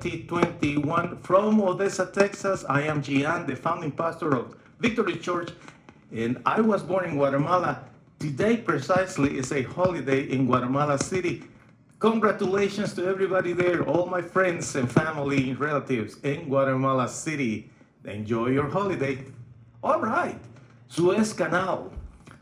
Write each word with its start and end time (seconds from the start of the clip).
August 0.00 0.28
15th, 0.28 0.28
2021. 0.28 1.16
From 1.18 1.60
Odessa, 1.60 2.06
Texas, 2.06 2.64
I 2.68 2.82
am 2.82 3.02
Gian, 3.02 3.46
the 3.46 3.54
founding 3.54 3.90
pastor 3.90 4.34
of 4.34 4.56
Victory 4.78 5.16
Church, 5.16 5.50
and 6.10 6.40
I 6.46 6.60
was 6.62 6.82
born 6.82 7.04
in 7.04 7.16
Guatemala. 7.16 7.84
Today, 8.18 8.56
precisely, 8.56 9.36
is 9.36 9.52
a 9.52 9.62
holiday 9.62 10.22
in 10.22 10.46
Guatemala 10.46 10.98
City. 10.98 11.44
Congratulations 11.98 12.94
to 12.94 13.06
everybody 13.06 13.52
there, 13.52 13.82
all 13.82 14.06
my 14.06 14.22
friends 14.22 14.74
and 14.74 14.90
family 14.90 15.52
relatives 15.54 16.16
in 16.22 16.48
Guatemala 16.48 17.06
City. 17.06 17.68
Enjoy 18.06 18.46
your 18.48 18.70
holiday. 18.70 19.18
All 19.82 20.00
right, 20.00 20.40
Suez 20.88 21.34
Canal. 21.34 21.92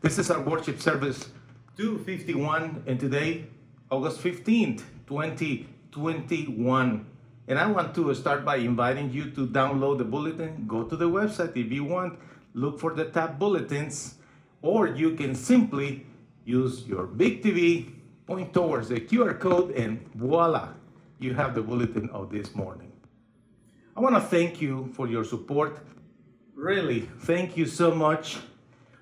This 0.00 0.18
is 0.18 0.30
our 0.30 0.42
worship 0.42 0.80
service 0.80 1.30
251, 1.76 2.84
and 2.86 3.00
today, 3.00 3.46
August 3.90 4.22
15th, 4.22 4.84
2021. 5.08 7.06
And 7.48 7.58
I 7.58 7.66
want 7.66 7.94
to 7.94 8.14
start 8.14 8.44
by 8.44 8.56
inviting 8.56 9.10
you 9.10 9.30
to 9.30 9.46
download 9.46 9.96
the 9.96 10.04
bulletin. 10.04 10.66
Go 10.68 10.84
to 10.84 10.94
the 10.94 11.08
website 11.08 11.56
if 11.56 11.72
you 11.72 11.82
want, 11.82 12.18
look 12.52 12.78
for 12.78 12.92
the 12.92 13.06
tab 13.06 13.38
bulletins, 13.38 14.16
or 14.60 14.86
you 14.86 15.14
can 15.14 15.34
simply 15.34 16.06
use 16.44 16.86
your 16.86 17.06
big 17.06 17.42
TV, 17.42 17.90
point 18.26 18.52
towards 18.52 18.90
the 18.90 19.00
QR 19.00 19.40
code, 19.40 19.70
and 19.70 20.06
voila, 20.14 20.74
you 21.18 21.32
have 21.32 21.54
the 21.54 21.62
bulletin 21.62 22.10
of 22.10 22.30
this 22.30 22.54
morning. 22.54 22.92
I 23.96 24.00
want 24.00 24.14
to 24.14 24.20
thank 24.20 24.60
you 24.60 24.92
for 24.92 25.08
your 25.08 25.24
support. 25.24 25.78
Really, 26.54 27.08
thank 27.20 27.56
you 27.56 27.64
so 27.64 27.94
much. 27.94 28.36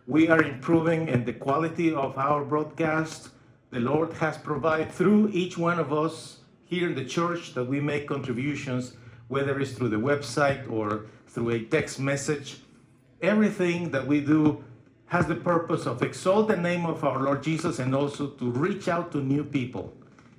We 0.06 0.28
are 0.28 0.40
improving 0.40 1.08
in 1.08 1.24
the 1.24 1.32
quality 1.32 1.92
of 1.92 2.16
our 2.16 2.44
broadcast. 2.44 3.30
The 3.70 3.80
Lord 3.80 4.12
has 4.14 4.38
provided 4.38 4.92
through 4.92 5.30
each 5.32 5.58
one 5.58 5.80
of 5.80 5.92
us 5.92 6.38
here 6.66 6.88
in 6.88 6.94
the 6.96 7.04
church 7.04 7.54
that 7.54 7.64
we 7.64 7.80
make 7.80 8.08
contributions, 8.08 8.94
whether 9.28 9.58
it's 9.60 9.72
through 9.72 9.88
the 9.88 9.96
website 9.96 10.70
or 10.70 11.06
through 11.28 11.50
a 11.50 11.60
text 11.60 12.00
message. 12.00 12.58
Everything 13.22 13.90
that 13.92 14.06
we 14.06 14.20
do 14.20 14.62
has 15.06 15.26
the 15.26 15.36
purpose 15.36 15.86
of 15.86 16.02
exalt 16.02 16.48
the 16.48 16.56
name 16.56 16.84
of 16.84 17.04
our 17.04 17.20
Lord 17.20 17.42
Jesus 17.42 17.78
and 17.78 17.94
also 17.94 18.26
to 18.26 18.50
reach 18.50 18.88
out 18.88 19.12
to 19.12 19.18
new 19.18 19.44
people. 19.44 19.94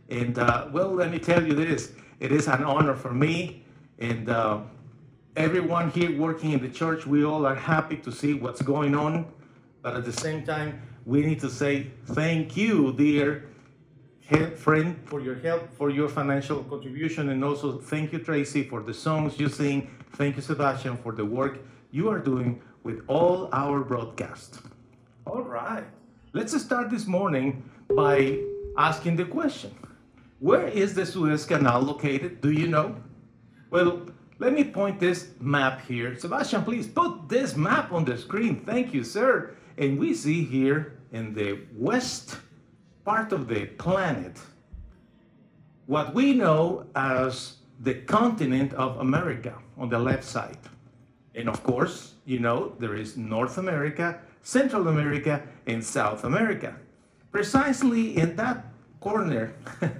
And 0.09 0.37
uh, 0.37 0.67
well, 0.71 0.91
let 0.93 1.11
me 1.11 1.19
tell 1.19 1.45
you 1.45 1.53
this 1.53 1.93
it 2.19 2.31
is 2.33 2.47
an 2.47 2.63
honor 2.63 2.95
for 2.95 3.13
me 3.13 3.63
and 3.99 4.29
uh, 4.29 4.59
everyone 5.37 5.91
here 5.91 6.17
working 6.17 6.51
in 6.51 6.61
the 6.61 6.69
church. 6.69 7.07
We 7.07 7.23
all 7.23 7.45
are 7.45 7.55
happy 7.55 7.97
to 7.97 8.11
see 8.11 8.33
what's 8.33 8.61
going 8.61 8.95
on, 8.95 9.25
but 9.81 9.95
at 9.95 10.03
the 10.03 10.13
same 10.13 10.45
time, 10.45 10.81
we 11.05 11.21
need 11.21 11.39
to 11.39 11.49
say 11.49 11.87
thank 12.05 12.57
you, 12.57 12.91
dear 12.91 13.45
friend, 14.27 14.99
for 15.05 15.21
your 15.21 15.35
help, 15.35 15.73
for 15.77 15.89
your 15.89 16.09
financial 16.09 16.63
contribution, 16.63 17.29
and 17.29 17.43
also 17.43 17.77
thank 17.77 18.11
you, 18.11 18.19
Tracy, 18.19 18.63
for 18.63 18.81
the 18.81 18.93
songs 18.93 19.39
you 19.39 19.47
sing. 19.47 19.89
Thank 20.13 20.35
you, 20.35 20.41
Sebastian, 20.41 20.97
for 20.97 21.13
the 21.13 21.23
work 21.23 21.59
you 21.91 22.09
are 22.09 22.19
doing 22.19 22.61
with 22.83 23.01
all 23.07 23.49
our 23.53 23.83
broadcasts. 23.83 24.59
All 25.25 25.43
right, 25.43 25.85
let's 26.33 26.59
start 26.61 26.89
this 26.89 27.07
morning 27.07 27.69
by 27.95 28.39
asking 28.77 29.15
the 29.15 29.25
question 29.25 29.71
Where 30.39 30.67
is 30.67 30.93
the 30.93 31.05
Suez 31.05 31.45
Canal 31.45 31.81
located? 31.81 32.41
Do 32.41 32.51
you 32.51 32.67
know? 32.67 32.95
Well, 33.69 34.07
let 34.39 34.53
me 34.53 34.63
point 34.65 34.99
this 34.99 35.29
map 35.39 35.85
here. 35.87 36.17
Sebastian, 36.17 36.63
please 36.63 36.87
put 36.87 37.29
this 37.29 37.55
map 37.55 37.91
on 37.91 38.05
the 38.05 38.17
screen. 38.17 38.63
Thank 38.65 38.93
you, 38.93 39.03
sir. 39.03 39.55
And 39.77 39.97
we 39.97 40.13
see 40.13 40.43
here 40.43 40.99
in 41.11 41.33
the 41.33 41.59
west 41.73 42.37
part 43.07 43.31
of 43.31 43.47
the 43.47 43.65
planet 43.83 44.37
what 45.85 46.13
we 46.13 46.33
know 46.33 46.85
as 46.93 47.55
the 47.79 47.93
continent 47.93 48.73
of 48.73 48.99
America 48.99 49.53
on 49.77 49.87
the 49.87 49.97
left 49.97 50.25
side. 50.25 50.59
And 51.33 51.47
of 51.47 51.63
course, 51.63 52.15
you 52.25 52.39
know, 52.39 52.73
there 52.79 52.95
is 52.95 53.15
North 53.15 53.57
America, 53.57 54.19
Central 54.43 54.89
America, 54.89 55.41
and 55.67 55.81
South 55.81 56.25
America. 56.25 56.75
Precisely 57.31 58.17
in 58.17 58.35
that 58.35 58.65
corner 58.99 59.53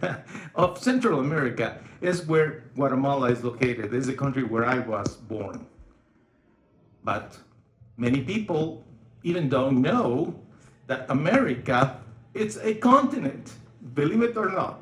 of 0.55 0.77
Central 0.77 1.21
America 1.21 1.79
is 2.01 2.25
where 2.27 2.65
Guatemala 2.75 3.31
is 3.31 3.41
located. 3.41 3.89
This 3.89 4.01
is 4.01 4.07
the 4.07 4.19
country 4.23 4.43
where 4.43 4.65
I 4.65 4.79
was 4.79 5.15
born. 5.15 5.65
But 7.05 7.37
many 7.95 8.19
people 8.19 8.83
even 9.23 9.47
don't 9.47 9.81
know 9.81 10.35
that 10.87 11.05
America 11.09 12.01
it's 12.37 12.57
a 12.57 12.75
continent, 12.75 13.53
believe 13.93 14.21
it 14.21 14.37
or 14.37 14.49
not. 14.49 14.79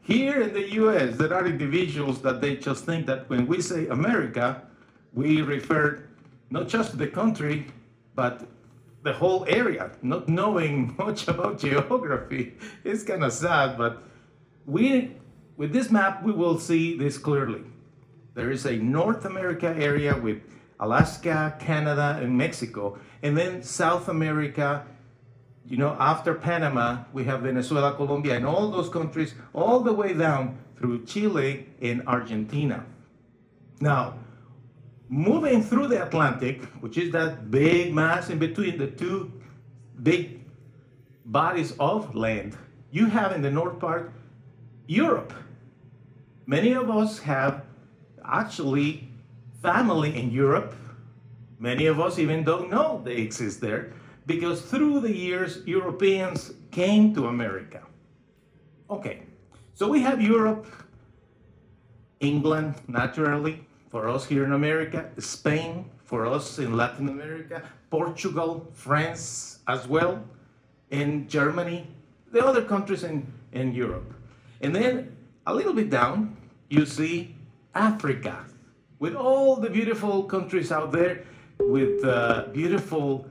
Here 0.00 0.42
in 0.42 0.52
the 0.52 0.72
US, 0.82 1.16
there 1.16 1.32
are 1.32 1.46
individuals 1.46 2.20
that 2.22 2.40
they 2.40 2.56
just 2.56 2.84
think 2.84 3.06
that 3.06 3.28
when 3.30 3.46
we 3.46 3.60
say 3.60 3.86
America, 3.88 4.62
we 5.12 5.42
refer 5.42 6.02
not 6.50 6.68
just 6.68 6.90
to 6.90 6.96
the 6.96 7.06
country, 7.06 7.66
but 8.14 8.46
the 9.02 9.12
whole 9.12 9.44
area, 9.48 9.90
not 10.02 10.28
knowing 10.28 10.94
much 10.98 11.28
about 11.28 11.58
geography. 11.58 12.54
It's 12.84 13.02
kind 13.02 13.22
of 13.24 13.32
sad, 13.32 13.78
but 13.78 14.02
we, 14.66 15.16
with 15.56 15.72
this 15.72 15.90
map, 15.90 16.22
we 16.22 16.32
will 16.32 16.58
see 16.58 16.96
this 16.96 17.18
clearly. 17.18 17.62
There 18.34 18.50
is 18.50 18.66
a 18.66 18.76
North 18.76 19.24
America 19.24 19.68
area 19.78 20.16
with 20.16 20.38
Alaska, 20.80 21.56
Canada, 21.60 22.18
and 22.20 22.36
Mexico, 22.36 22.98
and 23.22 23.36
then 23.36 23.62
South 23.62 24.08
America. 24.08 24.84
You 25.66 25.78
know, 25.78 25.96
after 25.98 26.34
Panama, 26.34 27.04
we 27.12 27.24
have 27.24 27.40
Venezuela, 27.40 27.94
Colombia, 27.94 28.36
and 28.36 28.46
all 28.46 28.70
those 28.70 28.90
countries, 28.90 29.34
all 29.54 29.80
the 29.80 29.92
way 29.92 30.12
down 30.12 30.58
through 30.76 31.06
Chile 31.06 31.66
and 31.80 32.06
Argentina. 32.06 32.84
Now, 33.80 34.18
moving 35.08 35.62
through 35.62 35.88
the 35.88 36.04
Atlantic, 36.04 36.64
which 36.80 36.98
is 36.98 37.12
that 37.12 37.50
big 37.50 37.94
mass 37.94 38.28
in 38.28 38.38
between 38.38 38.76
the 38.76 38.88
two 38.88 39.32
big 40.02 40.40
bodies 41.24 41.72
of 41.80 42.14
land, 42.14 42.56
you 42.90 43.06
have 43.06 43.32
in 43.32 43.40
the 43.40 43.50
north 43.50 43.78
part 43.78 44.12
Europe. 44.86 45.32
Many 46.46 46.72
of 46.72 46.90
us 46.90 47.20
have 47.20 47.64
actually 48.22 49.08
family 49.62 50.14
in 50.14 50.30
Europe. 50.30 50.74
Many 51.58 51.86
of 51.86 52.00
us 52.00 52.18
even 52.18 52.44
don't 52.44 52.70
know 52.70 53.00
they 53.02 53.16
exist 53.16 53.62
there 53.62 53.94
because 54.26 54.62
through 54.62 55.00
the 55.00 55.14
years, 55.14 55.60
Europeans 55.66 56.52
came 56.70 57.14
to 57.14 57.26
America. 57.26 57.82
Okay, 58.90 59.22
so 59.74 59.88
we 59.88 60.00
have 60.02 60.20
Europe, 60.20 60.66
England, 62.20 62.74
naturally, 62.88 63.66
for 63.88 64.08
us 64.08 64.26
here 64.26 64.44
in 64.44 64.52
America, 64.52 65.10
Spain 65.18 65.84
for 66.04 66.26
us 66.26 66.58
in 66.58 66.76
Latin 66.76 67.08
America, 67.08 67.62
Portugal, 67.90 68.68
France 68.72 69.60
as 69.66 69.88
well, 69.88 70.22
and 70.90 71.28
Germany, 71.28 71.86
the 72.30 72.44
other 72.44 72.62
countries 72.62 73.04
in, 73.04 73.26
in 73.52 73.72
Europe. 73.72 74.14
And 74.60 74.74
then 74.74 75.16
a 75.46 75.54
little 75.54 75.72
bit 75.72 75.90
down, 75.90 76.36
you 76.68 76.86
see 76.86 77.34
Africa, 77.74 78.44
with 78.98 79.14
all 79.14 79.56
the 79.56 79.70
beautiful 79.70 80.24
countries 80.24 80.70
out 80.70 80.92
there, 80.92 81.24
with 81.58 82.04
uh, 82.04 82.46
beautiful 82.52 83.26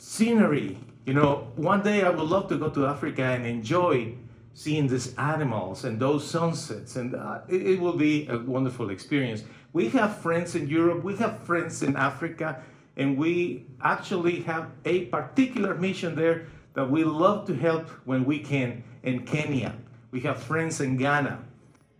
scenery. 0.00 0.78
You 1.04 1.14
know, 1.14 1.48
one 1.56 1.82
day 1.82 2.02
I 2.02 2.08
would 2.08 2.26
love 2.26 2.48
to 2.48 2.56
go 2.56 2.70
to 2.70 2.86
Africa 2.86 3.22
and 3.22 3.44
enjoy 3.44 4.14
seeing 4.54 4.88
these 4.88 5.14
animals 5.16 5.84
and 5.84 6.00
those 6.00 6.28
sunsets, 6.28 6.96
and 6.96 7.14
uh, 7.14 7.40
it, 7.48 7.62
it 7.62 7.80
will 7.80 7.96
be 7.96 8.26
a 8.28 8.38
wonderful 8.38 8.90
experience. 8.90 9.44
We 9.72 9.88
have 9.90 10.18
friends 10.18 10.54
in 10.54 10.68
Europe, 10.68 11.04
we 11.04 11.16
have 11.16 11.42
friends 11.44 11.82
in 11.82 11.96
Africa, 11.96 12.62
and 12.96 13.16
we 13.16 13.66
actually 13.82 14.40
have 14.42 14.70
a 14.84 15.04
particular 15.06 15.74
mission 15.74 16.16
there 16.16 16.46
that 16.74 16.90
we 16.90 17.04
love 17.04 17.46
to 17.46 17.54
help 17.54 17.88
when 18.04 18.24
we 18.24 18.38
can 18.38 18.82
in 19.02 19.24
Kenya. 19.24 19.74
We 20.10 20.20
have 20.20 20.42
friends 20.42 20.80
in 20.80 20.96
Ghana 20.96 21.38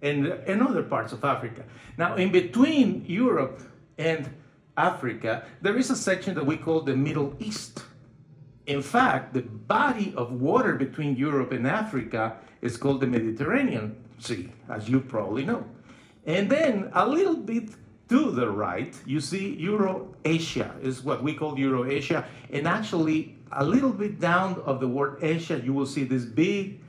and 0.02 0.26
in 0.46 0.62
other 0.62 0.82
parts 0.82 1.12
of 1.12 1.22
Africa. 1.24 1.64
Now, 1.98 2.16
in 2.16 2.32
between 2.32 3.04
Europe 3.06 3.62
and 3.98 4.28
Africa, 4.76 5.44
there 5.60 5.76
is 5.76 5.90
a 5.90 5.96
section 5.96 6.34
that 6.34 6.46
we 6.46 6.56
call 6.56 6.80
the 6.80 6.96
Middle 6.96 7.34
East. 7.38 7.84
In 8.70 8.82
fact, 8.82 9.34
the 9.34 9.42
body 9.42 10.14
of 10.16 10.30
water 10.30 10.76
between 10.76 11.16
Europe 11.16 11.50
and 11.50 11.66
Africa 11.66 12.36
is 12.62 12.76
called 12.76 13.00
the 13.00 13.06
Mediterranean 13.08 13.96
Sea, 14.20 14.48
as 14.68 14.88
you 14.88 15.00
probably 15.00 15.44
know. 15.44 15.64
And 16.24 16.48
then 16.48 16.88
a 16.92 17.04
little 17.04 17.34
bit 17.34 17.70
to 18.10 18.30
the 18.30 18.48
right, 18.48 18.94
you 19.04 19.20
see 19.20 19.56
Eurasia 19.56 20.70
is 20.80 21.02
what 21.02 21.20
we 21.20 21.34
call 21.34 21.58
Eurasia. 21.58 22.24
And 22.52 22.68
actually, 22.68 23.36
a 23.50 23.64
little 23.64 23.90
bit 23.90 24.20
down 24.20 24.62
of 24.64 24.78
the 24.78 24.86
word 24.86 25.18
Asia, 25.20 25.60
you 25.64 25.72
will 25.72 25.90
see 25.94 26.04
this 26.04 26.24
big 26.24 26.80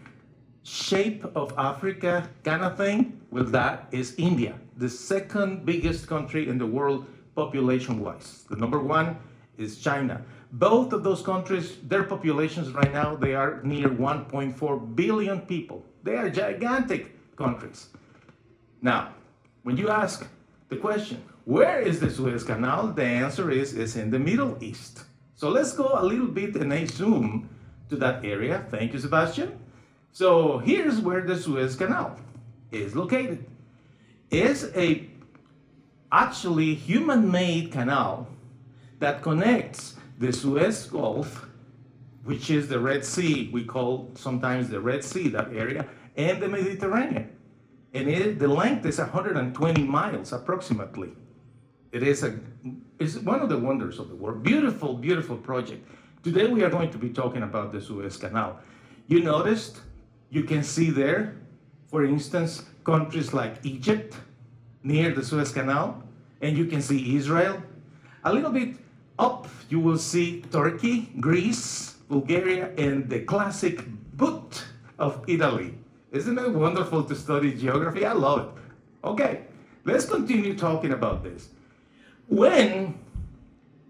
shape 0.61 1.25
of 1.33 1.51
Africa 1.57 2.29
kind 2.43 2.61
of 2.61 2.77
thing. 2.77 3.19
Well, 3.31 3.45
that 3.45 3.87
is 3.91 4.13
India, 4.19 4.53
the 4.77 4.89
second 4.89 5.65
biggest 5.65 6.05
country 6.05 6.47
in 6.47 6.59
the 6.59 6.67
world 6.67 7.07
population 7.33 7.99
wise. 8.01 8.45
The 8.51 8.57
number 8.57 8.77
one 8.77 9.17
is 9.57 9.79
China. 9.79 10.21
Both 10.51 10.91
of 10.91 11.03
those 11.03 11.21
countries, 11.21 11.77
their 11.83 12.03
populations 12.03 12.71
right 12.71 12.93
now, 12.93 13.15
they 13.15 13.33
are 13.33 13.61
near 13.63 13.87
1.4 13.87 14.95
billion 14.95 15.41
people. 15.41 15.85
They 16.03 16.15
are 16.17 16.29
gigantic 16.29 17.35
countries. 17.37 17.87
Now, 18.81 19.13
when 19.63 19.77
you 19.77 19.89
ask 19.89 20.27
the 20.69 20.75
question, 20.75 21.23
where 21.45 21.79
is 21.79 21.99
the 21.99 22.09
Suez 22.09 22.43
Canal? 22.43 22.87
The 22.93 23.03
answer 23.03 23.49
is, 23.49 23.73
it's 23.73 23.95
in 23.95 24.09
the 24.09 24.19
Middle 24.19 24.61
East. 24.61 25.05
So 25.35 25.49
let's 25.49 25.73
go 25.73 25.89
a 25.93 26.03
little 26.03 26.27
bit 26.27 26.55
and 26.55 26.73
I 26.73 26.85
zoom 26.85 27.49
to 27.89 27.95
that 27.97 28.25
area. 28.25 28.65
Thank 28.69 28.93
you, 28.93 28.99
Sebastian. 28.99 29.57
So 30.11 30.57
here's 30.59 30.99
where 30.99 31.21
the 31.21 31.37
Suez 31.37 31.75
Canal 31.75 32.17
is 32.71 32.95
located. 32.95 33.45
It's 34.29 34.65
a 34.75 35.07
actually 36.11 36.75
human-made 36.75 37.71
canal 37.71 38.27
that 38.99 39.21
connects 39.21 39.95
the 40.21 40.31
Suez 40.31 40.85
Gulf, 40.85 41.47
which 42.23 42.51
is 42.51 42.67
the 42.67 42.79
Red 42.79 43.03
Sea, 43.03 43.49
we 43.51 43.65
call 43.65 44.11
sometimes 44.13 44.69
the 44.69 44.79
Red 44.79 45.03
Sea, 45.03 45.29
that 45.29 45.51
area, 45.51 45.87
and 46.15 46.39
the 46.39 46.47
Mediterranean. 46.47 47.35
And 47.95 48.07
it, 48.07 48.37
the 48.37 48.47
length 48.47 48.85
is 48.85 48.99
120 48.99 49.83
miles 49.83 50.31
approximately. 50.31 51.09
It 51.91 52.03
is 52.03 52.23
a, 52.23 52.39
it's 52.99 53.15
one 53.17 53.41
of 53.41 53.49
the 53.49 53.57
wonders 53.57 53.97
of 53.97 54.09
the 54.09 54.15
world. 54.15 54.43
Beautiful, 54.43 54.93
beautiful 54.93 55.37
project. 55.37 55.89
Today 56.21 56.45
we 56.45 56.63
are 56.63 56.69
going 56.69 56.91
to 56.91 56.99
be 56.99 57.09
talking 57.09 57.41
about 57.41 57.71
the 57.71 57.81
Suez 57.81 58.15
Canal. 58.15 58.59
You 59.07 59.23
noticed, 59.23 59.81
you 60.29 60.43
can 60.43 60.61
see 60.61 60.91
there, 60.91 61.35
for 61.87 62.05
instance, 62.05 62.63
countries 62.83 63.33
like 63.33 63.55
Egypt 63.63 64.15
near 64.83 65.11
the 65.15 65.25
Suez 65.25 65.51
Canal, 65.51 66.03
and 66.41 66.55
you 66.55 66.67
can 66.67 66.81
see 66.81 67.15
Israel. 67.15 67.61
A 68.23 68.31
little 68.31 68.51
bit 68.51 68.75
up, 69.21 69.47
you 69.69 69.79
will 69.79 69.97
see 69.97 70.41
Turkey, 70.51 71.13
Greece, 71.19 71.95
Bulgaria, 72.09 72.73
and 72.77 73.07
the 73.07 73.21
classic 73.21 73.85
boot 74.17 74.65
of 74.97 75.23
Italy. 75.27 75.77
Isn't 76.11 76.37
it 76.37 76.51
wonderful 76.51 77.03
to 77.03 77.15
study 77.15 77.53
geography? 77.53 78.05
I 78.05 78.13
love 78.13 78.39
it. 78.41 79.07
Okay, 79.07 79.45
let's 79.85 80.05
continue 80.05 80.57
talking 80.57 80.91
about 80.91 81.23
this. 81.23 81.49
When 82.27 82.99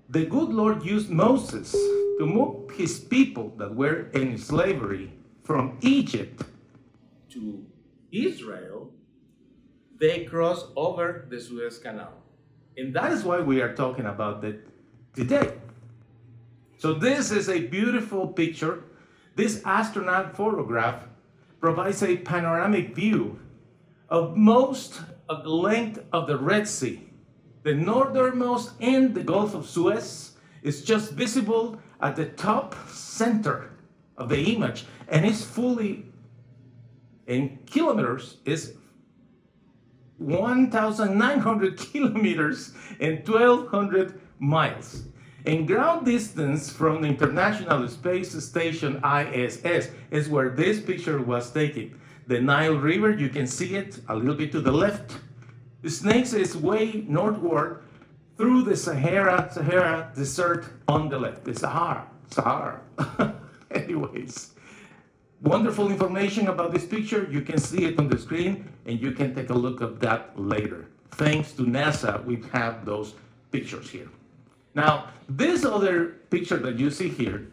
the 0.10 0.26
good 0.26 0.50
Lord 0.50 0.84
used 0.84 1.10
Moses 1.10 1.72
to 1.72 2.26
move 2.26 2.72
his 2.72 3.00
people 3.00 3.54
that 3.58 3.74
were 3.74 4.12
in 4.14 4.38
slavery 4.38 5.12
from 5.44 5.78
Egypt 5.82 6.44
to 7.30 7.66
Israel, 8.12 8.92
they 10.00 10.26
crossed 10.26 10.68
over 10.76 11.26
the 11.30 11.40
Suez 11.40 11.80
Canal. 11.80 12.14
And 12.78 12.94
that 12.94 13.12
is 13.12 13.24
why 13.24 13.40
we 13.40 13.62
are 13.62 13.74
talking 13.74 14.06
about 14.06 14.44
it 14.44 14.68
today. 15.16 15.54
So, 16.78 16.94
this 16.94 17.32
is 17.32 17.50
a 17.50 17.68
beautiful 17.68 18.28
picture. 18.28 18.84
This 19.36 19.62
astronaut 19.66 20.36
photograph 20.36 21.04
provides 21.60 22.02
a 22.04 22.18
panoramic 22.18 22.96
view 22.96 23.40
of 24.10 24.36
most 24.36 25.02
of 25.30 25.44
the 25.44 25.50
length 25.50 26.04
of 26.12 26.28
the 26.28 26.38
Red 26.38 26.68
Sea. 26.68 27.08
The 27.64 27.74
northernmost 27.74 28.72
end, 28.82 29.14
the 29.14 29.24
Gulf 29.24 29.54
of 29.54 29.68
Suez, 29.68 30.32
is 30.64 30.84
just 30.84 31.12
visible 31.12 31.80
at 32.02 32.16
the 32.16 32.26
top 32.26 32.76
center 32.90 33.72
of 34.18 34.30
the 34.30 34.54
image 34.56 34.86
and 35.08 35.26
is 35.26 35.44
fully 35.44 36.06
in 37.28 37.60
kilometers 37.66 38.38
is 38.46 38.74
1,900 40.18 41.78
kilometers 41.92 42.74
and 43.00 43.28
1,200 43.28 44.21
miles. 44.42 45.04
In 45.46 45.66
ground 45.66 46.06
distance 46.06 46.70
from 46.70 47.02
the 47.02 47.08
International 47.08 47.88
Space 47.88 48.32
Station 48.44 49.02
ISS 49.04 49.90
is 50.12 50.28
where 50.28 50.50
this 50.50 50.82
picture 50.82 51.22
was 51.22 51.52
taken. 51.52 52.00
The 52.28 52.42
Nile 52.42 52.76
River, 52.76 53.12
you 53.12 53.30
can 53.30 53.48
see 53.48 53.76
it 53.76 54.00
a 54.10 54.16
little 54.16 54.36
bit 54.36 54.52
to 54.52 54.62
the 54.62 54.72
left. 54.72 55.18
Snakes 55.88 56.34
is 56.34 56.56
way 56.56 57.06
northward 57.08 57.84
through 58.38 58.64
the 58.64 58.76
Sahara, 58.76 59.50
Sahara 59.52 60.12
Desert 60.16 60.66
on 60.88 61.10
the 61.10 61.18
left. 61.18 61.44
The 61.44 61.56
Sahara, 61.56 62.08
Sahara. 62.30 62.82
Anyways, 63.72 64.52
wonderful 65.42 65.90
information 65.90 66.50
about 66.50 66.72
this 66.72 66.86
picture. 66.86 67.28
You 67.32 67.42
can 67.42 67.58
see 67.58 67.86
it 67.86 67.98
on 67.98 68.10
the 68.10 68.18
screen 68.18 68.70
and 68.86 69.02
you 69.02 69.12
can 69.12 69.34
take 69.34 69.50
a 69.50 69.56
look 69.56 69.82
at 69.82 70.00
that 70.02 70.40
later. 70.40 70.86
Thanks 71.12 71.52
to 71.54 71.64
NASA, 71.64 72.24
we 72.26 72.44
have 72.54 72.86
those 72.86 73.16
pictures 73.52 73.90
here. 73.90 74.10
Now, 74.74 75.10
this 75.28 75.66
other 75.66 76.22
picture 76.30 76.58
that 76.58 76.80
you 76.80 76.90
see 76.90 77.10
here, 77.10 77.48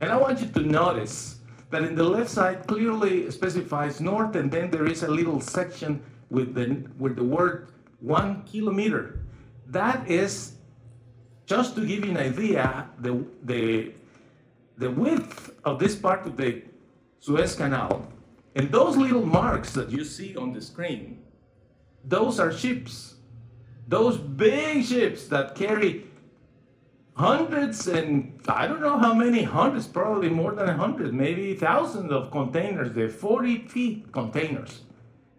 and 0.00 0.10
I 0.10 0.16
want 0.16 0.40
you 0.40 0.48
to 0.48 0.60
notice 0.60 1.36
that 1.70 1.82
in 1.82 1.94
the 1.94 2.04
left 2.04 2.30
side 2.30 2.66
clearly 2.66 3.30
specifies 3.30 4.00
north, 4.00 4.36
and 4.36 4.50
then 4.50 4.70
there 4.70 4.86
is 4.86 5.02
a 5.02 5.08
little 5.08 5.40
section 5.40 6.02
with 6.30 6.54
the, 6.54 6.88
with 6.98 7.16
the 7.16 7.24
word 7.24 7.68
one 8.00 8.42
kilometer. 8.44 9.20
That 9.66 10.08
is, 10.08 10.56
just 11.46 11.74
to 11.76 11.86
give 11.86 12.04
you 12.04 12.12
an 12.12 12.18
idea, 12.18 12.88
the, 12.98 13.24
the, 13.42 13.92
the 14.78 14.90
width 14.90 15.52
of 15.64 15.78
this 15.78 15.96
part 15.96 16.26
of 16.26 16.36
the 16.36 16.62
Suez 17.20 17.54
Canal, 17.54 18.06
and 18.54 18.70
those 18.70 18.96
little 18.96 19.24
marks 19.26 19.72
that 19.72 19.90
you 19.90 20.04
see 20.04 20.36
on 20.36 20.52
the 20.52 20.60
screen, 20.60 21.22
those 22.04 22.38
are 22.38 22.52
ships. 22.52 23.14
Those 23.88 24.16
big 24.16 24.84
ships 24.84 25.26
that 25.28 25.54
carry 25.54 26.06
hundreds 27.14 27.86
and 27.86 28.40
I 28.48 28.66
don't 28.66 28.80
know 28.80 28.98
how 28.98 29.14
many 29.14 29.42
hundreds, 29.42 29.86
probably 29.86 30.28
more 30.28 30.52
than 30.52 30.68
a 30.68 30.74
hundred, 30.74 31.14
maybe 31.14 31.54
thousands 31.54 32.10
of 32.10 32.30
containers. 32.30 32.92
They're 32.92 33.08
40 33.08 33.68
feet 33.68 34.12
containers. 34.12 34.82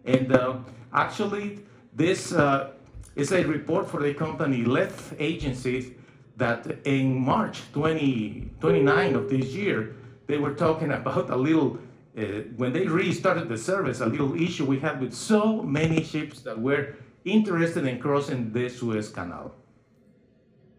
And 0.04 0.32
uh, 0.32 0.58
actually, 0.92 1.60
this 1.92 2.32
uh, 2.32 2.70
is 3.14 3.32
a 3.32 3.44
report 3.44 3.88
for 3.88 4.02
the 4.02 4.14
company 4.14 4.64
Leth 4.64 5.14
Agencies 5.18 5.92
that 6.36 6.66
in 6.84 7.14
March 7.14 7.60
2029 7.72 9.14
of 9.14 9.28
this 9.30 9.46
year, 9.46 9.96
they 10.26 10.38
were 10.38 10.54
talking 10.54 10.92
about 10.92 11.30
a 11.30 11.36
little, 11.36 11.78
uh, 12.16 12.22
when 12.56 12.72
they 12.72 12.86
restarted 12.86 13.48
the 13.48 13.56
service, 13.56 14.00
a 14.00 14.06
little 14.06 14.34
issue 14.40 14.64
we 14.64 14.78
had 14.78 15.00
with 15.00 15.14
so 15.14 15.62
many 15.62 16.02
ships 16.02 16.40
that 16.40 16.58
were 16.58 16.94
interested 17.24 17.86
in 17.86 17.98
crossing 17.98 18.52
the 18.52 18.68
Suez 18.68 19.08
Canal. 19.08 19.54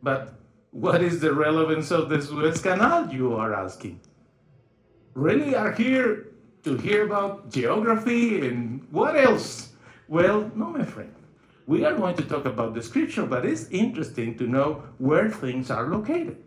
But 0.01 0.33
what 0.77 1.01
is 1.01 1.19
the 1.19 1.33
relevance 1.33 1.89
of 1.89 2.07
the 2.07 2.21
Suez 2.21 2.61
Canal, 2.61 3.11
you 3.11 3.33
are 3.33 3.51
asking? 3.51 3.99
Really 5.15 5.55
are 5.55 5.71
here 5.71 6.27
to 6.63 6.77
hear 6.77 7.03
about 7.03 7.49
geography 7.51 8.47
and 8.47 8.85
what 8.91 9.15
else? 9.17 9.73
Well, 10.07 10.51
no, 10.53 10.69
my 10.69 10.85
friend. 10.85 11.11
We 11.65 11.83
are 11.83 11.95
going 11.95 12.15
to 12.17 12.23
talk 12.23 12.45
about 12.45 12.75
the 12.75 12.83
scripture, 12.83 13.25
but 13.25 13.43
it's 13.43 13.67
interesting 13.71 14.37
to 14.37 14.45
know 14.45 14.83
where 14.99 15.31
things 15.31 15.71
are 15.71 15.87
located. 15.87 16.37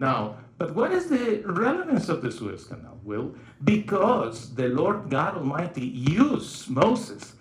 Now, 0.00 0.38
but 0.58 0.74
what 0.74 0.90
is 0.90 1.06
the 1.06 1.42
relevance 1.46 2.08
of 2.08 2.20
the 2.20 2.32
Suez 2.32 2.64
Canal? 2.64 2.98
Well, 3.04 3.32
because 3.62 4.56
the 4.56 4.70
Lord 4.70 5.08
God 5.08 5.36
Almighty 5.36 5.86
used 5.86 6.68
Moses 6.68 7.34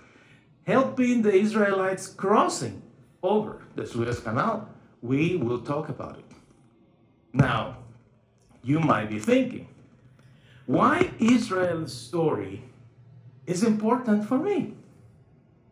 helping 0.67 1.23
the 1.23 1.33
Israelites 1.33 2.05
crossing 2.05 2.83
over 3.23 3.63
the 3.75 3.87
Suez 3.87 4.19
Canal 4.19 4.69
we 5.07 5.37
will 5.37 5.59
talk 5.59 5.89
about 5.89 6.17
it. 6.19 6.25
Now, 7.33 7.77
you 8.61 8.79
might 8.79 9.09
be 9.09 9.19
thinking, 9.19 9.67
why 10.65 11.11
Israel's 11.19 11.93
story 11.93 12.63
is 13.45 13.63
important 13.63 14.27
for 14.27 14.37
me? 14.37 14.73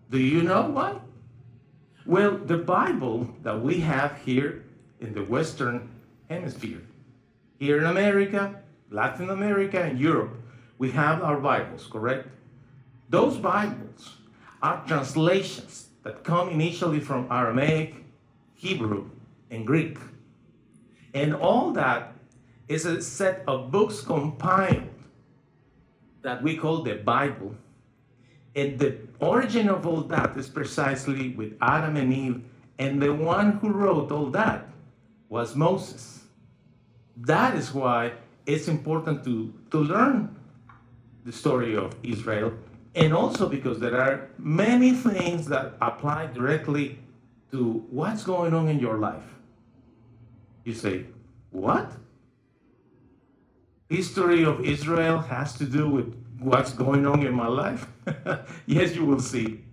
Do 0.10 0.20
you 0.20 0.42
know 0.42 0.70
why? 0.70 1.00
Well, 2.06 2.38
the 2.38 2.58
Bible 2.58 3.28
that 3.44 3.62
we 3.62 3.80
have 3.82 4.18
here 4.24 4.64
in 5.02 5.14
the 5.14 5.24
Western 5.24 5.90
Hemisphere, 6.30 6.82
here 7.60 7.80
in 7.80 7.86
America, 7.86 8.62
Latin 8.90 9.30
America, 9.30 9.82
and 9.82 10.00
Europe, 10.00 10.38
we 10.78 10.92
have 10.92 11.22
our 11.22 11.40
Bibles, 11.40 11.88
correct? 11.88 12.30
Those 13.10 13.38
Bibles 13.38 14.18
are 14.62 14.86
translations 14.88 15.88
that 16.04 16.24
come 16.24 16.50
initially 16.50 17.00
from 17.00 17.28
Aramaic, 17.32 17.96
Hebrew, 18.54 19.10
and 19.52 19.66
Greek. 19.66 19.98
And 21.14 21.34
all 21.34 21.72
that 21.72 22.14
is 22.68 22.86
a 22.86 23.02
set 23.02 23.44
of 23.48 23.72
books 23.72 24.02
compiled 24.02 24.90
that 26.22 26.42
we 26.42 26.58
call 26.58 26.82
the 26.82 26.96
Bible. 26.96 27.56
And 28.56 28.80
the 28.80 28.98
origin 29.20 29.70
of 29.70 29.86
all 29.86 30.02
that 30.02 30.36
is 30.38 30.50
precisely 30.50 31.30
with 31.30 31.54
Adam 31.62 31.96
and 31.98 32.12
Eve, 32.12 32.44
and 32.80 33.02
the 33.02 33.14
one 33.14 33.54
who 33.60 33.70
wrote 33.70 34.12
all 34.12 34.28
that 34.32 34.68
was 35.30 35.56
Moses. 35.56 36.24
That 37.18 37.56
is 37.56 37.74
why 37.74 38.14
it's 38.46 38.68
important 38.68 39.24
to, 39.26 39.54
to 39.72 39.78
learn 39.78 40.36
the 41.24 41.32
story 41.32 41.76
of 41.76 41.96
Israel, 42.04 42.54
and 42.94 43.14
also 43.14 43.48
because 43.50 43.80
there 43.80 44.00
are 44.00 44.30
many 44.38 44.92
things 44.92 45.48
that 45.48 45.74
apply 45.82 46.28
directly 46.28 47.00
to 47.52 47.86
what's 47.90 48.24
going 48.24 48.54
on 48.54 48.68
in 48.68 48.80
your 48.80 48.98
life. 48.98 49.24
You 50.66 50.74
say, 50.74 51.06
what? 51.52 51.92
History 53.88 54.44
of 54.44 54.66
Israel 54.66 55.20
has 55.20 55.54
to 55.60 55.66
do 55.66 55.88
with 55.88 56.14
what's 56.40 56.74
going 56.74 57.06
on 57.06 57.26
in 57.26 57.34
my 57.34 57.48
life? 57.48 57.88
yes, 58.66 58.96
you 58.96 59.06
will 59.06 59.20
see. 59.20 59.64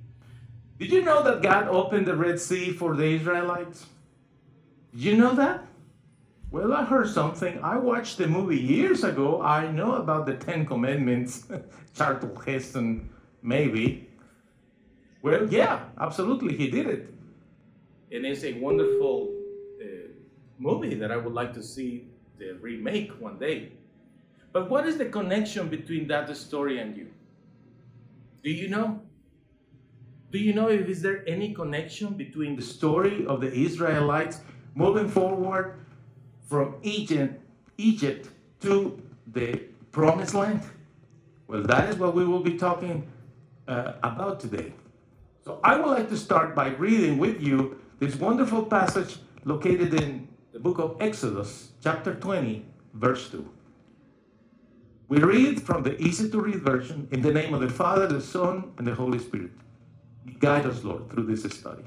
Did 0.79 0.93
you 0.93 1.03
know 1.03 1.23
that 1.23 1.43
God 1.43 1.69
opened 1.69 2.07
the 2.07 2.15
Red 2.15 2.39
Sea 2.39 2.73
for 2.73 2.95
the 2.95 3.05
Israelites? 3.05 3.87
Did 4.93 5.01
you 5.01 5.17
know 5.17 5.35
that? 5.35 5.65
Well, 6.51 6.75
I 6.75 6.85
heard 6.85 7.09
something. 7.09 7.59
I 7.63 7.79
watched 7.79 8.19
the 8.19 8.27
movie 8.27 8.59
years 8.61 9.03
ago. 9.03 9.41
I 9.41 9.71
know 9.71 9.95
about 9.95 10.27
the 10.27 10.35
Ten 10.35 10.67
Commandments, 10.67 11.47
Charlton 11.97 12.37
Heston, 12.45 13.09
maybe. 13.41 14.11
Well, 15.23 15.49
yeah, 15.51 15.85
absolutely, 15.99 16.55
he 16.55 16.69
did 16.69 16.87
it. 16.87 17.15
And 18.11 18.27
it's 18.27 18.45
a 18.45 18.53
wonderful 18.55 19.32
movie 20.63 20.95
that 20.95 21.11
I 21.11 21.17
would 21.17 21.35
like 21.35 21.53
to 21.55 21.63
see 21.63 22.07
the 22.39 22.53
remake 22.61 23.11
one 23.21 23.39
day. 23.39 23.73
But 24.53 24.71
what 24.71 24.87
is 24.87 24.97
the 24.99 25.07
connection 25.07 25.69
between 25.69 26.07
that 26.09 26.35
story 26.37 26.79
and 26.79 26.97
you? 26.97 27.09
Do 28.45 28.51
you 28.51 28.69
know? 28.69 29.01
Do 30.31 30.39
you 30.39 30.53
know 30.53 30.69
if 30.69 30.89
is 30.89 31.03
there 31.03 31.25
any 31.27 31.53
connection 31.53 32.15
between 32.15 32.57
the 32.57 32.63
story 32.63 33.27
of 33.27 33.41
the 33.41 33.53
Israelites 33.53 34.41
moving 34.75 35.09
forward 35.09 35.85
from 36.49 36.77
Egypt, 36.83 37.41
Egypt 37.77 38.29
to 38.61 39.01
the 39.27 39.61
promised 39.91 40.35
land? 40.35 40.63
Well, 41.47 41.63
that 41.65 41.91
is 41.91 41.97
what 41.97 42.15
we 42.15 42.25
will 42.25 42.41
be 42.41 42.57
talking 42.57 43.07
uh, 43.69 43.93
about 44.03 44.41
today. 44.41 44.73
So 45.45 45.61
I 45.63 45.77
would 45.79 45.91
like 45.91 46.09
to 46.09 46.17
start 46.17 46.55
by 46.55 46.69
reading 46.69 47.19
with 47.19 47.43
you 47.43 47.79
this 47.99 48.17
wonderful 48.17 48.65
passage 48.65 49.19
located 49.45 49.95
in 50.01 50.29
the 50.53 50.61
book 50.61 50.79
of 50.79 50.97
Exodus, 51.01 51.73
chapter 51.83 52.15
20, 52.15 52.65
verse 52.93 53.31
2. 53.31 53.49
We 55.09 55.19
read 55.19 55.63
from 55.63 55.83
the 55.83 56.01
easy 56.01 56.29
to 56.31 56.41
read 56.41 56.57
version 56.57 57.09
in 57.11 57.23
the 57.23 57.33
name 57.33 57.55
of 57.55 57.61
the 57.61 57.71
Father, 57.71 58.07
the 58.07 58.21
Son, 58.21 58.73
and 58.77 58.87
the 58.87 58.95
Holy 58.95 59.19
Spirit. 59.19 59.53
Guide 60.39 60.67
us, 60.67 60.85
Lord, 60.85 61.11
through 61.11 61.25
this 61.25 61.43
study. 61.43 61.85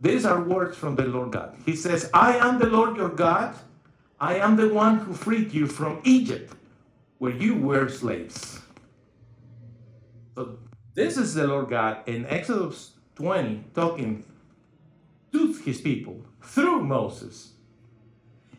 These 0.00 0.24
are 0.24 0.42
words 0.42 0.76
from 0.76 0.96
the 0.96 1.04
Lord 1.04 1.32
God. 1.32 1.56
He 1.64 1.76
says, 1.76 2.10
I 2.12 2.36
am 2.36 2.58
the 2.58 2.66
Lord 2.66 2.96
your 2.96 3.08
God. 3.08 3.54
I 4.18 4.36
am 4.36 4.56
the 4.56 4.68
one 4.68 4.98
who 4.98 5.14
freed 5.14 5.52
you 5.52 5.66
from 5.66 6.00
Egypt, 6.04 6.54
where 7.18 7.32
you 7.32 7.54
were 7.54 7.88
slaves. 7.88 8.60
So 10.34 10.58
this 10.94 11.16
is 11.16 11.34
the 11.34 11.46
Lord 11.46 11.70
God 11.70 12.06
in 12.06 12.26
Exodus 12.26 12.92
20 13.16 13.64
talking 13.74 14.24
to 15.32 15.52
his 15.64 15.80
people 15.80 16.20
through 16.42 16.82
Moses. 16.84 17.52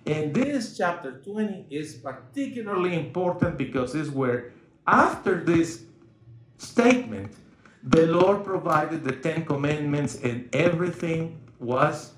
And 0.06 0.34
this 0.34 0.78
chapter 0.78 1.20
20 1.20 1.68
is 1.70 1.96
particularly 1.96 2.96
important 2.96 3.58
because 3.58 3.94
it's 3.94 4.10
where, 4.10 4.52
after 4.88 5.44
this 5.44 5.84
statement, 6.58 7.34
the 7.84 8.08
Lord 8.08 8.44
provided 8.44 9.04
the 9.04 9.14
Ten 9.14 9.46
Commandments 9.46 10.16
and 10.24 10.54
everything 10.56 11.40
was 11.60 12.14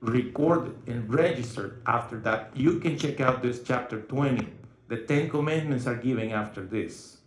recorded 0.00 0.76
and 0.86 1.12
registered 1.12 1.82
after 1.86 2.18
that. 2.20 2.50
You 2.54 2.78
can 2.80 2.96
check 2.96 3.20
out 3.20 3.42
this 3.42 3.62
chapter 3.62 4.00
20. 4.02 4.48
The 4.88 4.98
Ten 4.98 5.28
Commandments 5.28 5.86
are 5.86 5.96
given 5.96 6.30
after 6.30 6.64
this. 6.64 7.18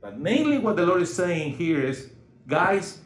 But 0.00 0.18
mainly 0.18 0.58
what 0.58 0.76
the 0.76 0.86
Lord 0.86 1.02
is 1.02 1.12
saying 1.12 1.54
here 1.54 1.80
is, 1.82 2.10
guys, 2.46 3.00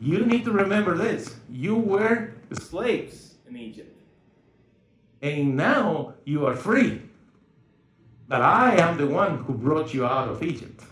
you 0.00 0.24
need 0.24 0.44
to 0.46 0.50
remember 0.50 0.96
this. 0.96 1.36
You 1.50 1.76
were 1.76 2.32
slaves 2.52 3.34
in 3.46 3.56
Egypt. 3.56 3.94
And 5.20 5.56
now 5.56 6.14
you 6.24 6.46
are 6.46 6.56
free. 6.56 7.02
But 8.26 8.40
I 8.40 8.76
am 8.76 8.96
the 8.96 9.06
one 9.06 9.44
who 9.44 9.52
brought 9.52 9.92
you 9.92 10.06
out 10.06 10.28
of 10.28 10.42
Egypt. 10.42 10.82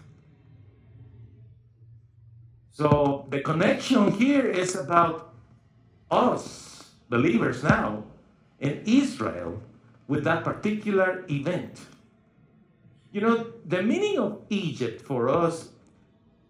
So 2.70 3.26
the 3.30 3.40
connection 3.40 4.12
here 4.12 4.46
is 4.46 4.76
about 4.76 5.32
us, 6.10 6.90
believers 7.08 7.62
now, 7.62 8.04
in 8.60 8.82
Israel 8.84 9.62
with 10.06 10.24
that 10.24 10.44
particular 10.44 11.24
event. 11.30 11.80
You 13.10 13.22
know, 13.22 13.46
the 13.64 13.82
meaning 13.82 14.18
of 14.18 14.42
Egypt 14.50 15.00
for 15.00 15.28
us 15.30 15.70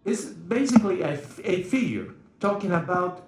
is 0.03 0.25
basically 0.25 1.01
a, 1.01 1.19
a 1.43 1.63
figure 1.63 2.13
talking 2.39 2.71
about 2.71 3.27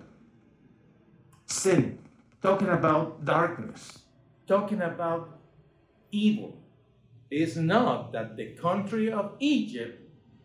sin, 1.45 1.99
talking 2.41 2.69
about 2.69 3.25
darkness, 3.25 3.99
talking 4.47 4.81
about 4.81 5.39
evil. 6.11 6.57
It's 7.29 7.55
not 7.55 8.11
that 8.13 8.35
the 8.35 8.47
country 8.47 9.11
of 9.11 9.33
Egypt 9.39 10.01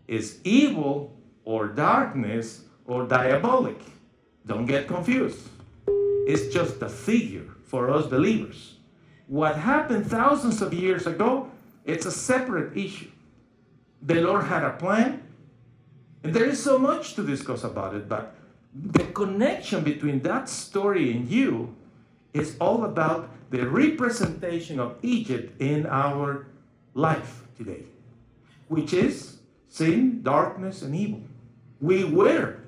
is 0.07 0.39
evil 0.45 1.17
or 1.45 1.69
darkness 1.69 2.63
or 2.85 3.07
diabolic. 3.07 3.81
Don't 4.47 4.67
get 4.67 4.87
confused. 4.87 5.49
It's 6.29 6.53
just 6.53 6.81
a 6.83 6.89
figure 6.89 7.47
for 7.65 7.91
us 7.91 8.07
believers. 8.07 8.77
What 9.27 9.57
happened 9.57 10.07
thousands 10.07 10.63
of 10.63 10.73
years 10.73 11.07
ago, 11.07 11.51
it's 11.85 12.07
a 12.07 12.13
separate 12.13 12.77
issue. 12.77 13.11
The 14.03 14.21
Lord 14.21 14.45
had 14.45 14.63
a 14.63 14.71
plan, 14.71 15.23
and 16.23 16.33
there 16.33 16.45
is 16.45 16.63
so 16.63 16.79
much 16.79 17.15
to 17.15 17.27
discuss 17.27 17.65
about 17.65 17.95
it, 17.95 18.09
but 18.09 18.37
the 18.83 19.05
connection 19.05 19.83
between 19.83 20.21
that 20.21 20.49
story 20.49 21.11
and 21.13 21.29
you 21.29 21.75
is 22.35 22.57
all 22.61 22.85
about 22.85 23.31
the 23.51 23.67
representation 23.67 24.79
of 24.79 24.97
Egypt 25.03 25.61
in 25.61 25.87
our 25.87 26.47
life 26.95 27.45
today, 27.57 27.85
which 28.69 28.93
is 28.93 29.39
sin, 29.69 30.23
darkness, 30.23 30.83
and 30.83 30.95
evil. 30.95 31.23
We 31.81 32.05
were, 32.05 32.59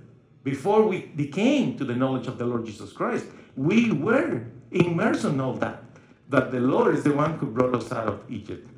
before 0.45 0.87
we 0.87 1.03
became 1.03 1.77
to 1.77 1.85
the 1.85 1.95
knowledge 1.95 2.27
of 2.27 2.39
the 2.39 2.47
Lord 2.47 2.65
Jesus 2.65 2.93
Christ, 2.93 3.27
we 3.57 3.93
were 3.93 4.47
immersed 4.71 5.25
in 5.25 5.41
all 5.41 5.55
that. 5.55 5.83
That 6.29 6.53
the 6.53 6.61
Lord 6.61 6.95
is 6.95 7.05
the 7.05 7.13
one 7.13 7.35
who 7.39 7.47
brought 7.47 7.75
us 7.75 7.91
out 7.91 8.07
of 8.07 8.21
Egypt. 8.31 8.69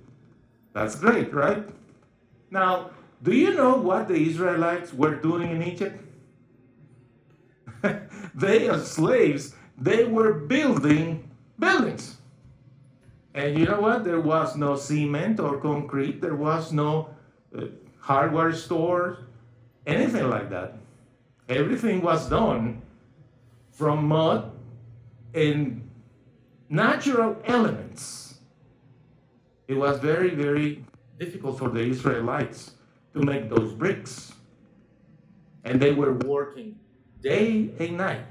That's 0.72 0.94
great, 0.94 1.34
right? 1.34 1.68
Now, 2.50 2.90
do 3.22 3.32
you 3.32 3.54
know 3.54 3.76
what 3.76 4.08
the 4.08 4.14
Israelites 4.14 4.94
were 4.94 5.16
doing 5.16 5.50
in 5.50 5.62
Egypt? 5.62 6.00
they, 8.34 8.68
as 8.68 8.90
slaves, 8.90 9.54
they 9.78 10.04
were 10.04 10.34
building 10.34 11.30
buildings. 11.58 12.16
And 13.34 13.58
you 13.58 13.64
know 13.64 13.80
what? 13.80 14.04
There 14.04 14.20
was 14.20 14.56
no 14.56 14.76
cement 14.76 15.40
or 15.40 15.58
concrete, 15.58 16.20
there 16.20 16.34
was 16.34 16.72
no 16.72 17.10
uh, 17.56 17.66
hardware 17.98 18.52
store, 18.52 19.18
anything 19.86 20.28
like 20.28 20.50
that. 20.50 20.76
Everything 21.48 22.00
was 22.00 22.28
done 22.28 22.82
from 23.70 24.06
mud 24.06 24.52
and 25.34 25.88
natural 26.68 27.36
elements. 27.44 28.38
It 29.68 29.74
was 29.74 29.98
very, 30.00 30.30
very 30.30 30.84
difficult 31.18 31.58
for 31.58 31.68
the 31.68 31.80
Israelites 31.80 32.72
to 33.14 33.20
make 33.20 33.48
those 33.48 33.72
bricks. 33.74 34.32
And 35.64 35.80
they 35.80 35.92
were 35.92 36.14
working 36.14 36.78
day 37.20 37.70
and 37.78 37.96
night 37.96 38.26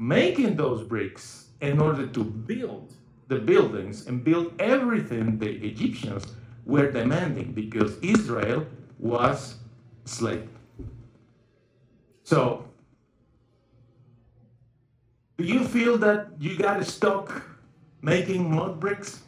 making 0.00 0.56
those 0.56 0.82
bricks 0.82 1.48
in 1.60 1.78
order 1.78 2.06
to 2.06 2.24
build 2.24 2.94
the 3.28 3.36
buildings 3.36 4.06
and 4.06 4.24
build 4.24 4.52
everything 4.58 5.38
the 5.38 5.50
Egyptians 5.66 6.26
were 6.64 6.90
demanding 6.90 7.52
because 7.52 7.98
Israel 7.98 8.66
was 8.98 9.56
slave. 10.06 10.48
So, 12.24 12.64
do 15.36 15.44
you 15.44 15.64
feel 15.64 15.98
that 15.98 16.28
you 16.38 16.56
got 16.56 16.84
stuck 16.86 17.44
making 18.00 18.54
mud 18.54 18.80
bricks? 18.80 19.20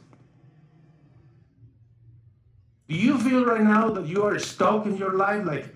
Do 2.88 2.96
you 2.96 3.18
feel 3.18 3.44
right 3.44 3.62
now 3.62 3.90
that 3.90 4.06
you 4.06 4.22
are 4.22 4.38
stuck 4.38 4.86
in 4.86 4.96
your 4.96 5.14
life 5.14 5.44
like 5.44 5.66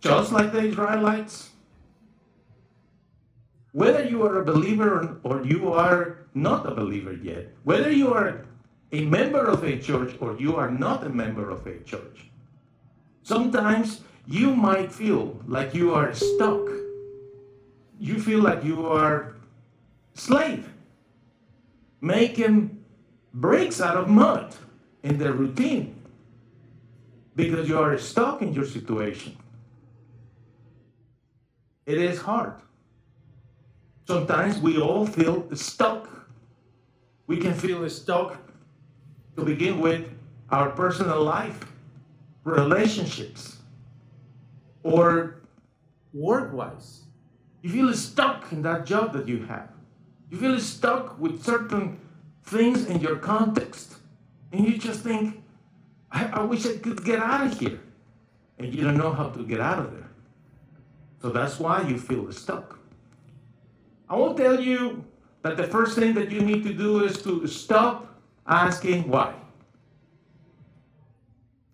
just 0.00 0.32
like 0.32 0.52
the 0.52 0.60
Israelites? 0.60 1.50
Whether 3.72 4.04
you 4.04 4.22
are 4.24 4.40
a 4.40 4.44
believer 4.44 5.20
or 5.22 5.44
you 5.44 5.72
are 5.72 6.26
not 6.34 6.66
a 6.66 6.74
believer 6.74 7.12
yet, 7.12 7.52
whether 7.64 7.90
you 7.90 8.12
are 8.12 8.44
a 8.92 9.04
member 9.04 9.44
of 9.44 9.62
a 9.64 9.78
church 9.78 10.16
or 10.20 10.36
you 10.38 10.56
are 10.56 10.70
not 10.70 11.04
a 11.04 11.08
member 11.08 11.50
of 11.50 11.66
a 11.66 11.78
church, 11.80 12.30
sometimes 13.22 14.00
you 14.26 14.54
might 14.54 14.92
feel 14.92 15.38
like 15.46 15.74
you 15.74 15.94
are 15.94 16.14
stuck. 16.14 16.68
You 18.00 18.18
feel 18.20 18.40
like 18.40 18.64
you 18.64 18.86
are 18.86 19.34
slave, 20.14 20.68
making 22.00 22.82
bricks 23.34 23.80
out 23.80 23.96
of 23.96 24.08
mud 24.08 24.54
in 25.02 25.18
the 25.18 25.32
routine 25.32 25.94
because 27.36 27.68
you 27.68 27.78
are 27.78 27.96
stuck 27.98 28.42
in 28.42 28.52
your 28.52 28.66
situation. 28.66 29.36
It 31.88 31.96
is 31.96 32.20
hard. 32.20 32.52
Sometimes 34.06 34.58
we 34.58 34.78
all 34.78 35.06
feel 35.06 35.48
stuck. 35.56 36.06
We 37.26 37.38
can 37.38 37.54
feel 37.54 37.88
stuck 37.88 38.36
to 39.36 39.42
begin 39.42 39.80
with 39.80 40.06
our 40.50 40.68
personal 40.68 41.22
life, 41.22 41.58
relationships, 42.44 43.56
or 44.82 45.40
work 46.12 46.52
wise. 46.52 47.04
You 47.62 47.70
feel 47.70 47.94
stuck 47.94 48.52
in 48.52 48.60
that 48.68 48.84
job 48.84 49.14
that 49.14 49.26
you 49.26 49.46
have. 49.46 49.70
You 50.30 50.36
feel 50.36 50.60
stuck 50.60 51.18
with 51.18 51.42
certain 51.42 51.98
things 52.44 52.84
in 52.84 53.00
your 53.00 53.16
context. 53.16 53.94
And 54.52 54.66
you 54.66 54.76
just 54.76 55.00
think, 55.00 55.42
I, 56.12 56.26
I 56.26 56.42
wish 56.42 56.66
I 56.66 56.76
could 56.76 57.02
get 57.02 57.18
out 57.18 57.46
of 57.46 57.58
here. 57.58 57.80
And 58.58 58.74
you 58.74 58.84
don't 58.84 58.98
know 58.98 59.12
how 59.12 59.30
to 59.30 59.42
get 59.42 59.60
out 59.60 59.78
of 59.78 59.90
there. 59.92 60.07
So 61.20 61.30
that's 61.30 61.58
why 61.58 61.82
you 61.82 61.98
feel 61.98 62.30
stuck. 62.32 62.78
I 64.08 64.16
won't 64.16 64.36
tell 64.36 64.60
you 64.60 65.04
that 65.42 65.56
the 65.56 65.64
first 65.64 65.98
thing 65.98 66.14
that 66.14 66.30
you 66.30 66.40
need 66.40 66.64
to 66.64 66.72
do 66.72 67.04
is 67.04 67.20
to 67.22 67.46
stop 67.46 68.20
asking 68.46 69.08
why. 69.08 69.34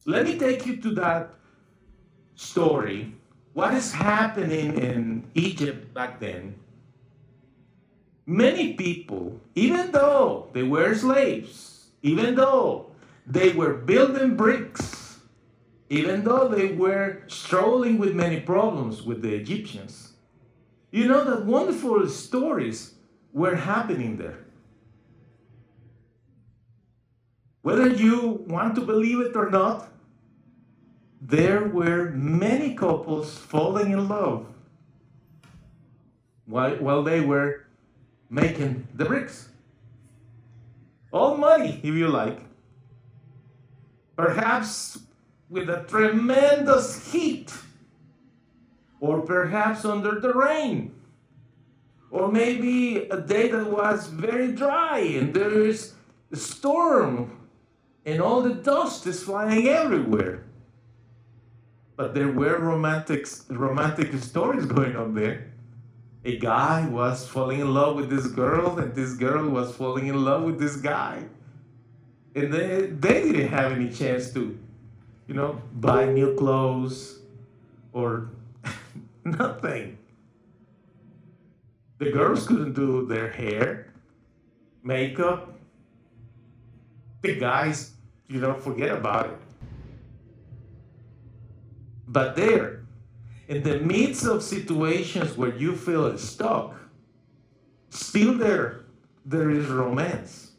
Let 0.06 0.24
me 0.24 0.38
take 0.38 0.66
you 0.66 0.76
to 0.78 0.94
that 0.96 1.34
story. 2.34 3.14
What 3.52 3.72
is 3.72 3.92
happening 3.92 4.76
in 4.76 5.24
Egypt 5.34 5.94
back 5.94 6.20
then? 6.20 6.56
Many 8.26 8.74
people, 8.74 9.40
even 9.54 9.92
though 9.92 10.48
they 10.52 10.62
were 10.62 10.94
slaves, 10.94 11.86
even 12.02 12.34
though 12.34 12.90
they 13.26 13.52
were 13.52 13.74
building 13.74 14.36
bricks, 14.36 15.03
even 15.90 16.24
though 16.24 16.48
they 16.48 16.68
were 16.68 17.22
struggling 17.26 17.98
with 17.98 18.14
many 18.14 18.40
problems 18.40 19.02
with 19.02 19.22
the 19.22 19.34
Egyptians, 19.34 20.14
you 20.90 21.06
know 21.06 21.24
that 21.24 21.44
wonderful 21.44 22.08
stories 22.08 22.94
were 23.32 23.56
happening 23.56 24.16
there. 24.16 24.38
Whether 27.62 27.88
you 27.88 28.44
want 28.46 28.74
to 28.76 28.82
believe 28.82 29.20
it 29.20 29.36
or 29.36 29.50
not, 29.50 29.88
there 31.20 31.64
were 31.64 32.10
many 32.10 32.74
couples 32.74 33.36
falling 33.38 33.92
in 33.92 34.08
love 34.08 34.46
while, 36.44 36.76
while 36.76 37.02
they 37.02 37.20
were 37.20 37.64
making 38.28 38.86
the 38.94 39.04
bricks. 39.04 39.48
All 41.10 41.36
money, 41.36 41.80
if 41.82 41.94
you 41.94 42.08
like. 42.08 42.40
Perhaps 44.16 44.98
with 45.48 45.68
a 45.68 45.84
tremendous 45.84 47.12
heat, 47.12 47.52
or 49.00 49.20
perhaps 49.20 49.84
under 49.84 50.20
the 50.20 50.32
rain, 50.32 50.94
or 52.10 52.30
maybe 52.30 53.08
a 53.08 53.20
day 53.20 53.48
that 53.48 53.66
was 53.70 54.06
very 54.06 54.52
dry 54.52 54.98
and 54.98 55.34
there 55.34 55.66
is 55.66 55.94
a 56.32 56.36
storm 56.36 57.44
and 58.06 58.20
all 58.20 58.42
the 58.42 58.54
dust 58.54 59.06
is 59.06 59.22
flying 59.22 59.68
everywhere. 59.68 60.44
But 61.96 62.14
there 62.14 62.30
were 62.30 62.58
romantic, 62.58 63.26
romantic 63.48 64.12
stories 64.22 64.66
going 64.66 64.96
on 64.96 65.14
there. 65.14 65.52
A 66.24 66.38
guy 66.38 66.86
was 66.88 67.26
falling 67.26 67.60
in 67.60 67.72
love 67.72 67.96
with 67.96 68.10
this 68.10 68.26
girl, 68.26 68.78
and 68.78 68.94
this 68.94 69.14
girl 69.14 69.48
was 69.48 69.74
falling 69.74 70.06
in 70.06 70.24
love 70.24 70.42
with 70.42 70.58
this 70.58 70.76
guy. 70.76 71.24
And 72.34 72.52
they, 72.52 72.86
they 72.86 73.22
didn't 73.22 73.48
have 73.48 73.72
any 73.72 73.90
chance 73.90 74.32
to, 74.32 74.58
you 75.26 75.34
know, 75.34 75.60
buy 75.74 76.06
new 76.06 76.34
clothes 76.34 77.18
or 77.92 78.30
nothing. 79.24 79.98
The 81.98 82.10
girls 82.10 82.46
couldn't 82.46 82.74
do 82.74 83.06
their 83.06 83.30
hair, 83.30 83.92
makeup. 84.82 85.58
The 87.22 87.36
guys, 87.36 87.92
you 88.28 88.40
know, 88.40 88.54
forget 88.54 88.90
about 88.90 89.26
it. 89.26 89.38
But 92.06 92.36
there, 92.36 92.84
in 93.48 93.62
the 93.62 93.78
midst 93.80 94.26
of 94.26 94.42
situations 94.42 95.36
where 95.36 95.54
you 95.56 95.74
feel 95.74 96.16
stuck, 96.18 96.74
still 97.88 98.34
there, 98.34 98.84
there 99.24 99.50
is 99.50 99.66
romance. 99.66 100.52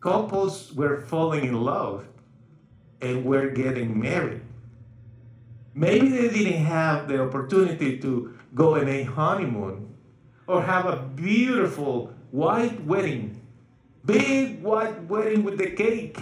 Couples 0.00 0.72
were 0.74 1.00
falling 1.00 1.44
in 1.44 1.54
love 1.54 2.06
and 3.00 3.24
were 3.24 3.48
getting 3.50 3.98
married. 3.98 4.42
Maybe 5.74 6.08
they 6.08 6.28
didn't 6.28 6.64
have 6.64 7.08
the 7.08 7.22
opportunity 7.22 7.98
to 7.98 8.34
go 8.54 8.76
on 8.76 8.88
a 8.88 9.04
honeymoon 9.04 9.94
or 10.46 10.62
have 10.62 10.86
a 10.86 10.96
beautiful 11.14 12.12
white 12.30 12.84
wedding, 12.84 13.40
big 14.04 14.62
white 14.62 15.04
wedding 15.04 15.44
with 15.44 15.58
the 15.58 15.70
cake 15.70 16.18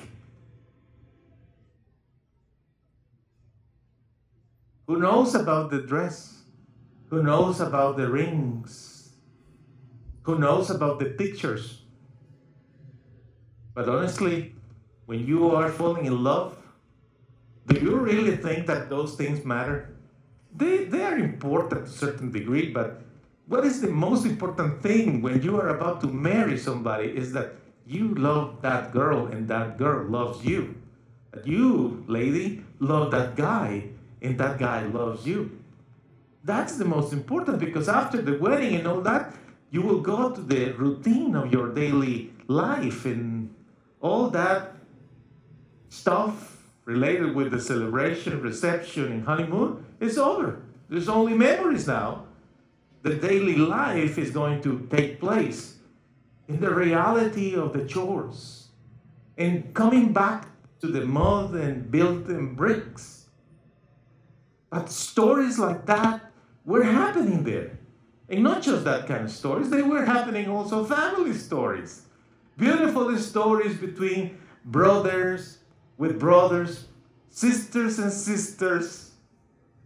Who 4.89 4.99
knows 4.99 5.35
about 5.35 5.71
the 5.71 5.83
dress? 5.83 6.45
Who 7.11 7.23
knows 7.23 7.61
about 7.61 7.99
the 7.99 8.09
rings? 8.09 9.13
Who 10.23 10.39
knows 10.39 10.71
about 10.71 10.99
the 10.99 11.05
pictures? 11.05 11.83
But 13.75 13.87
honestly, 13.87 14.55
when 15.05 15.27
you 15.27 15.51
are 15.55 15.69
falling 15.69 16.07
in 16.07 16.25
love, 16.25 16.57
do 17.69 17.81
you 17.81 17.97
really 17.97 18.37
think 18.37 18.67
that 18.67 18.89
those 18.89 19.15
things 19.15 19.45
matter? 19.45 19.95
They, 20.57 20.85
they 20.85 21.05
are 21.05 21.19
important 21.19 21.87
to 21.87 21.93
a 21.93 21.95
certain 21.95 22.33
degree, 22.33 22.73
but 22.73 23.03
what 23.47 23.65
is 23.65 23.81
the 23.81 23.89
most 23.89 24.27
important 24.27 24.83
thing 24.83 25.23
when 25.23 25.43
you 25.43 25.61
are 25.61 25.69
about 25.69 26.01
to 26.01 26.07
marry 26.07 26.59
somebody 26.59 27.09
is 27.09 27.33
that 27.33 27.55
you 27.87 28.15
love 28.15 28.61
that 28.63 28.93
girl 28.93 29.27
and 29.27 29.49
that 29.49 29.79
girl 29.79 30.05
loves 30.07 30.45
you. 30.45 30.75
That 31.33 31.47
you, 31.47 32.05
lady, 32.07 32.65
love 32.79 33.11
that 33.13 33.37
guy 33.37 33.85
and 34.21 34.39
that 34.39 34.59
guy 34.59 34.85
loves 34.85 35.27
you. 35.27 35.59
That's 36.45 36.77
the 36.77 36.85
most 36.85 37.13
important 37.13 37.59
because 37.59 37.89
after 37.89 38.21
the 38.21 38.39
wedding 38.39 38.77
and 38.77 38.87
all 38.87 39.01
that, 39.03 39.35
you 39.71 39.83
will 39.83 40.01
go 40.01 40.31
to 40.31 40.41
the 40.41 40.73
routine 40.73 41.35
of 41.35 41.53
your 41.53 41.75
daily 41.75 42.33
life 42.47 43.05
and 43.05 43.55
all 44.01 44.31
that 44.31 44.75
stuff 45.89 46.58
related 46.89 47.35
with 47.35 47.51
the 47.51 47.61
celebration, 47.61 48.41
reception, 48.41 49.13
and 49.13 49.25
honeymoon 49.27 49.85
is 50.01 50.17
over. 50.17 50.63
There's 50.89 51.11
only 51.11 51.35
memories 51.35 51.87
now. 51.87 52.25
The 53.03 53.15
daily 53.15 53.57
life 53.57 54.17
is 54.17 54.31
going 54.31 54.63
to 54.63 54.89
take 54.91 55.21
place 55.21 55.77
in 56.49 56.61
the 56.61 56.75
reality 56.75 57.55
of 57.55 57.75
the 57.75 57.85
chores 57.85 58.69
and 59.37 59.75
coming 59.75 60.15
back 60.15 60.49
to 60.81 60.87
the 60.87 61.05
mud 61.05 61.53
and 61.55 61.91
building 61.91 62.55
bricks 62.55 63.19
but 64.71 64.91
stories 64.91 65.59
like 65.59 65.87
that 65.87 66.31
were 66.65 66.85
happening 66.85 67.45
there. 67.45 67.79
And 68.29 68.43
not 68.43 68.63
just 68.63 68.85
that 68.85 69.07
kind 69.07 69.25
of 69.25 69.31
stories, 69.31 69.71
they 69.71 69.83
were 69.83 70.05
happening 70.05 70.49
also 70.49 70.85
family 70.85 71.33
stories. 71.33 72.03
Beautiful 72.59 73.17
stories 73.17 73.77
between 73.77 74.39
brothers 74.65 75.59
with 75.99 76.19
brothers, 76.19 76.87
sisters 77.29 77.99
and 77.99 78.13
sisters, 78.13 79.11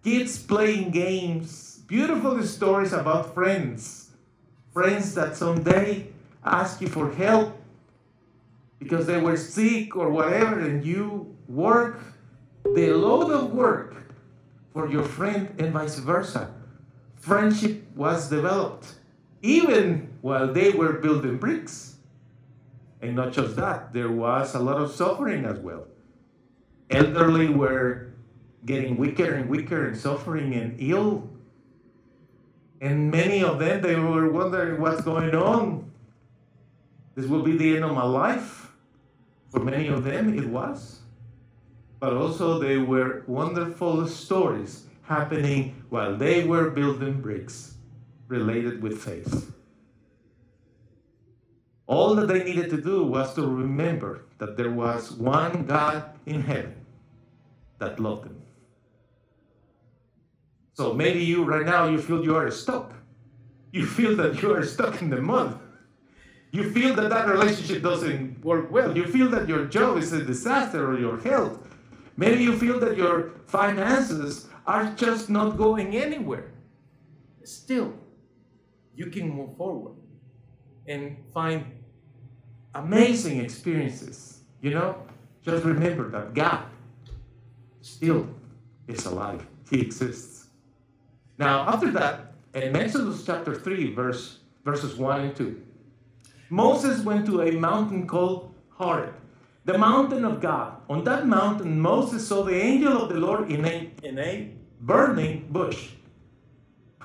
kids 0.05 0.38
playing 0.38 0.90
games, 0.90 1.81
beautiful 1.87 2.40
stories 2.44 2.92
about 2.92 3.35
friends. 3.35 4.11
Friends 4.72 5.14
that 5.14 5.37
someday 5.37 6.07
ask 6.44 6.81
you 6.81 6.88
for 6.88 7.12
help 7.12 7.59
because 8.79 9.07
they 9.07 9.20
were 9.20 9.37
sick 9.37 9.96
or 9.96 10.11
whatever, 10.11 10.61
and 10.61 10.85
you 10.85 11.37
work 11.48 12.01
the 12.75 12.92
load 12.92 13.31
of 13.31 13.53
work 13.53 14.12
for 14.72 14.88
your 14.88 15.05
friend 15.05 15.55
and 15.59 15.72
vice 15.72 15.98
versa. 15.98 16.53
Friendship 17.16 17.85
was 17.94 18.29
developed 18.29 18.94
even 19.42 20.09
while 20.20 20.53
they 20.53 20.70
were 20.70 20.94
building 20.94 21.37
bricks. 21.37 21.96
And 23.01 23.16
not 23.16 23.33
just 23.33 23.57
that, 23.57 23.92
there 23.92 24.11
was 24.11 24.55
a 24.55 24.61
lot 24.61 24.81
of 24.81 24.92
suffering 24.92 25.44
as 25.44 25.59
well. 25.59 25.87
Elderly 26.92 27.48
were 27.48 28.12
getting 28.64 28.96
weaker 28.96 29.35
and 29.35 29.48
weaker 29.48 29.87
and 29.87 29.96
suffering 29.96 30.55
and 30.55 30.76
ill. 30.78 31.28
And 32.81 33.11
many 33.11 33.42
of 33.42 33.59
them, 33.59 33.83
they 33.83 33.96
were 33.96 34.31
wondering 34.31 34.81
what's 34.81 35.02
going 35.02 35.35
on. 35.35 35.90
This 37.14 37.26
will 37.26 37.42
be 37.42 37.57
the 37.57 37.76
end 37.76 37.85
of 37.85 37.92
my 37.92 38.05
life. 38.05 38.70
For 39.50 39.61
many 39.61 39.88
of 39.88 40.05
them, 40.05 40.37
it 40.37 40.46
was 40.48 41.02
but 42.02 42.14
also 42.14 42.59
there 42.59 42.81
were 42.85 43.22
wonderful 43.28 44.09
stories 44.09 44.87
happening 45.02 45.85
while 45.88 46.16
they 46.16 46.42
were 46.42 46.68
building 46.68 47.20
bricks 47.20 47.74
related 48.26 48.83
with 48.83 49.00
faith. 49.00 49.52
All 51.87 52.16
that 52.16 52.26
they 52.26 52.42
needed 52.42 52.70
to 52.70 52.83
do 52.83 53.05
was 53.05 53.33
to 53.35 53.46
remember 53.46 54.24
that 54.38 54.57
there 54.57 54.72
was 54.72 55.12
one 55.12 55.64
God 55.64 56.02
in 56.26 56.42
heaven 56.42 56.74
that 57.83 57.99
loved 57.99 58.25
them. 58.25 58.40
So 60.75 60.95
maybe 60.95 61.21
you 61.25 61.45
right 61.45 61.66
now 61.66 61.88
you 61.88 61.99
feel 61.99 62.25
you 62.25 62.37
are 62.37 62.51
stuck. 62.51 62.95
You 63.73 63.87
feel 63.87 64.14
that 64.16 64.40
you 64.40 64.55
are 64.55 64.64
stuck 64.64 65.03
in 65.03 65.11
the 65.11 65.21
mud. 65.21 65.59
You 66.53 66.71
feel 66.71 66.95
that 66.95 67.09
that 67.11 67.27
relationship 67.29 67.83
doesn't 67.83 68.45
work 68.45 68.71
well. 68.71 68.97
You 68.97 69.07
feel 69.07 69.29
that 69.31 69.49
your 69.49 69.64
job 69.64 69.97
is 69.97 70.12
a 70.12 70.23
disaster 70.23 70.81
or 70.90 70.99
your 70.99 71.18
health. 71.21 71.57
Maybe 72.16 72.42
you 72.45 72.57
feel 72.59 72.79
that 72.81 72.97
your 72.97 73.33
finances 73.47 74.49
are 74.66 74.92
just 74.95 75.29
not 75.29 75.57
going 75.57 75.97
anywhere. 75.97 76.53
Still, 77.42 77.95
you 78.95 79.07
can 79.07 79.31
move 79.31 79.57
forward 79.57 79.97
and 80.87 81.16
find 81.33 81.64
amazing 82.75 83.40
experiences. 83.40 84.40
You 84.61 84.71
know, 84.71 84.90
just 85.42 85.64
remember 85.64 86.11
that 86.11 86.35
God 86.35 86.64
still 87.83 88.27
is 88.88 89.05
alive, 89.07 89.47
He 89.71 89.81
exists. 89.81 90.47
Now, 91.38 91.68
after 91.68 91.90
that, 91.92 92.33
in 92.55 92.77
Exodus 92.77 93.25
chapter 93.25 93.55
3, 93.55 93.95
verse, 93.95 94.38
verses 94.64 94.97
1 94.97 95.21
and 95.21 95.37
2, 95.37 95.61
Moses 96.51 97.03
went 97.03 97.27
to 97.27 97.42
a 97.42 97.51
mountain 97.53 98.07
called 98.07 98.55
Horeb, 98.71 99.14
the 99.64 99.77
mountain 99.79 100.25
of 100.25 100.40
God. 100.40 100.77
On 100.88 101.05
that 101.05 101.27
mountain, 101.27 101.81
Moses 101.81 102.27
saw 102.27 102.42
the 102.42 102.55
angel 102.55 103.03
of 103.03 103.09
the 103.09 103.16
Lord 103.16 103.51
in 103.51 103.64
a, 103.64 103.90
in 104.03 104.18
a 104.18 104.51
burning 104.81 105.47
bush. 105.51 105.90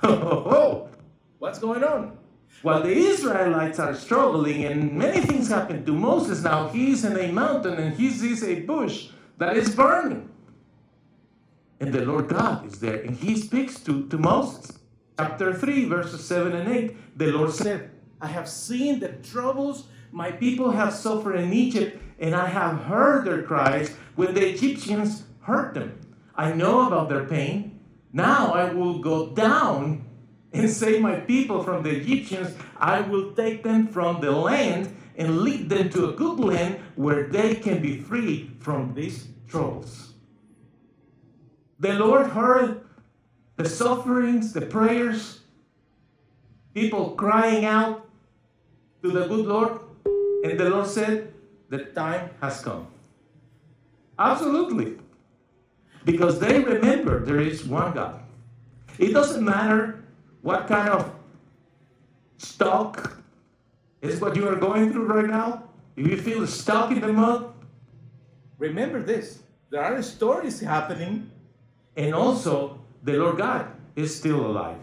What's 0.00 1.58
going 1.58 1.84
on? 1.84 2.18
While 2.62 2.82
the 2.82 2.92
Israelites 2.92 3.78
are 3.78 3.94
struggling 3.94 4.64
and 4.64 4.92
many 4.92 5.20
things 5.20 5.48
happen 5.48 5.84
to 5.84 5.92
Moses 5.92 6.42
now, 6.42 6.68
he's 6.68 7.04
in 7.04 7.16
a 7.16 7.32
mountain 7.32 7.74
and 7.74 7.94
he 7.94 8.10
sees 8.10 8.42
a 8.42 8.60
bush 8.60 9.08
that 9.38 9.56
is 9.56 9.74
burning. 9.74 10.28
And 11.80 11.92
the 11.92 12.04
Lord 12.04 12.28
God 12.28 12.66
is 12.66 12.80
there 12.80 13.00
and 13.00 13.16
he 13.16 13.36
speaks 13.36 13.80
to, 13.80 14.06
to 14.08 14.18
Moses. 14.18 14.78
Chapter 15.18 15.54
3, 15.54 15.84
verses 15.86 16.24
7 16.24 16.52
and 16.52 16.68
8, 16.70 17.18
the 17.18 17.32
Lord 17.32 17.52
said, 17.52 17.90
I 18.20 18.28
have 18.28 18.48
seen 18.48 19.00
the 19.00 19.08
troubles 19.08 19.84
my 20.10 20.32
people 20.32 20.70
have 20.70 20.94
suffered 20.94 21.36
in 21.36 21.52
Egypt, 21.52 22.00
and 22.18 22.34
I 22.34 22.46
have 22.46 22.84
heard 22.84 23.24
their 23.24 23.42
cries 23.42 23.90
when 24.16 24.34
the 24.34 24.48
Egyptians 24.48 25.24
hurt 25.42 25.74
them. 25.74 26.00
I 26.34 26.52
know 26.52 26.86
about 26.86 27.08
their 27.08 27.24
pain. 27.24 27.80
Now 28.12 28.52
I 28.52 28.72
will 28.72 29.00
go 29.00 29.28
down 29.34 30.06
and 30.52 30.70
save 30.70 31.02
my 31.02 31.20
people 31.20 31.62
from 31.62 31.82
the 31.82 31.90
Egyptians. 31.90 32.56
I 32.78 33.02
will 33.02 33.32
take 33.32 33.62
them 33.62 33.88
from 33.88 34.20
the 34.20 34.30
land 34.30 34.96
and 35.16 35.40
lead 35.40 35.68
them 35.68 35.90
to 35.90 36.08
a 36.08 36.12
good 36.12 36.40
land 36.40 36.80
where 36.94 37.28
they 37.28 37.54
can 37.56 37.82
be 37.82 38.00
free 38.00 38.50
from 38.60 38.94
these 38.94 39.28
troubles. 39.46 40.07
The 41.78 41.94
Lord 41.94 42.26
heard 42.28 42.80
the 43.56 43.68
sufferings, 43.68 44.52
the 44.52 44.62
prayers, 44.62 45.40
people 46.74 47.10
crying 47.10 47.64
out 47.64 48.06
to 49.02 49.10
the 49.10 49.26
good 49.26 49.46
Lord, 49.46 49.80
and 50.44 50.58
the 50.58 50.70
Lord 50.70 50.86
said, 50.86 51.32
The 51.68 51.84
time 51.94 52.30
has 52.40 52.60
come. 52.60 52.86
Absolutely. 54.18 54.98
Because 56.04 56.40
they 56.40 56.58
remember 56.58 57.24
there 57.24 57.40
is 57.40 57.64
one 57.64 57.92
God. 57.92 58.20
It 58.98 59.12
doesn't 59.12 59.44
matter 59.44 60.02
what 60.42 60.66
kind 60.66 60.88
of 60.88 61.12
stuck 62.38 63.22
is 64.00 64.20
what 64.20 64.36
you 64.36 64.48
are 64.48 64.56
going 64.56 64.92
through 64.92 65.06
right 65.06 65.26
now. 65.26 65.64
If 65.96 66.06
you 66.06 66.16
feel 66.16 66.46
stuck 66.46 66.90
in 66.90 67.00
the 67.00 67.12
mud, 67.12 67.52
remember 68.58 69.02
this. 69.02 69.42
There 69.70 69.82
are 69.82 70.00
stories 70.02 70.60
happening, 70.60 71.30
and 71.98 72.14
also 72.14 72.78
the 73.02 73.14
Lord 73.14 73.38
God 73.38 73.66
is 73.96 74.16
still 74.16 74.46
alive. 74.46 74.78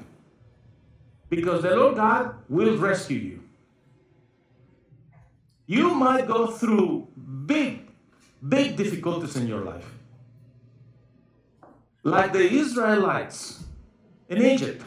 Because 1.29 1.63
the 1.63 1.73
Lord 1.75 1.95
God 1.95 2.35
will 2.49 2.77
rescue 2.77 3.17
you. 3.17 3.43
You 5.65 5.95
might 5.95 6.27
go 6.27 6.47
through 6.47 7.07
big, 7.45 7.87
big 8.47 8.75
difficulties 8.75 9.35
in 9.37 9.47
your 9.47 9.63
life. 9.63 9.89
Like 12.03 12.33
the 12.33 12.43
Israelites 12.43 13.63
in 14.29 14.43
Egypt. 14.43 14.83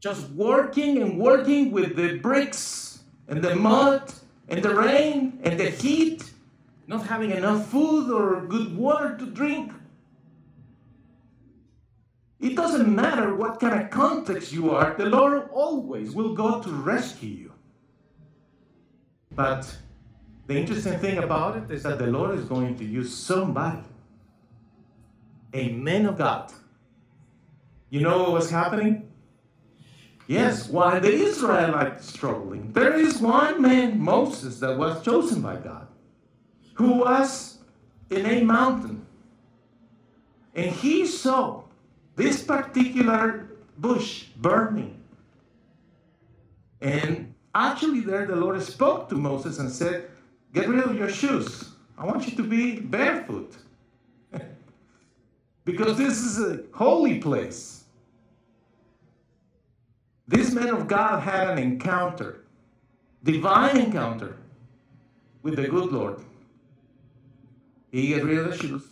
Just 0.00 0.28
working 0.30 1.00
and 1.00 1.18
working 1.18 1.70
with 1.70 1.96
the 1.96 2.18
bricks 2.18 3.00
and 3.28 3.42
the 3.42 3.54
mud 3.54 4.12
and 4.48 4.62
the 4.62 4.74
rain 4.74 5.38
and 5.44 5.58
the 5.58 5.70
heat, 5.70 6.24
not 6.88 7.06
having 7.06 7.30
enough 7.30 7.68
food 7.68 8.10
or 8.10 8.40
good 8.46 8.76
water 8.76 9.16
to 9.16 9.26
drink. 9.26 9.72
It 12.40 12.56
doesn't 12.56 12.92
matter 12.92 13.34
what 13.34 13.60
kind 13.60 13.82
of 13.82 13.90
context 13.90 14.52
you 14.52 14.70
are, 14.70 14.94
the 14.94 15.06
Lord 15.06 15.48
always 15.52 16.14
will 16.14 16.34
go 16.34 16.62
to 16.62 16.70
rescue 16.70 17.28
you. 17.28 17.52
But 19.34 19.76
the 20.46 20.56
interesting 20.56 20.98
thing 20.98 21.18
about 21.18 21.56
it 21.56 21.70
is 21.70 21.82
that 21.82 21.98
the 21.98 22.06
Lord 22.06 22.38
is 22.38 22.44
going 22.44 22.78
to 22.78 22.84
use 22.84 23.14
somebody, 23.14 23.82
a 25.52 25.68
man 25.68 26.06
of 26.06 26.16
God. 26.16 26.52
You 27.90 28.00
know 28.00 28.22
what 28.22 28.32
was 28.32 28.50
happening? 28.50 29.10
Yes, 30.26 30.68
while 30.68 31.00
the 31.00 31.12
Israelites 31.12 32.06
struggling, 32.06 32.72
there 32.72 32.94
is 32.94 33.18
one 33.18 33.60
man, 33.60 33.98
Moses, 33.98 34.60
that 34.60 34.78
was 34.78 35.02
chosen 35.02 35.42
by 35.42 35.56
God, 35.56 35.88
who 36.78 36.92
was 36.92 37.58
in 38.08 38.24
a 38.24 38.44
mountain. 38.44 39.04
And 40.54 40.70
he 40.70 41.06
saw 41.06 41.64
this 42.14 42.44
particular 42.44 43.48
bush 43.78 44.26
burning. 44.36 44.94
And 46.80 47.34
actually, 47.52 48.00
there 48.00 48.26
the 48.26 48.36
Lord 48.36 48.62
spoke 48.62 49.08
to 49.08 49.16
Moses 49.16 49.58
and 49.58 49.70
said, 49.70 50.08
Get 50.54 50.68
rid 50.68 50.84
of 50.84 50.96
your 50.96 51.10
shoes. 51.10 51.70
I 51.98 52.06
want 52.06 52.28
you 52.28 52.36
to 52.36 52.44
be 52.44 52.78
barefoot. 52.78 53.56
because 55.64 55.98
this 55.98 56.18
is 56.18 56.38
a 56.38 56.62
holy 56.72 57.18
place. 57.18 57.82
This 60.28 60.52
man 60.52 60.68
of 60.68 60.86
God 60.86 61.24
had 61.24 61.48
an 61.48 61.58
encounter, 61.58 62.44
divine 63.24 63.78
encounter 63.78 64.36
with 65.42 65.56
the 65.56 65.66
good 65.66 65.90
Lord. 65.90 66.20
He 67.90 68.14
got 68.14 68.24
rid 68.24 68.38
of 68.38 68.50
the 68.50 68.56
shoes. 68.56 68.82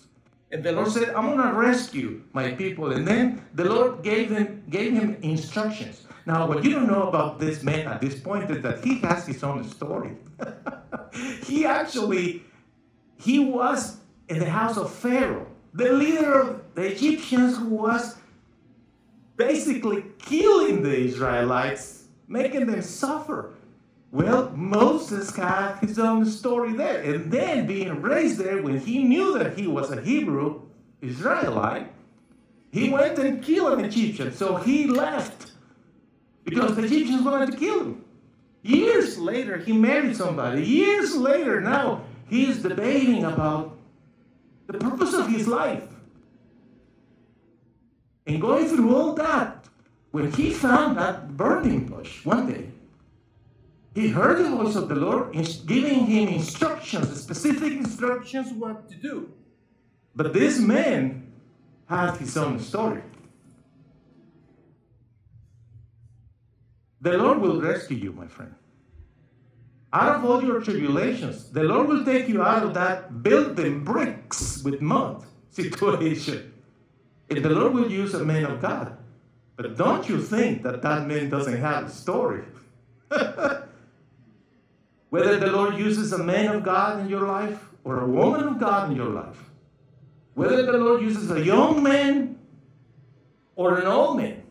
And 0.50 0.62
the 0.62 0.72
Lord 0.72 0.88
said, 0.88 1.10
I'm 1.10 1.36
gonna 1.36 1.52
rescue 1.52 2.22
my 2.32 2.52
people. 2.52 2.92
And 2.92 3.06
then 3.06 3.44
the 3.54 3.64
Lord 3.64 4.02
gave 4.02 4.30
them 4.30 4.62
gave 4.70 4.92
him 4.92 5.16
instructions. 5.22 6.06
Now, 6.24 6.46
what 6.46 6.64
you 6.64 6.72
don't 6.72 6.88
know 6.88 7.08
about 7.08 7.38
this 7.38 7.62
man 7.62 7.86
at 7.86 8.00
this 8.00 8.18
point 8.18 8.50
is 8.50 8.62
that 8.62 8.84
he 8.84 8.98
has 9.00 9.26
his 9.26 9.42
own 9.44 9.64
story. 9.64 10.16
he 11.44 11.66
actually 11.66 12.42
he 13.16 13.38
was 13.38 13.98
in 14.28 14.38
the 14.38 14.50
house 14.50 14.76
of 14.76 14.92
Pharaoh, 14.92 15.46
the 15.72 15.92
leader 15.92 16.40
of 16.40 16.62
the 16.74 16.92
Egyptians 16.92 17.56
who 17.56 17.68
was 17.68 18.16
basically 19.36 20.04
killing 20.18 20.82
the 20.82 20.96
Israelites, 20.96 22.04
making 22.28 22.66
them 22.66 22.82
suffer. 22.82 23.55
Well, 24.12 24.50
Moses 24.56 25.34
had 25.34 25.78
his 25.78 25.98
own 25.98 26.24
story 26.26 26.72
there. 26.72 27.02
And 27.02 27.30
then 27.30 27.66
being 27.66 28.00
raised 28.00 28.38
there, 28.38 28.62
when 28.62 28.78
he 28.78 29.02
knew 29.02 29.38
that 29.38 29.58
he 29.58 29.66
was 29.66 29.90
a 29.90 30.00
Hebrew 30.00 30.62
Israelite, 31.02 31.92
he 32.70 32.88
went 32.88 33.18
and 33.18 33.42
killed 33.42 33.78
an 33.78 33.84
Egyptian. 33.84 34.32
So 34.32 34.56
he 34.56 34.86
left 34.86 35.52
because 36.44 36.76
the 36.76 36.84
Egyptians 36.84 37.22
wanted 37.22 37.52
to 37.52 37.58
kill 37.58 37.80
him. 37.80 38.04
Years 38.62 39.18
later, 39.18 39.58
he 39.58 39.72
married 39.72 40.16
somebody. 40.16 40.62
Years 40.62 41.14
later, 41.14 41.60
now 41.60 42.02
he's 42.28 42.62
debating 42.62 43.24
about 43.24 43.76
the 44.66 44.78
purpose 44.78 45.14
of 45.14 45.28
his 45.28 45.46
life. 45.46 45.84
And 48.26 48.40
going 48.40 48.68
through 48.68 48.94
all 48.94 49.14
that, 49.14 49.66
when 50.10 50.32
he 50.32 50.50
found 50.50 50.96
that 50.96 51.36
burning 51.36 51.86
bush 51.86 52.24
one 52.24 52.52
day, 52.52 52.70
he 53.96 54.08
heard 54.08 54.44
the 54.44 54.50
voice 54.50 54.76
of 54.76 54.90
the 54.90 54.94
Lord 54.94 55.32
giving 55.64 56.04
him 56.04 56.28
instructions, 56.28 57.18
specific 57.18 57.72
instructions 57.72 58.52
what 58.52 58.90
to 58.90 58.94
do. 58.94 59.32
But 60.14 60.34
this 60.34 60.58
man 60.58 61.32
had 61.86 62.18
his 62.18 62.36
own 62.36 62.60
story. 62.60 63.02
The 67.00 67.16
Lord 67.16 67.40
will 67.40 67.58
rescue 67.58 67.96
you, 67.96 68.12
my 68.12 68.26
friend. 68.26 68.54
Out 69.94 70.16
of 70.16 70.26
all 70.26 70.44
your 70.44 70.60
tribulations, 70.60 71.50
the 71.50 71.62
Lord 71.62 71.88
will 71.88 72.04
take 72.04 72.28
you 72.28 72.42
out 72.42 72.64
of 72.64 72.74
that 72.74 73.22
building 73.22 73.82
bricks 73.82 74.62
with 74.62 74.82
mud 74.82 75.24
situation. 75.48 76.52
And 77.30 77.42
the 77.42 77.48
Lord 77.48 77.72
will 77.72 77.90
use 77.90 78.12
a 78.12 78.22
man 78.22 78.44
of 78.44 78.60
God. 78.60 78.94
But 79.56 79.78
don't 79.78 80.06
you 80.06 80.20
think 80.20 80.64
that 80.64 80.82
that 80.82 81.06
man 81.06 81.30
doesn't 81.30 81.56
have 81.56 81.84
a 81.84 81.90
story? 81.90 82.44
Whether 85.16 85.38
the 85.38 85.46
Lord 85.46 85.78
uses 85.78 86.12
a 86.12 86.22
man 86.22 86.54
of 86.54 86.62
God 86.62 87.00
in 87.00 87.08
your 87.08 87.26
life 87.26 87.58
or 87.84 88.02
a 88.02 88.06
woman 88.06 88.46
of 88.46 88.58
God 88.58 88.90
in 88.90 88.96
your 88.96 89.08
life, 89.08 89.50
whether 90.34 90.66
the 90.66 90.76
Lord 90.76 91.00
uses 91.00 91.30
a 91.30 91.42
young 91.42 91.82
man 91.82 92.38
or 93.54 93.78
an 93.78 93.86
old 93.86 94.18
man, 94.18 94.42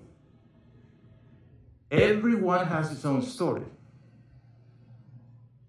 everyone 1.91 2.65
has 2.65 2.89
his 2.89 3.05
own 3.05 3.21
story. 3.21 3.61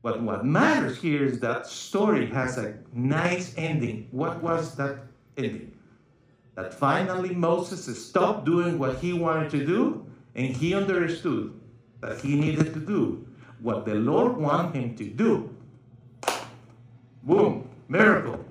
But 0.00 0.22
what 0.22 0.46
matters 0.46 0.96
here 0.96 1.26
is 1.26 1.40
that 1.40 1.66
story 1.66 2.24
has 2.28 2.56
a 2.56 2.78
nice 2.94 3.52
ending. 3.58 4.08
What 4.12 4.42
was 4.42 4.76
that 4.76 5.00
ending? 5.36 5.76
That 6.54 6.72
finally 6.72 7.34
Moses 7.34 7.84
stopped 8.02 8.46
doing 8.46 8.78
what 8.78 8.96
he 9.00 9.12
wanted 9.12 9.50
to 9.50 9.66
do 9.66 10.06
and 10.34 10.56
he 10.56 10.74
understood 10.74 11.52
that 12.00 12.22
he 12.22 12.34
needed 12.34 12.72
to 12.72 12.80
do 12.80 13.25
what 13.60 13.84
the 13.84 13.94
Lord 13.94 14.36
wanted 14.36 14.74
him 14.74 14.96
to 14.96 15.04
do. 15.04 15.54
Boom, 17.22 17.68
miracle. 17.88 18.44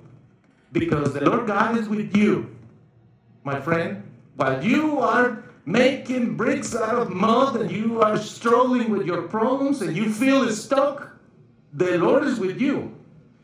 Because 0.71 1.13
the 1.13 1.23
Lord 1.23 1.47
God 1.47 1.77
is 1.77 1.87
with 1.87 2.15
you, 2.15 2.55
my 3.43 3.61
friend. 3.61 4.03
While 4.35 4.63
you 4.63 4.99
are 4.99 5.43
making 5.65 6.35
bricks 6.35 6.75
out 6.75 6.95
of 6.95 7.09
mud 7.09 7.55
and 7.55 7.71
you 7.71 8.01
are 8.01 8.17
struggling 8.17 8.89
with 8.91 9.07
your 9.07 9.23
problems 9.23 9.81
and 9.81 9.95
you 9.95 10.11
feel 10.11 10.49
stuck, 10.51 11.15
the 11.73 11.97
Lord 11.97 12.23
is 12.23 12.39
with 12.39 12.59
you. 12.59 12.93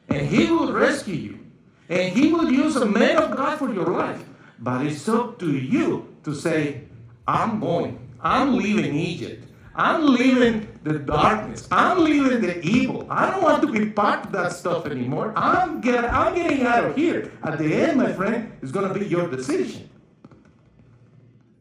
And 0.09 0.27
He 0.27 0.47
will 0.47 0.73
rescue 0.73 1.15
you. 1.15 1.39
And 1.87 2.13
He 2.15 2.31
will 2.31 2.51
use 2.51 2.75
a 2.75 2.85
man 2.85 3.17
of 3.17 3.35
God 3.35 3.57
for 3.57 3.73
your 3.73 3.87
life. 3.87 4.23
But 4.59 4.85
it's 4.85 5.07
up 5.07 5.39
to 5.39 5.51
you 5.51 6.13
to 6.23 6.35
say, 6.35 6.83
I'm 7.27 7.59
going. 7.59 7.97
I'm 8.21 8.57
leaving 8.57 8.93
Egypt. 8.95 9.47
I'm 9.73 10.05
leaving 10.05 10.67
the 10.83 10.99
darkness. 10.99 11.67
I'm 11.71 12.03
leaving 12.03 12.41
the 12.41 12.59
evil. 12.65 13.05
I 13.09 13.29
don't 13.29 13.43
want 13.43 13.61
to 13.61 13.71
be 13.71 13.91
part 13.91 14.25
of 14.25 14.31
that 14.31 14.51
stuff 14.51 14.85
anymore. 14.87 15.33
I'm, 15.35 15.79
get, 15.81 16.05
I'm 16.05 16.33
getting 16.33 16.65
out 16.65 16.85
of 16.85 16.95
here. 16.95 17.31
At 17.43 17.59
the 17.59 17.73
end, 17.73 17.97
my 17.97 18.11
friend, 18.13 18.51
it's 18.61 18.71
going 18.71 18.91
to 18.91 18.99
be 18.99 19.05
your 19.05 19.29
decision. 19.29 19.89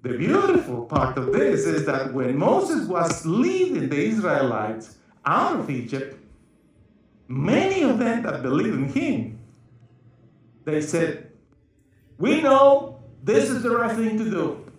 The 0.02 0.16
beautiful 0.16 0.86
part 0.86 1.18
of 1.18 1.32
this 1.32 1.66
is 1.66 1.84
that 1.84 2.14
when 2.14 2.38
Moses 2.38 2.88
was 2.88 3.26
leading 3.26 3.90
the 3.90 4.02
Israelites 4.02 4.96
out 5.26 5.60
of 5.60 5.68
Egypt, 5.68 6.16
many 7.28 7.82
of 7.82 7.98
them 7.98 8.22
that 8.22 8.42
believed 8.42 8.74
in 8.74 8.88
him, 8.88 9.38
they 10.64 10.80
said, 10.80 11.30
We 12.16 12.40
know 12.40 13.00
this 13.22 13.50
is 13.50 13.62
the 13.62 13.70
right 13.76 13.94
thing 13.94 14.16
to 14.16 14.24
do. 14.24 14.72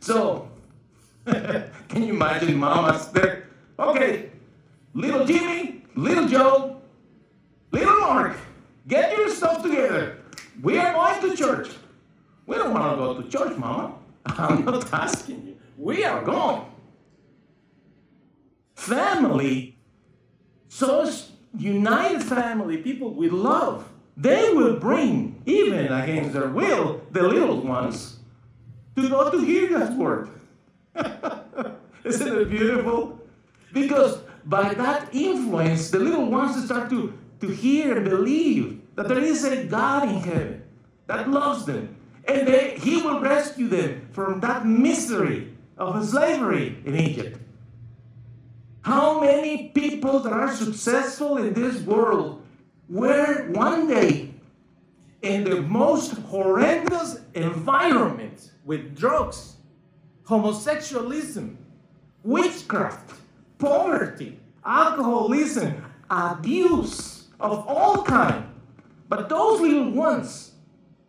So, 0.00 0.48
can 1.26 2.02
you 2.02 2.14
imagine 2.14 2.56
mamas 2.56 3.08
there? 3.08 3.41
Okay, 3.82 4.30
little 4.94 5.26
Jimmy, 5.26 5.82
little 5.96 6.28
Joe, 6.28 6.80
little 7.72 7.98
Mark, 7.98 8.36
get 8.86 9.16
your 9.16 9.28
stuff 9.28 9.60
together. 9.60 10.18
We 10.62 10.78
are 10.78 10.92
going 10.92 11.30
to 11.30 11.36
church. 11.36 11.68
We 12.46 12.56
don't 12.56 12.72
want 12.72 12.92
to 12.92 12.96
go 12.96 13.20
to 13.20 13.28
church, 13.28 13.58
mama. 13.58 13.96
I'm 14.26 14.64
not 14.64 14.92
asking 14.92 15.46
you. 15.48 15.56
We 15.76 16.04
are 16.04 16.22
going. 16.22 16.64
Family, 18.76 19.76
so 20.68 21.10
united 21.58 22.22
family, 22.22 22.76
people 22.76 23.10
with 23.10 23.32
love, 23.32 23.88
they 24.16 24.52
will 24.52 24.76
bring, 24.76 25.42
even 25.44 25.92
against 25.92 26.34
their 26.34 26.48
will, 26.48 27.02
the 27.10 27.22
little 27.22 27.60
ones 27.60 28.18
to 28.94 29.08
go 29.08 29.28
to 29.28 29.40
hear 29.44 29.70
God's 29.70 29.96
word. 29.96 30.28
Isn't 32.04 32.38
it 32.38 32.48
beautiful? 32.48 33.21
Because 33.72 34.18
by 34.44 34.74
that 34.74 35.14
influence, 35.14 35.90
the 35.90 35.98
little 35.98 36.26
ones 36.26 36.64
start 36.64 36.90
to, 36.90 37.18
to 37.40 37.48
hear 37.48 37.96
and 37.96 38.08
believe 38.08 38.80
that 38.96 39.08
there 39.08 39.18
is 39.18 39.44
a 39.44 39.64
God 39.64 40.08
in 40.08 40.16
heaven 40.16 40.62
that 41.06 41.30
loves 41.30 41.64
them. 41.64 41.96
And 42.26 42.46
they, 42.46 42.78
He 42.78 43.02
will 43.02 43.20
rescue 43.20 43.68
them 43.68 44.08
from 44.12 44.40
that 44.40 44.66
misery 44.66 45.56
of 45.78 46.04
slavery 46.06 46.78
in 46.84 46.96
Egypt. 46.96 47.38
How 48.82 49.20
many 49.20 49.68
people 49.68 50.20
that 50.20 50.32
are 50.32 50.52
successful 50.52 51.38
in 51.38 51.54
this 51.54 51.80
world 51.82 52.42
were 52.88 53.48
one 53.52 53.86
day 53.88 54.34
in 55.22 55.44
the 55.44 55.62
most 55.62 56.12
horrendous 56.22 57.20
environment 57.34 58.50
with 58.64 58.96
drugs, 58.96 59.56
homosexualism, 60.26 61.56
witchcraft, 62.24 63.21
poverty, 63.62 64.40
alcoholism, 64.66 65.84
abuse 66.10 67.28
of 67.38 67.64
all 67.68 68.02
kind. 68.02 68.44
But 69.08 69.28
those 69.28 69.60
little 69.60 69.90
ones, 69.90 70.52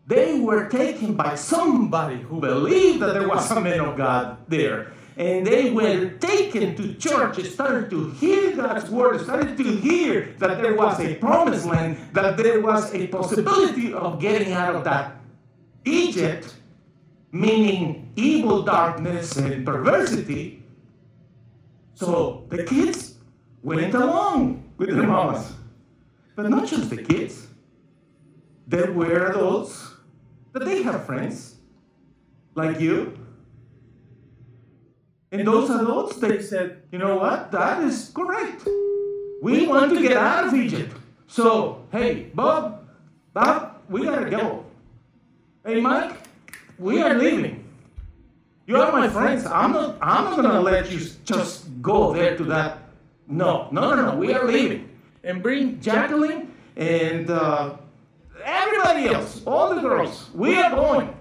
they 0.05 0.39
were 0.39 0.69
taken 0.69 1.15
by 1.15 1.33
somebody 1.33 2.17
who 2.21 2.39
believed 2.39 3.01
that 3.01 3.13
there 3.13 3.27
was 3.27 3.49
a 3.49 3.59
man 3.59 3.79
of 3.79 3.97
God 3.97 4.37
there. 4.47 4.93
And 5.17 5.45
they 5.45 5.71
were 5.71 6.09
taken 6.17 6.75
to 6.75 6.93
church, 6.95 7.43
started 7.45 7.89
to 7.91 8.11
hear 8.11 8.55
God's 8.55 8.89
word, 8.89 9.21
started 9.21 9.57
to 9.57 9.63
hear 9.63 10.35
that 10.39 10.61
there 10.61 10.75
was 10.75 10.99
a 10.99 11.15
promised 11.15 11.65
land, 11.65 11.97
that 12.13 12.37
there 12.37 12.61
was 12.61 12.93
a 12.93 13.07
possibility 13.07 13.93
of 13.93 14.19
getting 14.19 14.53
out 14.53 14.75
of 14.75 14.83
that 14.85 15.17
Egypt, 15.85 16.53
meaning 17.31 18.11
evil, 18.15 18.63
darkness, 18.63 19.37
and 19.37 19.65
perversity. 19.65 20.62
So 21.95 22.45
the 22.49 22.63
kids 22.63 23.15
went 23.61 23.93
along 23.93 24.71
with 24.77 24.89
their 24.89 25.07
mamas. 25.07 25.53
But 26.35 26.49
not 26.49 26.67
just 26.67 26.89
the 26.89 26.97
kids. 26.97 27.47
There 28.67 28.91
were 28.91 29.27
adults 29.27 29.93
that 30.53 30.65
they 30.65 30.81
have 30.83 31.05
friends 31.05 31.55
like 32.55 32.79
you. 32.79 33.17
And 35.31 35.47
those 35.47 35.69
adults, 35.69 36.17
they 36.17 36.41
said, 36.41 36.83
you 36.91 36.99
know 36.99 37.17
what? 37.17 37.51
That 37.51 37.83
is 37.83 38.11
correct. 38.13 38.67
We 39.41 39.67
want 39.67 39.91
to 39.93 40.01
get 40.01 40.17
out 40.17 40.47
of 40.47 40.53
Egypt. 40.53 40.95
So, 41.27 41.85
hey, 41.91 42.31
Bob, 42.33 42.87
Bob, 43.33 43.81
we 43.89 44.03
gotta 44.05 44.29
go. 44.29 44.65
Hey, 45.65 45.81
Mike, 45.81 46.15
we 46.77 47.01
are 47.01 47.15
leaving. 47.15 47.62
You 48.65 48.77
are 48.77 48.91
my 48.91 49.09
friends. 49.09 49.45
I'm 49.45 49.73
not. 49.73 49.97
I'm 50.01 50.23
not 50.25 50.35
gonna 50.37 50.61
let 50.61 50.89
you 50.89 50.99
just 51.25 51.81
go 51.81 52.13
there 52.13 52.37
to 52.37 52.43
that. 52.45 52.79
No, 53.27 53.67
no, 53.71 53.93
no, 53.95 54.11
no. 54.11 54.15
We 54.15 54.33
are 54.33 54.45
leaving. 54.45 54.89
And 55.23 55.43
bring 55.43 55.81
Jacqueline 55.81 56.53
and 56.75 57.29
uh, 57.29 57.75
everybody 58.43 59.07
else, 59.07 59.41
all 59.45 59.75
the 59.75 59.81
girls. 59.81 60.29
We 60.33 60.57
are 60.57 60.71
going. 60.71 61.15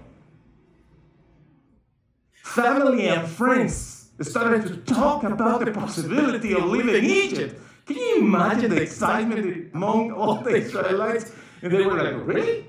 Family 2.43 3.07
and 3.07 3.27
friends 3.27 4.11
started 4.21 4.67
to 4.67 4.77
talk 4.93 5.23
about 5.23 5.65
the 5.65 5.71
possibility 5.71 6.53
of 6.53 6.65
leaving 6.65 7.03
Egypt. 7.03 7.59
Can 7.85 7.97
you 7.97 8.17
imagine 8.19 8.69
the 8.69 8.81
excitement 8.81 9.73
among 9.73 10.11
all 10.11 10.35
the 10.35 10.55
Israelites? 10.55 11.31
And 11.61 11.73
they 11.73 11.83
were 11.83 12.01
like, 12.01 12.15
really? 12.25 12.65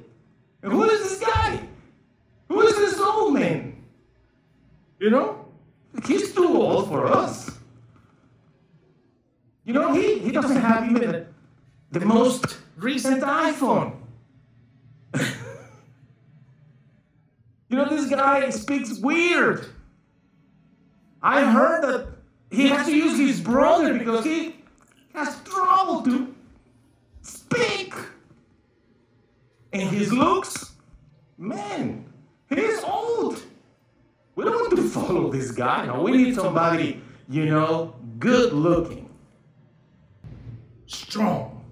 And 0.62 0.72
who 0.72 0.84
is 0.84 1.00
this 1.00 1.20
guy? 1.20 1.60
Who 2.48 2.60
is 2.62 2.76
this 2.76 2.98
old 2.98 3.34
man? 3.34 3.63
You 5.04 5.10
know? 5.10 5.44
He's 6.06 6.32
too 6.32 6.48
old 6.48 6.88
for 6.88 7.06
us. 7.06 7.50
You 9.66 9.74
know, 9.74 9.92
he, 9.92 10.18
he 10.18 10.32
doesn't 10.32 10.56
have 10.56 10.90
even 10.90 11.02
the, 11.02 11.26
the 11.90 12.06
most 12.06 12.56
recent 12.78 13.22
iPhone. 13.22 13.96
you 15.14 15.26
know, 17.76 17.86
this 17.86 18.08
guy 18.08 18.48
speaks 18.48 18.98
weird. 18.98 19.66
I 21.22 21.44
heard 21.52 21.82
that 21.82 22.08
he 22.50 22.68
has 22.68 22.86
to 22.86 22.96
use 22.96 23.18
his 23.18 23.42
brother 23.42 23.98
because 23.98 24.24
he 24.24 24.56
has 25.14 25.38
trouble 25.42 26.00
to 26.04 26.34
speak. 27.20 27.92
And 29.70 29.82
his 29.82 30.10
looks, 30.10 30.72
man, 31.36 32.06
he's 32.48 32.82
old. 32.82 33.43
We 34.34 34.44
don't 34.44 34.54
want 34.54 34.76
to 34.76 34.88
follow 34.88 35.30
this 35.30 35.50
guy. 35.50 35.86
No, 35.86 36.02
we 36.02 36.12
need 36.12 36.34
somebody, 36.34 37.00
you 37.28 37.46
know, 37.46 37.94
good 38.18 38.52
looking, 38.52 39.08
strong, 40.86 41.64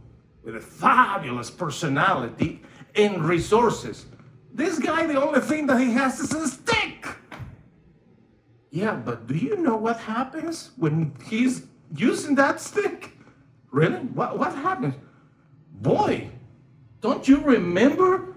with 0.44 0.57
a 0.57 0.61
fabulous 0.61 1.51
personality 1.51 2.62
and 2.94 3.25
resources. 3.25 4.07
This 4.55 4.79
guy, 4.79 5.07
the 5.07 5.20
only 5.20 5.40
thing 5.40 5.66
that 5.66 5.81
he 5.81 5.92
has 5.92 6.20
is 6.20 6.33
a 6.33 6.46
stick. 6.46 7.09
Yeah, 8.70 8.94
but 8.94 9.27
do 9.27 9.35
you 9.35 9.57
know 9.57 9.77
what 9.77 9.98
happens 9.98 10.70
when 10.77 11.14
he's 11.25 11.66
using 11.94 12.35
that 12.37 12.61
stick? 12.61 13.12
Really? 13.70 13.96
What, 13.96 14.38
what 14.38 14.55
happens? 14.55 14.94
Boy, 15.72 16.31
don't 17.01 17.27
you 17.27 17.38
remember 17.40 18.32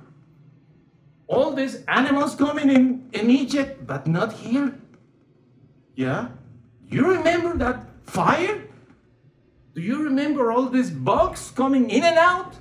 all 1.27 1.51
these 1.51 1.83
animals 1.87 2.35
coming 2.35 2.69
in, 2.69 3.09
in 3.13 3.29
Egypt, 3.29 3.85
but 3.85 4.07
not 4.07 4.33
here? 4.33 4.77
Yeah? 5.95 6.29
You 6.89 7.07
remember 7.07 7.57
that 7.57 7.85
fire? 8.03 8.61
Do 9.73 9.81
you 9.81 10.03
remember 10.03 10.51
all 10.51 10.67
these 10.67 10.89
bugs 10.89 11.51
coming 11.51 11.89
in 11.89 12.03
and 12.03 12.17
out? 12.17 12.55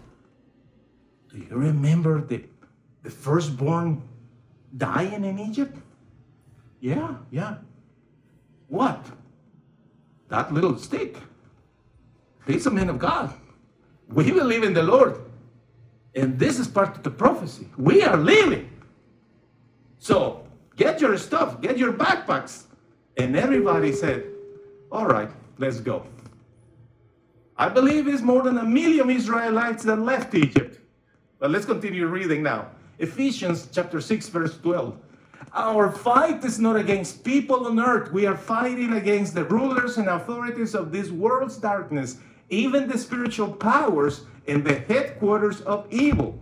Do 1.31 1.39
you 1.39 1.57
remember 1.57 2.21
the, 2.21 2.45
the 3.03 3.11
firstborn 3.11 4.03
dying 4.77 5.25
in 5.25 5.39
Egypt? 5.39 5.77
Yeah, 6.81 7.15
yeah. 7.31 7.57
What? 8.69 9.05
That 10.29 10.53
little 10.53 10.77
stick. 10.79 11.17
He's 12.47 12.67
a 12.67 12.71
man 12.71 12.89
of 12.91 12.99
God. 12.99 13.33
We 14.09 14.31
believe 14.31 14.63
in 14.63 14.75
the 14.75 14.83
Lord. 14.83 15.24
And 16.15 16.39
this 16.39 16.59
is 16.59 16.69
part 16.69 16.97
of 16.97 17.03
the 17.03 17.11
prophecy. 17.11 17.69
We 17.77 18.03
are 18.03 18.17
leaving. 18.17 18.71
So 19.99 20.47
get 20.77 21.01
your 21.01 21.17
stuff, 21.19 21.61
get 21.61 21.79
your 21.79 21.93
backpacks. 21.93 22.65
And 23.17 23.37
everybody 23.37 23.93
said, 23.93 24.27
All 24.93 25.07
right, 25.07 25.31
let's 25.59 25.81
go. 25.81 26.07
I 27.57 27.69
believe 27.69 28.09
it's 28.09 28.23
more 28.23 28.43
than 28.43 28.59
a 28.59 28.65
million 28.65 29.11
Israelites 29.11 29.85
that 29.85 29.97
left 29.97 30.35
Egypt. 30.35 30.81
But 31.39 31.51
let's 31.51 31.67
continue 31.67 32.07
reading 32.07 32.43
now. 32.43 32.71
Ephesians 32.99 33.69
chapter 33.73 34.01
6, 34.01 34.29
verse 34.29 34.59
12. 34.59 34.97
Our 35.53 35.91
fight 35.93 36.45
is 36.45 36.59
not 36.59 36.77
against 36.77 37.23
people 37.23 37.67
on 37.67 37.79
earth. 37.79 38.13
We 38.13 38.27
are 38.27 38.37
fighting 38.37 38.95
against 38.95 39.35
the 39.35 39.45
rulers 39.45 39.99
and 39.99 40.09
authorities 40.09 40.75
of 40.75 40.91
this 40.91 41.11
world's 41.11 41.57
darkness, 41.57 42.19
even 42.51 42.89
the 42.89 42.99
spiritual 42.99 43.53
powers 43.53 44.23
in 44.47 44.65
the 44.65 44.75
headquarters 44.75 45.61
of 45.63 45.87
evil. 45.91 46.39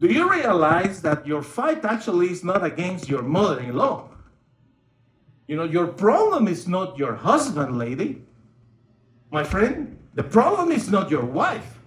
Do 0.00 0.06
you 0.06 0.30
realize 0.30 1.02
that 1.02 1.26
your 1.26 1.42
fight 1.42 1.84
actually 1.84 2.30
is 2.30 2.44
not 2.44 2.64
against 2.64 3.08
your 3.08 3.22
mother 3.22 3.60
in 3.60 3.74
law? 3.74 4.08
You 5.48 5.56
know, 5.56 5.64
your 5.64 5.88
problem 5.88 6.46
is 6.46 6.68
not 6.68 6.98
your 6.98 7.14
husband, 7.14 7.78
lady. 7.78 8.22
My 9.30 9.42
friend, 9.42 9.98
the 10.14 10.22
problem 10.22 10.70
is 10.70 10.90
not 10.90 11.10
your 11.10 11.24
wife. 11.24 11.78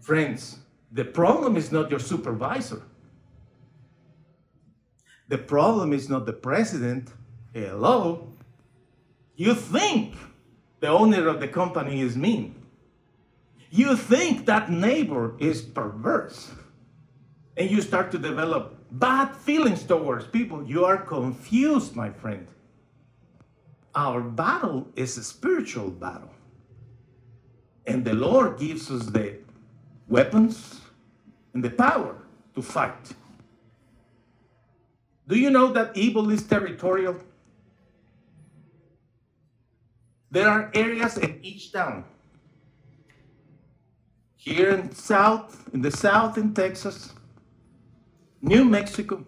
Friends, 0.00 0.58
the 0.90 1.04
problem 1.04 1.56
is 1.56 1.70
not 1.70 1.90
your 1.90 2.00
supervisor. 2.00 2.82
The 5.28 5.38
problem 5.38 5.92
is 5.92 6.08
not 6.08 6.26
the 6.26 6.32
president. 6.32 7.10
Hello. 7.52 8.28
You 9.36 9.54
think 9.54 10.14
the 10.80 10.88
owner 10.88 11.28
of 11.28 11.40
the 11.40 11.48
company 11.48 12.00
is 12.00 12.16
mean. 12.16 12.54
You 13.70 13.96
think 13.96 14.46
that 14.46 14.70
neighbor 14.70 15.34
is 15.38 15.62
perverse. 15.62 16.50
And 17.56 17.70
you 17.70 17.82
start 17.82 18.10
to 18.12 18.18
develop 18.18 18.76
bad 18.90 19.34
feelings 19.34 19.82
towards 19.82 20.24
people. 20.26 20.64
You 20.64 20.84
are 20.84 20.96
confused, 20.96 21.96
my 21.96 22.10
friend. 22.10 22.46
Our 23.94 24.20
battle 24.20 24.88
is 24.94 25.18
a 25.18 25.24
spiritual 25.24 25.90
battle. 25.90 26.30
And 27.86 28.04
the 28.04 28.14
Lord 28.14 28.58
gives 28.58 28.90
us 28.90 29.06
the 29.06 29.38
weapons 30.08 30.80
and 31.52 31.64
the 31.64 31.70
power 31.70 32.14
to 32.54 32.62
fight. 32.62 33.12
Do 35.26 35.38
you 35.38 35.50
know 35.50 35.72
that 35.72 35.96
evil 35.96 36.30
is 36.30 36.42
territorial? 36.42 37.16
There 40.30 40.48
are 40.48 40.70
areas 40.74 41.18
in 41.18 41.40
each 41.42 41.72
town. 41.72 42.04
Here 44.48 44.70
in 44.70 44.90
south, 44.94 45.68
in 45.74 45.82
the 45.82 45.90
south 45.90 46.38
in 46.38 46.54
Texas, 46.54 47.12
New 48.40 48.64
Mexico, 48.64 49.22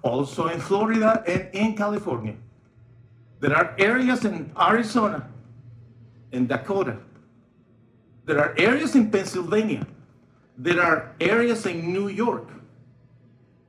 also 0.00 0.48
in 0.48 0.58
Florida 0.58 1.22
and 1.26 1.50
in 1.52 1.76
California. 1.76 2.34
There 3.40 3.54
are 3.54 3.74
areas 3.78 4.24
in 4.24 4.50
Arizona, 4.58 5.28
in 6.32 6.46
Dakota. 6.46 6.96
There 8.24 8.40
are 8.40 8.54
areas 8.56 8.96
in 8.96 9.10
Pennsylvania. 9.10 9.86
There 10.56 10.80
are 10.80 11.14
areas 11.20 11.66
in 11.66 11.92
New 11.92 12.08
York. 12.08 12.48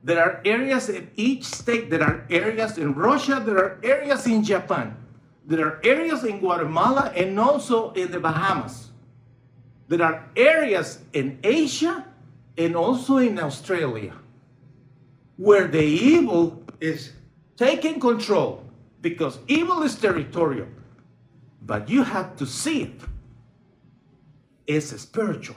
There 0.02 0.18
are 0.18 0.40
areas 0.46 0.88
in 0.88 1.10
each 1.16 1.44
state. 1.44 1.90
There 1.90 2.02
are 2.02 2.24
areas 2.30 2.78
in 2.78 2.94
Russia. 2.94 3.42
There 3.44 3.58
are 3.58 3.78
areas 3.84 4.26
in 4.26 4.42
Japan. 4.42 4.96
There 5.44 5.66
are 5.66 5.80
areas 5.84 6.24
in 6.24 6.40
Guatemala 6.40 7.12
and 7.14 7.38
also 7.38 7.92
in 7.92 8.10
the 8.10 8.18
Bahamas. 8.18 8.89
There 9.90 10.02
are 10.02 10.24
areas 10.36 11.00
in 11.12 11.40
Asia 11.42 12.06
and 12.56 12.76
also 12.76 13.16
in 13.16 13.40
Australia 13.40 14.14
where 15.36 15.66
the 15.66 15.82
evil 15.82 16.62
is 16.78 17.10
taking 17.56 17.98
control 17.98 18.62
because 19.02 19.40
evil 19.48 19.82
is 19.82 19.96
territorial. 19.96 20.68
But 21.62 21.88
you 21.88 22.04
have 22.04 22.36
to 22.36 22.46
see 22.46 22.82
it. 22.82 23.00
It's 24.68 24.94
spiritual. 25.00 25.56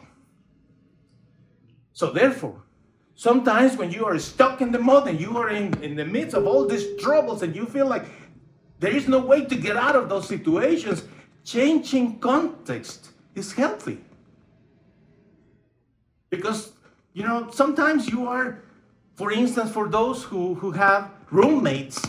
So, 1.93 2.09
therefore, 2.11 2.63
Sometimes 3.15 3.77
when 3.77 3.91
you 3.91 4.05
are 4.05 4.17
stuck 4.17 4.59
in 4.61 4.71
the 4.71 4.79
mud 4.79 5.07
and 5.07 5.21
you 5.21 5.37
are 5.37 5.49
in, 5.49 5.71
in 5.83 5.95
the 5.95 6.03
midst 6.03 6.35
of 6.35 6.47
all 6.47 6.65
these 6.65 6.99
troubles 6.99 7.43
and 7.43 7.55
you 7.55 7.67
feel 7.67 7.85
like 7.85 8.05
there 8.79 8.91
is 8.91 9.07
no 9.07 9.19
way 9.19 9.45
to 9.45 9.55
get 9.55 9.77
out 9.77 9.95
of 9.95 10.09
those 10.09 10.27
situations, 10.27 11.03
changing 11.43 12.19
context 12.19 13.11
is 13.35 13.53
healthy. 13.53 13.99
Because, 16.35 16.71
you 17.13 17.23
know, 17.23 17.51
sometimes 17.51 18.09
you 18.09 18.27
are, 18.27 18.63
for 19.15 19.31
instance, 19.31 19.71
for 19.71 19.87
those 19.87 20.23
who, 20.23 20.55
who 20.55 20.71
have 20.71 21.11
roommates, 21.29 22.01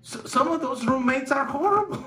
so 0.00 0.24
some 0.24 0.48
of 0.48 0.62
those 0.62 0.86
roommates 0.86 1.30
are 1.30 1.44
horrible. 1.44 2.02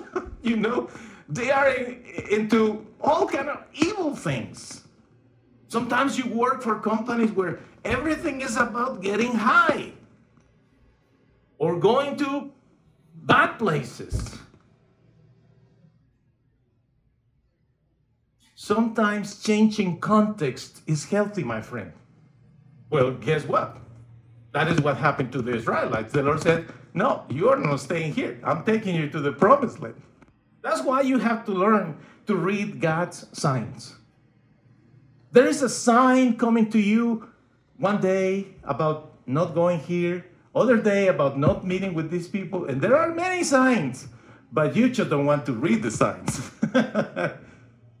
you 0.42 0.56
know, 0.56 0.90
they 1.30 1.50
are 1.50 1.70
in, 1.70 2.04
into 2.30 2.86
all 3.00 3.26
kind 3.26 3.48
of 3.48 3.64
evil 3.72 4.14
things. 4.14 4.82
Sometimes 5.68 6.18
you 6.18 6.28
work 6.28 6.62
for 6.62 6.78
companies 6.78 7.30
where 7.32 7.60
everything 7.84 8.42
is 8.42 8.56
about 8.58 9.00
getting 9.00 9.32
high 9.32 9.92
or 11.56 11.78
going 11.80 12.16
to 12.18 12.52
bad 13.14 13.58
places. 13.58 14.39
Sometimes 18.62 19.42
changing 19.42 20.00
context 20.00 20.82
is 20.86 21.06
healthy, 21.06 21.42
my 21.42 21.62
friend. 21.62 21.92
Well, 22.90 23.12
guess 23.12 23.46
what? 23.46 23.78
That 24.52 24.68
is 24.68 24.82
what 24.82 24.98
happened 24.98 25.32
to 25.32 25.40
the 25.40 25.54
Israelites. 25.56 26.12
The 26.12 26.22
Lord 26.22 26.42
said, 26.42 26.66
No, 26.92 27.24
you 27.30 27.48
are 27.48 27.56
not 27.56 27.80
staying 27.80 28.12
here. 28.12 28.38
I'm 28.44 28.62
taking 28.64 28.94
you 28.94 29.08
to 29.08 29.18
the 29.18 29.32
promised 29.32 29.80
land. 29.80 30.02
That's 30.60 30.82
why 30.82 31.00
you 31.00 31.16
have 31.16 31.46
to 31.46 31.52
learn 31.52 31.96
to 32.26 32.36
read 32.36 32.82
God's 32.82 33.26
signs. 33.32 33.96
There 35.32 35.46
is 35.46 35.62
a 35.62 35.70
sign 35.70 36.36
coming 36.36 36.68
to 36.70 36.78
you 36.78 37.30
one 37.78 37.98
day 38.02 38.48
about 38.64 39.14
not 39.24 39.54
going 39.54 39.78
here, 39.78 40.26
other 40.54 40.76
day 40.76 41.08
about 41.08 41.38
not 41.38 41.66
meeting 41.66 41.94
with 41.94 42.10
these 42.10 42.28
people, 42.28 42.66
and 42.66 42.82
there 42.82 42.94
are 42.94 43.14
many 43.14 43.42
signs, 43.42 44.08
but 44.52 44.76
you 44.76 44.90
just 44.90 45.08
don't 45.08 45.24
want 45.24 45.46
to 45.46 45.54
read 45.54 45.82
the 45.82 45.90
signs. 45.90 46.50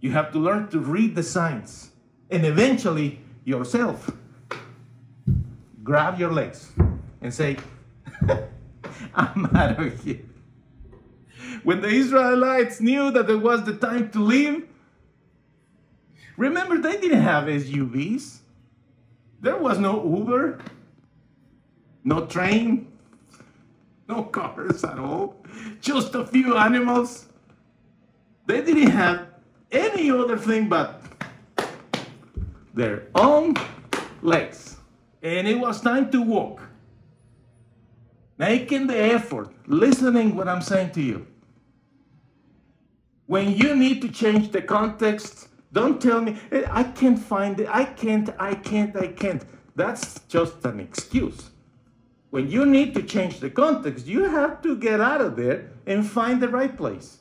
you 0.00 0.10
have 0.12 0.32
to 0.32 0.38
learn 0.38 0.68
to 0.68 0.78
read 0.78 1.14
the 1.14 1.22
signs, 1.22 1.90
and 2.30 2.44
eventually 2.44 3.20
yourself 3.44 4.10
grab 5.82 6.18
your 6.18 6.32
legs 6.32 6.72
and 7.20 7.32
say, 7.32 7.56
I'm 9.14 9.46
out 9.56 9.80
of 9.80 10.04
here. 10.04 10.20
When 11.62 11.80
the 11.80 11.88
Israelites 11.88 12.80
knew 12.80 13.10
that 13.10 13.28
it 13.28 13.36
was 13.36 13.64
the 13.64 13.74
time 13.74 14.10
to 14.10 14.20
leave, 14.20 14.66
Remember, 16.40 16.78
they 16.78 16.98
didn't 16.98 17.20
have 17.20 17.44
SUVs. 17.44 18.38
There 19.42 19.58
was 19.58 19.78
no 19.78 20.02
Uber, 20.02 20.60
no 22.02 22.24
train, 22.24 22.90
no 24.08 24.22
cars 24.22 24.82
at 24.82 24.98
all, 24.98 25.36
just 25.82 26.14
a 26.14 26.26
few 26.26 26.56
animals. 26.56 27.26
They 28.46 28.62
didn't 28.62 28.90
have 28.90 29.26
any 29.72 30.10
other 30.10 30.36
thing 30.36 30.68
but 30.68 31.02
their 32.74 33.08
own 33.14 33.54
legs. 34.22 34.76
And 35.22 35.46
it 35.46 35.58
was 35.58 35.80
time 35.80 36.10
to 36.12 36.22
walk. 36.22 36.62
Making 38.38 38.86
the 38.86 38.96
effort, 38.96 39.52
listening 39.66 40.34
what 40.34 40.48
I'm 40.48 40.62
saying 40.62 40.92
to 40.92 41.02
you. 41.02 41.26
When 43.26 43.52
you 43.54 43.76
need 43.76 44.00
to 44.02 44.08
change 44.08 44.50
the 44.50 44.62
context, 44.62 45.48
don't 45.72 46.00
tell 46.00 46.20
me, 46.20 46.36
eh, 46.50 46.64
I 46.70 46.82
can't 46.84 47.18
find 47.18 47.60
it, 47.60 47.68
I 47.70 47.84
can't, 47.84 48.30
I 48.40 48.54
can't, 48.54 48.96
I 48.96 49.08
can't. 49.08 49.44
That's 49.76 50.20
just 50.20 50.64
an 50.64 50.80
excuse. 50.80 51.50
When 52.30 52.50
you 52.50 52.66
need 52.66 52.94
to 52.94 53.02
change 53.02 53.40
the 53.40 53.50
context, 53.50 54.06
you 54.06 54.24
have 54.24 54.62
to 54.62 54.76
get 54.76 55.00
out 55.00 55.20
of 55.20 55.36
there 55.36 55.70
and 55.86 56.04
find 56.08 56.40
the 56.40 56.48
right 56.48 56.76
place. 56.76 57.19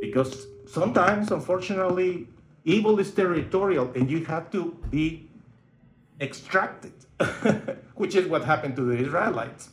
Because 0.00 0.46
sometimes, 0.66 1.30
unfortunately, 1.30 2.28
evil 2.64 2.98
is 2.98 3.10
territorial 3.12 3.90
and 3.94 4.10
you 4.10 4.24
have 4.24 4.50
to 4.52 4.76
be 4.90 5.28
extracted, 6.20 6.92
which 7.94 8.14
is 8.14 8.26
what 8.28 8.44
happened 8.44 8.76
to 8.76 8.82
the 8.82 8.96
Israelites. 8.96 9.70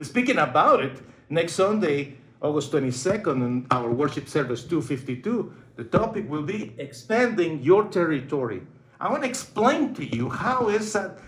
Speaking 0.00 0.38
about 0.38 0.82
it, 0.82 1.00
next 1.28 1.54
Sunday, 1.54 2.16
August 2.40 2.72
22nd, 2.72 3.36
in 3.36 3.66
our 3.70 3.90
worship 3.90 4.28
service 4.28 4.64
252, 4.64 5.52
the 5.76 5.84
topic 5.84 6.28
will 6.28 6.42
be 6.42 6.74
expanding 6.78 7.62
your 7.62 7.84
territory. 7.88 8.62
I 9.00 9.10
want 9.10 9.22
to 9.22 9.28
explain 9.28 9.94
to 9.94 10.04
you 10.04 10.28
how 10.28 10.68
is 10.68 10.92
that 10.92 11.18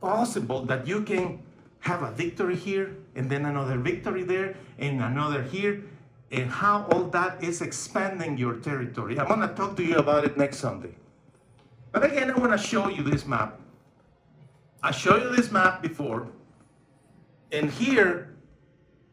possible 0.00 0.64
that 0.66 0.86
you 0.86 1.02
can 1.02 1.42
have 1.80 2.02
a 2.02 2.10
victory 2.10 2.56
here, 2.56 2.96
and 3.14 3.30
then 3.30 3.46
another 3.46 3.78
victory 3.78 4.22
there, 4.22 4.56
and 4.78 5.00
another 5.00 5.42
here, 5.42 5.82
and 6.30 6.50
how 6.50 6.86
all 6.90 7.04
that 7.04 7.42
is 7.42 7.62
expanding 7.62 8.36
your 8.36 8.56
territory. 8.56 9.18
I'm 9.18 9.28
going 9.28 9.40
to 9.40 9.54
talk 9.54 9.76
to 9.76 9.84
you 9.84 9.96
about 9.96 10.24
it 10.24 10.36
next 10.36 10.58
Sunday. 10.58 10.94
But 11.92 12.04
again, 12.04 12.30
I 12.30 12.38
want 12.38 12.52
to 12.52 12.58
show 12.58 12.88
you 12.88 13.02
this 13.02 13.26
map. 13.26 13.60
I 14.82 14.90
showed 14.90 15.22
you 15.22 15.34
this 15.34 15.50
map 15.50 15.82
before, 15.82 16.28
and 17.52 17.70
here, 17.70 18.34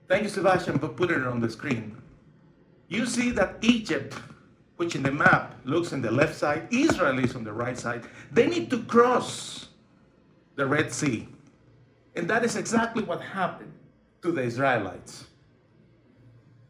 thank 0.08 0.24
you, 0.24 0.30
Sebastian, 0.30 0.80
for 0.80 0.90
putting 0.90 1.22
it 1.22 1.28
on 1.28 1.40
the 1.40 1.50
screen. 1.50 1.98
You 2.88 3.06
see 3.06 3.32
that 3.32 3.58
Egypt, 3.62 4.16
which 4.78 4.96
in 4.96 5.04
the 5.04 5.12
map 5.12 5.56
looks 5.64 5.94
on 5.94 6.02
the 6.02 6.12
left 6.12 6.36
side, 6.36 6.68
Israel 6.72 7.18
is 7.20 7.36
on 7.36 7.44
the 7.44 7.54
right 7.54 7.78
side. 7.78 8.04
They 8.32 8.48
need 8.48 8.70
to 8.72 8.84
cross 8.84 9.70
the 10.56 10.66
Red 10.66 10.92
Sea. 10.92 11.28
And 12.16 12.30
that 12.30 12.44
is 12.44 12.56
exactly 12.56 13.04
what 13.04 13.22
happened 13.22 13.74
to 14.22 14.32
the 14.32 14.44
Israelites. 14.44 15.26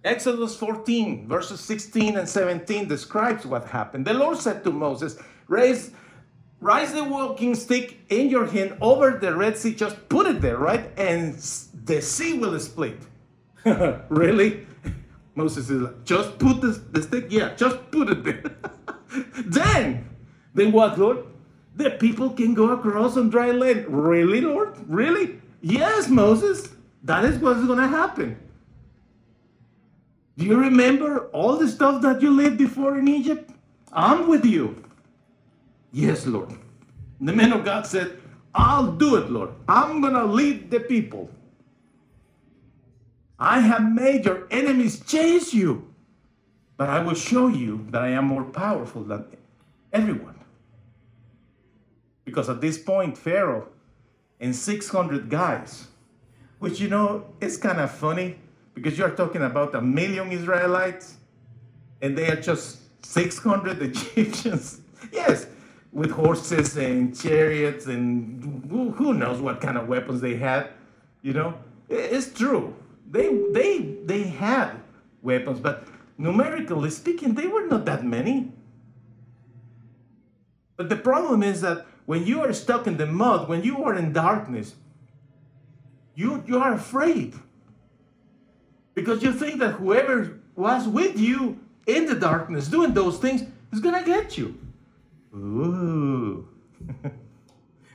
Exodus 0.03 0.55
14, 0.57 1.27
verses 1.27 1.61
16 1.61 2.17
and 2.17 2.27
17 2.27 2.87
describes 2.87 3.45
what 3.45 3.65
happened. 3.65 4.05
The 4.05 4.13
Lord 4.13 4.37
said 4.37 4.63
to 4.65 4.71
Moses, 4.71 5.17
Raise, 5.47 5.91
rise 6.59 6.93
the 6.93 7.03
walking 7.03 7.55
stick 7.55 7.99
in 8.09 8.29
your 8.29 8.45
hand 8.45 8.77
over 8.81 9.11
the 9.11 9.33
Red 9.33 9.57
Sea, 9.57 9.73
just 9.73 10.09
put 10.09 10.27
it 10.27 10.41
there, 10.41 10.57
right? 10.57 10.91
And 10.97 11.35
the 11.85 12.01
sea 12.01 12.37
will 12.37 12.59
split. 12.59 12.99
really? 14.09 14.67
Moses 15.35 15.69
is 15.69 15.81
like, 15.81 16.03
just 16.03 16.37
put 16.37 16.59
the, 16.59 16.67
the 16.91 17.01
stick, 17.01 17.27
yeah, 17.29 17.53
just 17.55 17.89
put 17.89 18.09
it 18.09 18.23
there. 18.23 18.43
then, 19.45 20.09
then 20.53 20.71
what, 20.73 20.99
Lord? 20.99 21.25
The 21.75 21.91
people 21.91 22.29
can 22.29 22.53
go 22.53 22.69
across 22.71 23.17
on 23.17 23.29
dry 23.29 23.51
land. 23.51 23.85
Really, 23.87 24.41
Lord? 24.41 24.77
Really? 24.87 25.39
Yes, 25.61 26.09
Moses. 26.09 26.69
That 27.03 27.25
is 27.25 27.39
what's 27.39 27.65
going 27.65 27.79
to 27.79 27.87
happen. 27.87 28.37
Do 30.37 30.45
you 30.45 30.59
remember 30.59 31.27
all 31.27 31.57
the 31.57 31.67
stuff 31.67 32.01
that 32.01 32.21
you 32.21 32.31
lived 32.31 32.57
before 32.57 32.97
in 32.97 33.07
Egypt? 33.07 33.51
I'm 33.91 34.27
with 34.27 34.45
you. 34.45 34.83
Yes, 35.91 36.25
Lord. 36.25 36.57
The 37.21 37.33
man 37.33 37.53
of 37.53 37.63
God 37.63 37.85
said, 37.85 38.17
I'll 38.55 38.91
do 38.91 39.15
it, 39.15 39.29
Lord. 39.29 39.51
I'm 39.67 40.01
going 40.01 40.13
to 40.13 40.25
lead 40.25 40.71
the 40.71 40.79
people. 40.79 41.29
I 43.39 43.59
have 43.59 43.91
made 43.91 44.25
your 44.25 44.47
enemies 44.49 45.01
chase 45.05 45.53
you, 45.53 45.93
but 46.77 46.89
I 46.89 47.01
will 47.03 47.15
show 47.15 47.47
you 47.47 47.85
that 47.91 48.01
I 48.01 48.09
am 48.09 48.25
more 48.25 48.43
powerful 48.43 49.03
than 49.03 49.25
everyone. 49.91 50.39
Because 52.25 52.49
at 52.49 52.61
this 52.61 52.77
point, 52.77 53.17
Pharaoh 53.17 53.67
and 54.39 54.55
600 54.55 55.29
guys, 55.29 55.87
which 56.59 56.79
you 56.79 56.87
know 56.87 57.25
is 57.41 57.57
kind 57.57 57.79
of 57.79 57.91
funny 57.91 58.37
because 58.73 58.97
you're 58.97 59.11
talking 59.11 59.43
about 59.43 59.75
a 59.75 59.81
million 59.81 60.31
Israelites 60.31 61.15
and 62.01 62.17
they 62.17 62.29
are 62.29 62.39
just 62.39 62.79
600 63.05 63.81
Egyptians. 63.81 64.81
yes, 65.11 65.47
with 65.91 66.11
horses 66.11 66.75
and 66.75 67.17
chariots 67.17 67.85
and 67.85 68.65
who 68.69 69.13
knows 69.13 69.39
what 69.39 69.61
kind 69.61 69.77
of 69.77 69.87
weapons 69.87 70.21
they 70.21 70.35
had. 70.35 70.69
You 71.21 71.33
know, 71.33 71.53
it's 71.87 72.33
true. 72.33 72.75
They 73.09 73.29
they 73.51 73.79
they 74.03 74.23
had 74.23 74.71
weapons, 75.21 75.59
but 75.59 75.87
numerically 76.17 76.89
speaking, 76.89 77.35
they 77.35 77.47
were 77.47 77.67
not 77.67 77.85
that 77.85 78.03
many. 78.03 78.51
But 80.75 80.89
the 80.89 80.95
problem 80.95 81.43
is 81.43 81.61
that 81.61 81.85
when 82.05 82.25
you 82.25 82.41
are 82.41 82.51
stuck 82.53 82.87
in 82.87 82.97
the 82.97 83.05
mud, 83.05 83.47
when 83.47 83.63
you 83.63 83.83
are 83.83 83.95
in 83.95 84.11
darkness, 84.11 84.75
you 86.15 86.43
you 86.47 86.57
are 86.57 86.73
afraid 86.73 87.35
because 88.95 89.23
you 89.23 89.33
think 89.33 89.59
that 89.59 89.73
whoever 89.73 90.39
was 90.55 90.87
with 90.87 91.19
you 91.19 91.59
in 91.87 92.05
the 92.05 92.15
darkness 92.15 92.67
doing 92.67 92.93
those 92.93 93.17
things 93.17 93.43
is 93.71 93.79
going 93.79 93.97
to 93.97 94.05
get 94.05 94.37
you. 94.37 94.57
Ooh, 95.35 96.47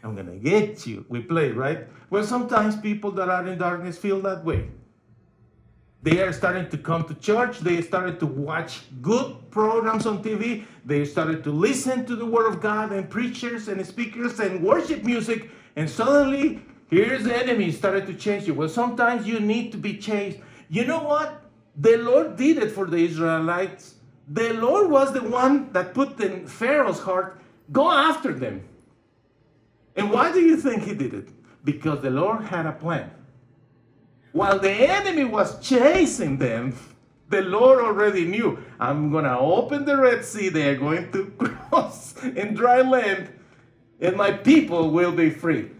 I'm 0.02 0.14
going 0.14 0.26
to 0.26 0.36
get 0.36 0.86
you. 0.86 1.04
We 1.08 1.20
play, 1.20 1.52
right? 1.52 1.86
Well, 2.10 2.24
sometimes 2.24 2.76
people 2.76 3.10
that 3.12 3.28
are 3.28 3.46
in 3.46 3.58
darkness 3.58 3.96
feel 3.96 4.20
that 4.22 4.44
way. 4.44 4.70
They 6.02 6.20
are 6.22 6.32
starting 6.32 6.68
to 6.70 6.78
come 6.78 7.04
to 7.04 7.14
church. 7.14 7.58
They 7.58 7.82
started 7.82 8.20
to 8.20 8.26
watch 8.26 8.82
good 9.02 9.50
programs 9.50 10.06
on 10.06 10.22
TV. 10.22 10.64
They 10.84 11.04
started 11.04 11.42
to 11.44 11.50
listen 11.50 12.06
to 12.06 12.14
the 12.14 12.24
Word 12.24 12.46
of 12.46 12.60
God 12.60 12.92
and 12.92 13.10
preachers 13.10 13.66
and 13.68 13.84
speakers 13.84 14.38
and 14.38 14.62
worship 14.62 15.02
music. 15.02 15.50
And 15.74 15.90
suddenly, 15.90 16.62
here's 16.88 17.24
the 17.24 17.36
enemy 17.36 17.72
started 17.72 18.06
to 18.06 18.14
chase 18.14 18.46
you. 18.46 18.54
Well, 18.54 18.68
sometimes 18.68 19.26
you 19.26 19.40
need 19.40 19.72
to 19.72 19.78
be 19.78 19.98
chased 19.98 20.38
you 20.68 20.84
know 20.84 21.00
what? 21.00 21.42
The 21.76 21.96
Lord 21.96 22.36
did 22.36 22.58
it 22.58 22.72
for 22.72 22.86
the 22.86 22.96
Israelites. 22.96 23.94
The 24.28 24.52
Lord 24.54 24.90
was 24.90 25.12
the 25.12 25.22
one 25.22 25.72
that 25.72 25.94
put 25.94 26.20
in 26.20 26.46
Pharaoh's 26.46 27.00
heart, 27.00 27.40
go 27.72 27.90
after 27.90 28.32
them. 28.32 28.68
And 29.96 30.10
why 30.10 30.32
do 30.32 30.40
you 30.40 30.56
think 30.56 30.82
he 30.82 30.94
did 30.94 31.14
it? 31.14 31.28
Because 31.64 32.02
the 32.02 32.10
Lord 32.10 32.44
had 32.44 32.66
a 32.66 32.72
plan. 32.72 33.10
While 34.32 34.58
the 34.58 34.70
enemy 34.70 35.24
was 35.24 35.58
chasing 35.60 36.38
them, 36.38 36.74
the 37.30 37.42
Lord 37.42 37.80
already 37.80 38.24
knew, 38.24 38.62
I'm 38.78 39.10
going 39.10 39.24
to 39.24 39.38
open 39.38 39.84
the 39.84 39.96
Red 39.96 40.24
Sea. 40.24 40.48
They 40.48 40.70
are 40.70 40.76
going 40.76 41.10
to 41.12 41.24
cross 41.38 42.14
in 42.22 42.54
dry 42.54 42.80
land, 42.82 43.30
and 44.00 44.16
my 44.16 44.32
people 44.32 44.90
will 44.90 45.12
be 45.12 45.30
free. 45.30 45.70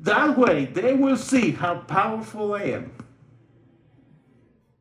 That 0.00 0.38
way, 0.38 0.66
they 0.66 0.94
will 0.94 1.16
see 1.16 1.50
how 1.50 1.80
powerful 1.80 2.54
I 2.54 2.62
am. 2.64 2.92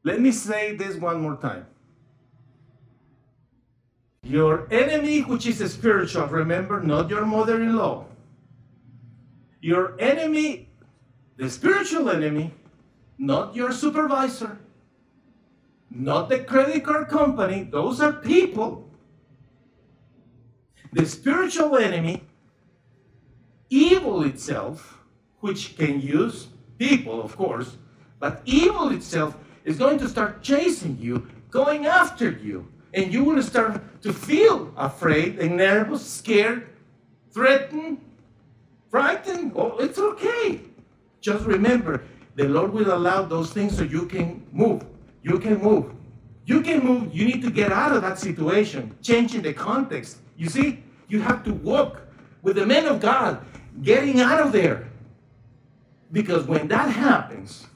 Let 0.07 0.21
me 0.21 0.31
say 0.31 0.73
this 0.73 0.95
one 0.95 1.19
more 1.19 1.35
time. 1.35 1.65
Your 4.23 4.65
enemy, 4.71 5.19
which 5.19 5.45
is 5.45 5.59
spiritual, 5.73 6.27
remember, 6.27 6.79
not 6.81 7.09
your 7.09 7.25
mother 7.25 7.61
in 7.61 7.75
law. 7.75 8.05
Your 9.59 9.99
enemy, 9.99 10.69
the 11.35 11.49
spiritual 11.49 12.09
enemy, 12.09 12.53
not 13.17 13.53
your 13.53 13.73
supervisor, 13.73 14.57
not 15.91 16.29
the 16.29 16.39
credit 16.39 16.85
card 16.85 17.09
company, 17.09 17.63
those 17.69 17.99
are 17.99 18.13
people. 18.13 18.89
The 20.93 21.05
spiritual 21.05 21.75
enemy, 21.75 22.23
evil 23.69 24.23
itself, 24.23 24.99
which 25.41 25.75
can 25.75 25.99
use 25.99 26.47
people, 26.77 27.21
of 27.21 27.35
course, 27.35 27.75
but 28.21 28.41
evil 28.45 28.87
itself 28.91 29.35
is 29.67 29.77
going 29.77 29.99
to 29.99 30.07
start 30.07 30.41
chasing 30.41 30.97
you, 30.97 31.27
going 31.51 31.85
after 31.85 32.31
you. 32.31 32.65
And 32.93 33.13
you 33.13 33.25
will 33.25 33.43
start 33.43 34.01
to 34.01 34.13
feel 34.13 34.73
afraid 34.77 35.39
and 35.39 35.57
nervous, 35.57 36.09
scared, 36.09 36.69
threatened, 37.31 37.99
frightened. 38.89 39.51
Oh, 39.57 39.77
it's 39.77 39.99
okay. 39.99 40.61
Just 41.19 41.45
remember, 41.45 42.01
the 42.35 42.47
Lord 42.47 42.71
will 42.71 42.93
allow 42.93 43.23
those 43.23 43.51
things 43.51 43.77
so 43.77 43.83
you 43.83 44.05
can 44.05 44.47
move. 44.53 44.85
You 45.21 45.37
can 45.37 45.61
move. 45.61 45.91
You 46.45 46.61
can 46.61 46.79
move. 46.81 47.13
You 47.13 47.25
need 47.25 47.41
to 47.41 47.51
get 47.51 47.73
out 47.73 47.91
of 47.91 48.01
that 48.03 48.17
situation, 48.17 48.95
changing 49.01 49.41
the 49.41 49.53
context. 49.53 50.19
You 50.37 50.47
see, 50.47 50.81
you 51.09 51.19
have 51.19 51.43
to 51.43 51.53
walk 51.53 52.01
with 52.41 52.55
the 52.55 52.65
men 52.65 52.85
of 52.85 53.01
God, 53.01 53.45
getting 53.81 54.21
out 54.21 54.39
of 54.39 54.53
there. 54.53 54.87
Because 56.13 56.45
when 56.45 56.69
that 56.69 56.89
happens, 56.89 57.67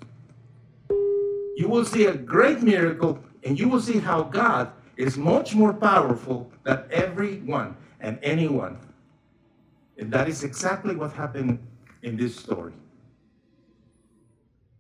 you 1.61 1.67
will 1.67 1.85
see 1.85 2.05
a 2.05 2.15
great 2.15 2.63
miracle 2.63 3.19
and 3.43 3.59
you 3.59 3.69
will 3.69 3.79
see 3.79 3.99
how 3.99 4.23
God 4.23 4.71
is 4.97 5.15
much 5.15 5.53
more 5.53 5.71
powerful 5.71 6.51
than 6.63 6.83
everyone 6.89 7.77
and 7.99 8.17
anyone. 8.23 8.79
And 9.99 10.11
that 10.11 10.27
is 10.27 10.43
exactly 10.43 10.95
what 10.95 11.13
happened 11.13 11.59
in 12.01 12.17
this 12.17 12.35
story. 12.35 12.73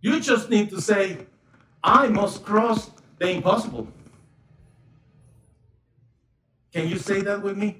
You 0.01 0.19
just 0.19 0.49
need 0.49 0.71
to 0.71 0.81
say, 0.81 1.27
I 1.83 2.07
must 2.07 2.43
cross 2.43 2.89
the 3.19 3.29
impossible. 3.29 3.87
Can 6.73 6.87
you 6.87 6.97
say 6.97 7.21
that 7.21 7.43
with 7.43 7.57
me? 7.57 7.79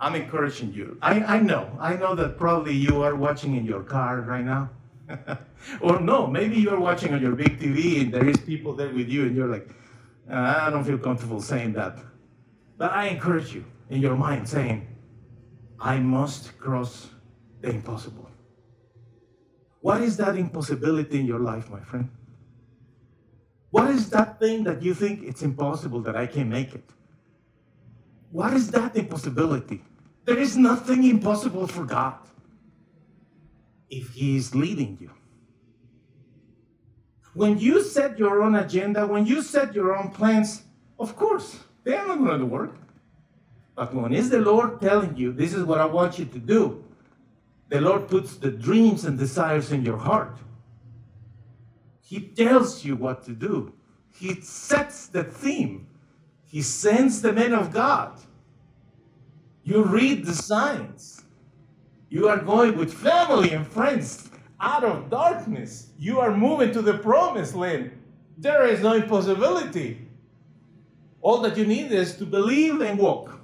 I'm 0.00 0.16
encouraging 0.16 0.72
you. 0.72 0.98
I, 1.00 1.20
I 1.36 1.38
know, 1.38 1.70
I 1.78 1.94
know 1.94 2.16
that 2.16 2.36
probably 2.36 2.74
you 2.74 3.02
are 3.04 3.14
watching 3.14 3.54
in 3.54 3.64
your 3.64 3.84
car 3.84 4.20
right 4.22 4.44
now. 4.44 4.70
or 5.80 6.00
no, 6.00 6.26
maybe 6.26 6.56
you're 6.56 6.80
watching 6.80 7.14
on 7.14 7.20
your 7.20 7.34
big 7.34 7.58
TV 7.58 8.00
and 8.00 8.12
there 8.12 8.28
is 8.28 8.36
people 8.38 8.74
there 8.74 8.88
with 8.88 9.08
you 9.08 9.22
and 9.22 9.36
you're 9.36 9.48
like, 9.48 9.68
ah, 10.30 10.66
I 10.66 10.70
don't 10.70 10.84
feel 10.84 10.98
comfortable 10.98 11.40
saying 11.40 11.72
that. 11.74 11.98
But 12.76 12.92
I 12.92 13.08
encourage 13.08 13.54
you 13.54 13.64
in 13.90 14.00
your 14.00 14.16
mind 14.16 14.48
saying, 14.48 14.86
I 15.78 15.98
must 15.98 16.58
cross 16.58 17.08
the 17.60 17.70
impossible. 17.70 18.28
What 19.80 20.00
is 20.00 20.16
that 20.16 20.36
impossibility 20.36 21.20
in 21.20 21.26
your 21.26 21.38
life, 21.38 21.70
my 21.70 21.80
friend? 21.80 22.10
What 23.70 23.90
is 23.90 24.10
that 24.10 24.40
thing 24.40 24.64
that 24.64 24.82
you 24.82 24.94
think 24.94 25.22
it's 25.22 25.42
impossible 25.42 26.00
that 26.00 26.16
I 26.16 26.26
can 26.26 26.48
make 26.48 26.74
it? 26.74 26.84
What 28.30 28.52
is 28.54 28.70
that 28.72 28.96
impossibility? 28.96 29.82
There 30.24 30.38
is 30.38 30.56
nothing 30.56 31.04
impossible 31.04 31.66
for 31.66 31.84
God 31.84 32.18
if 33.90 34.10
He 34.10 34.36
is 34.36 34.54
leading 34.54 34.98
you. 35.00 35.10
When 37.34 37.58
you 37.58 37.82
set 37.82 38.18
your 38.18 38.42
own 38.42 38.54
agenda, 38.54 39.06
when 39.06 39.26
you 39.26 39.42
set 39.42 39.74
your 39.74 39.96
own 39.96 40.10
plans, 40.10 40.62
of 40.98 41.16
course, 41.16 41.60
they 41.84 41.94
are 41.94 42.06
not 42.06 42.18
going 42.18 42.40
to 42.40 42.46
work. 42.46 42.74
But 43.74 43.94
when 43.94 44.14
is 44.14 44.30
the 44.30 44.40
Lord 44.40 44.80
telling 44.80 45.16
you, 45.16 45.32
this 45.32 45.52
is 45.52 45.62
what 45.64 45.78
I 45.78 45.84
want 45.84 46.18
you 46.18 46.24
to 46.24 46.38
do, 46.38 46.82
the 47.68 47.80
Lord 47.80 48.08
puts 48.08 48.36
the 48.36 48.50
dreams 48.50 49.04
and 49.04 49.18
desires 49.18 49.70
in 49.70 49.84
your 49.84 49.98
heart. 49.98 50.38
He 52.00 52.20
tells 52.20 52.84
you 52.84 52.96
what 52.96 53.24
to 53.24 53.32
do. 53.32 53.74
He 54.18 54.40
sets 54.40 55.08
the 55.08 55.24
theme. 55.24 55.88
He 56.46 56.62
sends 56.62 57.20
the 57.20 57.32
men 57.32 57.52
of 57.52 57.72
God. 57.72 58.18
You 59.62 59.82
read 59.84 60.24
the 60.24 60.34
signs. 60.34 61.24
You 62.08 62.28
are 62.28 62.38
going 62.38 62.76
with 62.76 62.92
family 62.92 63.50
and 63.50 63.66
friends 63.66 64.30
out 64.60 64.84
of 64.84 65.10
darkness. 65.10 65.90
You 65.98 66.20
are 66.20 66.36
moving 66.36 66.72
to 66.72 66.82
the 66.82 66.98
promised 66.98 67.54
land. 67.54 67.90
There 68.38 68.66
is 68.66 68.80
no 68.80 68.92
impossibility. 68.94 70.06
All 71.20 71.40
that 71.40 71.56
you 71.56 71.66
need 71.66 71.90
is 71.90 72.16
to 72.16 72.26
believe 72.26 72.80
and 72.80 72.98
walk. 72.98 73.40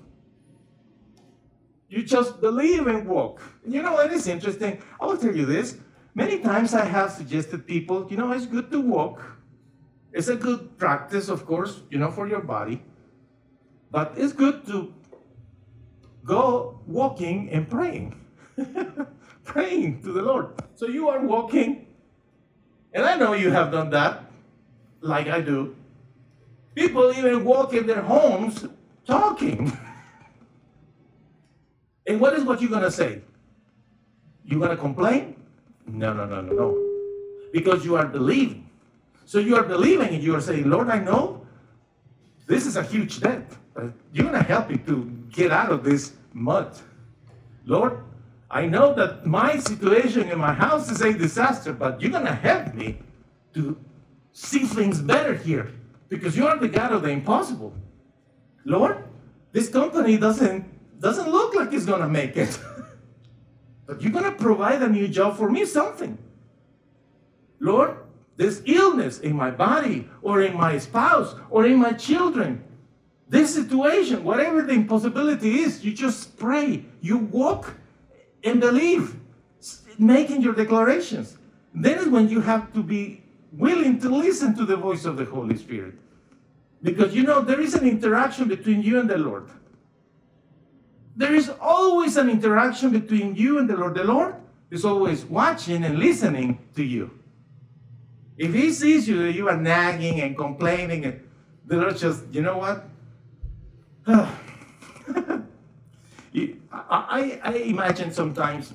You 1.88 2.02
just 2.02 2.40
believe 2.40 2.86
and 2.86 3.06
walk. 3.06 3.42
You 3.66 3.82
know, 3.82 3.98
it 3.98 4.12
is 4.12 4.26
interesting. 4.26 4.82
I 5.00 5.06
will 5.06 5.18
tell 5.18 5.34
you 5.34 5.44
this. 5.44 5.76
Many 6.14 6.38
times 6.38 6.74
I 6.74 6.84
have 6.84 7.10
suggested 7.10 7.66
people, 7.66 8.06
you 8.10 8.16
know, 8.16 8.32
it's 8.32 8.46
good 8.46 8.70
to 8.70 8.80
walk. 8.80 9.22
It's 10.12 10.28
a 10.28 10.36
good 10.36 10.78
practice, 10.78 11.28
of 11.28 11.46
course, 11.46 11.82
you 11.90 11.98
know, 11.98 12.10
for 12.10 12.28
your 12.28 12.40
body. 12.40 12.82
But 13.90 14.14
it's 14.16 14.32
good 14.32 14.66
to 14.66 14.94
go 16.24 16.80
walking 16.86 17.50
and 17.50 17.68
praying. 17.68 18.21
praying 19.44 20.02
to 20.02 20.12
the 20.12 20.22
Lord. 20.22 20.54
So 20.74 20.86
you 20.86 21.08
are 21.08 21.20
walking, 21.20 21.86
and 22.92 23.04
I 23.04 23.16
know 23.16 23.32
you 23.32 23.50
have 23.50 23.72
done 23.72 23.90
that, 23.90 24.24
like 25.00 25.28
I 25.28 25.40
do. 25.40 25.76
People 26.74 27.12
even 27.12 27.44
walk 27.44 27.74
in 27.74 27.86
their 27.86 28.02
homes 28.02 28.66
talking. 29.06 29.76
And 32.06 32.20
what 32.20 32.34
is 32.34 32.42
what 32.42 32.60
you're 32.60 32.70
going 32.70 32.82
to 32.82 32.90
say? 32.90 33.22
You're 34.44 34.58
going 34.58 34.70
to 34.70 34.76
complain? 34.76 35.36
No, 35.86 36.12
no, 36.12 36.26
no, 36.26 36.40
no, 36.40 36.52
no. 36.52 36.88
Because 37.52 37.84
you 37.84 37.96
are 37.96 38.06
believing. 38.06 38.68
So 39.24 39.38
you 39.38 39.56
are 39.56 39.62
believing 39.62 40.08
and 40.08 40.22
you 40.22 40.34
are 40.34 40.40
saying, 40.40 40.68
Lord, 40.68 40.88
I 40.88 40.98
know 40.98 41.46
this 42.46 42.66
is 42.66 42.76
a 42.76 42.82
huge 42.82 43.20
debt. 43.20 43.50
You're 44.12 44.26
going 44.26 44.38
to 44.38 44.42
help 44.42 44.68
me 44.68 44.78
to 44.78 45.04
get 45.30 45.52
out 45.52 45.70
of 45.70 45.84
this 45.84 46.12
mud. 46.32 46.76
Lord, 47.64 48.02
I 48.52 48.66
know 48.66 48.92
that 48.94 49.24
my 49.24 49.58
situation 49.58 50.28
in 50.28 50.38
my 50.38 50.52
house 50.52 50.90
is 50.90 51.00
a 51.00 51.12
disaster, 51.14 51.72
but 51.72 52.02
you're 52.02 52.10
going 52.10 52.26
to 52.26 52.34
help 52.34 52.74
me 52.74 52.98
to 53.54 53.78
see 54.32 54.66
things 54.66 55.00
better 55.00 55.34
here 55.34 55.72
because 56.10 56.36
you 56.36 56.46
are 56.46 56.58
the 56.58 56.68
God 56.68 56.92
of 56.92 57.02
the 57.02 57.08
impossible. 57.08 57.72
Lord, 58.66 59.04
this 59.52 59.70
company 59.70 60.18
doesn't 60.18 60.68
doesn't 61.00 61.28
look 61.28 61.54
like 61.54 61.72
it's 61.72 61.84
gonna 61.84 62.08
make 62.08 62.36
it. 62.36 62.56
but 63.86 64.00
you're 64.00 64.12
gonna 64.12 64.30
provide 64.32 64.82
a 64.82 64.88
new 64.88 65.08
job 65.08 65.36
for 65.36 65.50
me, 65.50 65.64
something. 65.64 66.16
Lord, 67.58 67.96
this 68.36 68.62
illness 68.66 69.18
in 69.18 69.34
my 69.34 69.50
body 69.50 70.08
or 70.22 70.42
in 70.42 70.56
my 70.56 70.78
spouse 70.78 71.34
or 71.50 71.66
in 71.66 71.76
my 71.76 71.92
children, 71.92 72.62
this 73.28 73.54
situation, 73.54 74.22
whatever 74.22 74.62
the 74.62 74.74
impossibility 74.74 75.60
is, 75.60 75.84
you 75.84 75.92
just 75.92 76.38
pray. 76.38 76.84
You 77.00 77.18
walk 77.18 77.74
and 78.44 78.60
believe, 78.60 79.16
making 79.98 80.42
your 80.42 80.54
declarations. 80.54 81.36
Then 81.74 81.98
is 81.98 82.08
when 82.08 82.28
you 82.28 82.40
have 82.40 82.72
to 82.74 82.82
be 82.82 83.22
willing 83.52 83.98
to 84.00 84.08
listen 84.08 84.54
to 84.56 84.64
the 84.64 84.76
voice 84.76 85.04
of 85.04 85.16
the 85.16 85.24
Holy 85.24 85.56
Spirit. 85.56 85.94
Because 86.82 87.14
you 87.14 87.22
know, 87.22 87.40
there 87.40 87.60
is 87.60 87.74
an 87.74 87.86
interaction 87.86 88.48
between 88.48 88.82
you 88.82 88.98
and 88.98 89.08
the 89.08 89.18
Lord. 89.18 89.48
There 91.14 91.34
is 91.34 91.50
always 91.60 92.16
an 92.16 92.28
interaction 92.30 92.90
between 92.90 93.36
you 93.36 93.58
and 93.58 93.68
the 93.68 93.76
Lord. 93.76 93.94
The 93.94 94.04
Lord 94.04 94.34
is 94.70 94.84
always 94.84 95.24
watching 95.24 95.84
and 95.84 95.98
listening 95.98 96.58
to 96.74 96.82
you. 96.82 97.10
If 98.36 98.54
He 98.54 98.72
sees 98.72 99.06
you, 99.06 99.22
you 99.24 99.48
are 99.48 99.56
nagging 99.56 100.20
and 100.20 100.36
complaining, 100.36 101.04
and 101.04 101.20
the 101.66 101.76
Lord 101.76 101.96
just, 101.96 102.24
you 102.32 102.42
know 102.42 102.58
what? 102.58 102.88
I, 106.72 107.40
I, 107.42 107.52
imagine 107.56 108.12
sometimes, 108.12 108.72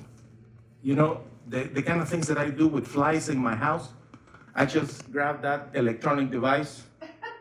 you 0.82 0.94
know, 0.94 1.20
the, 1.48 1.64
the 1.64 1.82
kind 1.82 2.00
of 2.00 2.08
things 2.08 2.26
that 2.28 2.38
I 2.38 2.50
do 2.50 2.68
with 2.68 2.86
flies 2.86 3.28
in 3.28 3.38
my 3.38 3.54
house. 3.54 3.88
I 4.54 4.66
just 4.66 5.10
grab 5.10 5.42
that 5.42 5.70
electronic 5.74 6.30
device 6.30 6.84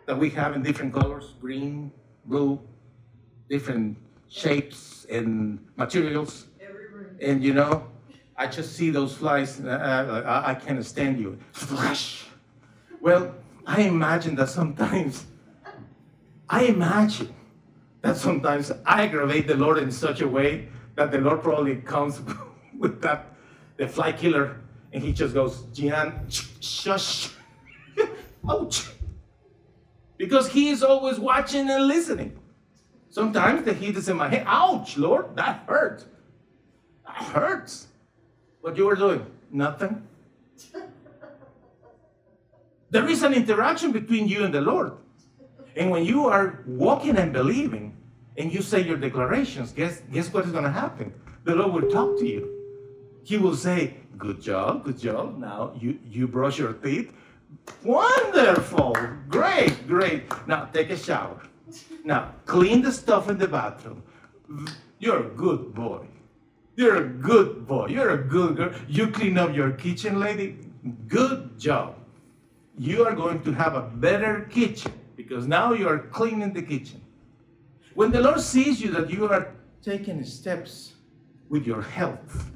that 0.05 0.18
we 0.18 0.30
have 0.32 0.55
in 0.55 0.64
different 0.64 0.93
colors 0.93 1.36
green, 1.39 1.91
blue, 2.26 2.60
different 3.49 3.97
shapes 4.30 5.05
and 5.10 5.60
materials. 5.76 6.47
And 7.20 7.43
you 7.43 7.53
know, 7.53 7.88
I 8.36 8.47
just 8.47 8.76
see 8.76 8.89
those 8.89 9.16
flies. 9.16 9.60
Uh, 9.60 10.24
I, 10.26 10.51
I 10.51 10.55
can't 10.55 10.84
stand 10.86 11.20
you. 11.20 11.38
Flash. 11.51 12.26
Well, 13.01 13.36
I 13.66 13.82
imagine 13.82 14.36
that 14.36 14.49
sometimes, 14.49 15.26
I 16.49 16.64
imagine 16.64 17.34
that 18.08 18.16
sometimes 18.16 18.72
I 18.86 19.03
aggravate 19.03 19.47
the 19.47 19.55
Lord 19.55 19.78
in 19.80 19.91
such 19.91 20.22
a 20.22 20.28
way 20.28 20.70
that 20.95 21.12
the 21.12 21.18
Lord 21.18 21.43
probably 21.43 21.76
comes 21.76 22.22
with 22.78 23.01
that, 23.01 23.34
the 23.76 23.86
fly 23.86 24.14
killer, 24.14 24.62
and 24.93 25.03
he 25.03 25.12
just 25.12 25.34
goes, 25.34 25.64
Gian, 25.74 26.26
shush, 26.30 27.32
ouch. 28.49 28.88
Because 30.16 30.49
he 30.49 30.70
is 30.70 30.84
always 30.84 31.20
watching 31.20 31.70
and 31.70 31.86
listening. 31.86 32.39
Sometimes 33.10 33.66
the 33.66 33.74
heat 33.74 33.97
is 33.97 34.08
in 34.08 34.16
my 34.16 34.30
head. 34.30 34.45
Ouch, 34.47 34.97
Lord, 34.97 35.36
that 35.36 35.66
hurts. 35.68 36.05
That 37.05 37.16
hurts. 37.16 37.88
What 38.62 38.78
you 38.78 38.86
were 38.86 38.95
doing? 38.95 39.26
Nothing. 39.51 40.08
there 42.89 43.08
is 43.10 43.22
an 43.24 43.34
interaction 43.34 43.91
between 43.91 44.30
you 44.30 44.45
and 44.45 44.53
the 44.53 44.62
Lord. 44.62 44.93
And 45.76 45.91
when 45.91 46.05
you 46.05 46.28
are 46.28 46.64
walking 46.66 47.18
and 47.18 47.34
believing, 47.34 47.97
and 48.38 48.53
you 48.53 48.61
say 48.61 48.81
your 48.81 48.97
declarations, 48.97 49.71
guess, 49.71 50.01
guess 50.11 50.31
what 50.31 50.45
is 50.45 50.51
going 50.51 50.63
to 50.63 50.71
happen? 50.71 51.13
The 51.43 51.55
Lord 51.55 51.73
will 51.73 51.91
talk 51.91 52.17
to 52.19 52.27
you. 52.27 52.53
He 53.23 53.38
will 53.38 53.55
say, 53.55 53.95
Good 54.17 54.41
job, 54.41 54.83
good 54.83 54.97
job. 54.97 55.38
Now 55.38 55.73
you, 55.79 55.99
you 56.03 56.27
brush 56.27 56.57
your 56.57 56.73
teeth. 56.73 57.13
Wonderful. 57.83 58.95
Great, 59.27 59.88
great. 59.88 60.23
Now 60.47 60.65
take 60.65 60.89
a 60.89 60.97
shower. 60.97 61.39
Now, 62.03 62.33
clean 62.45 62.81
the 62.81 62.91
stuff 62.91 63.29
in 63.29 63.38
the 63.38 63.47
bathroom. 63.47 64.01
You're 64.99 65.27
a 65.27 65.29
good 65.29 65.73
boy. 65.75 66.07
You're 66.75 66.97
a 66.97 67.07
good 67.07 67.67
boy. 67.67 67.88
You're 67.88 68.11
a 68.11 68.17
good 68.17 68.55
girl. 68.55 68.71
You 68.88 69.07
clean 69.07 69.38
up 69.38 69.53
your 69.53 69.71
kitchen, 69.71 70.19
lady. 70.19 70.57
Good 71.07 71.59
job. 71.59 71.95
You 72.77 73.05
are 73.05 73.13
going 73.13 73.41
to 73.43 73.51
have 73.51 73.75
a 73.75 73.81
better 73.81 74.47
kitchen 74.49 74.93
because 75.15 75.47
now 75.47 75.73
you 75.73 75.88
are 75.88 75.99
cleaning 75.99 76.53
the 76.53 76.61
kitchen. 76.61 77.01
When 77.98 78.12
the 78.12 78.22
Lord 78.22 78.39
sees 78.39 78.80
you 78.80 78.91
that 78.91 79.10
you 79.10 79.28
are 79.28 79.56
taking 79.82 80.24
steps 80.24 80.93
with 81.50 81.66
your 81.66 81.82
health, 81.82 82.52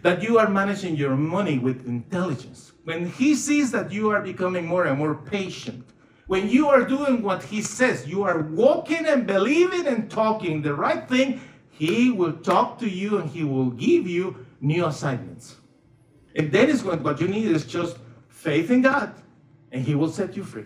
that 0.00 0.22
you 0.22 0.38
are 0.38 0.48
managing 0.48 0.96
your 0.96 1.16
money 1.16 1.58
with 1.58 1.86
intelligence, 1.86 2.72
when 2.84 3.10
He 3.10 3.34
sees 3.34 3.70
that 3.72 3.92
you 3.92 4.08
are 4.08 4.22
becoming 4.22 4.64
more 4.64 4.86
and 4.86 4.96
more 4.96 5.16
patient, 5.16 5.84
when 6.28 6.48
you 6.48 6.66
are 6.66 6.82
doing 6.82 7.20
what 7.20 7.42
he 7.42 7.60
says, 7.60 8.06
you 8.06 8.22
are 8.22 8.40
walking 8.40 9.04
and 9.04 9.26
believing 9.26 9.86
and 9.86 10.10
talking 10.10 10.62
the 10.62 10.72
right 10.72 11.06
thing, 11.06 11.42
he 11.68 12.10
will 12.10 12.32
talk 12.32 12.78
to 12.78 12.88
you 12.88 13.18
and 13.18 13.28
he 13.28 13.44
will 13.44 13.72
give 13.72 14.06
you 14.06 14.46
new 14.62 14.86
assignments. 14.86 15.56
And 16.36 16.50
that 16.52 16.70
is 16.70 16.82
what, 16.82 17.02
what 17.02 17.20
you 17.20 17.28
need 17.28 17.50
is 17.50 17.66
just 17.66 17.98
faith 18.30 18.70
in 18.70 18.80
God, 18.80 19.12
and 19.72 19.84
he 19.84 19.94
will 19.94 20.10
set 20.10 20.38
you 20.38 20.42
free. 20.42 20.64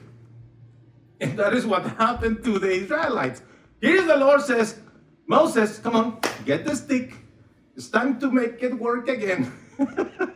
And 1.21 1.37
that 1.37 1.53
is 1.53 1.67
what 1.67 1.83
happened 1.99 2.45
to 2.45 2.61
the 2.61 2.71
Israelites. 2.71 3.43
Here 3.83 4.07
the 4.07 4.17
Lord 4.17 4.41
says, 4.41 4.79
Moses, 5.27 5.79
come 5.79 5.97
on, 5.97 6.21
get 6.47 6.65
the 6.65 6.75
stick. 6.75 7.13
It's 7.77 7.89
time 7.89 8.19
to 8.21 8.31
make 8.31 8.63
it 8.63 8.79
work 8.79 9.09
again. 9.09 9.53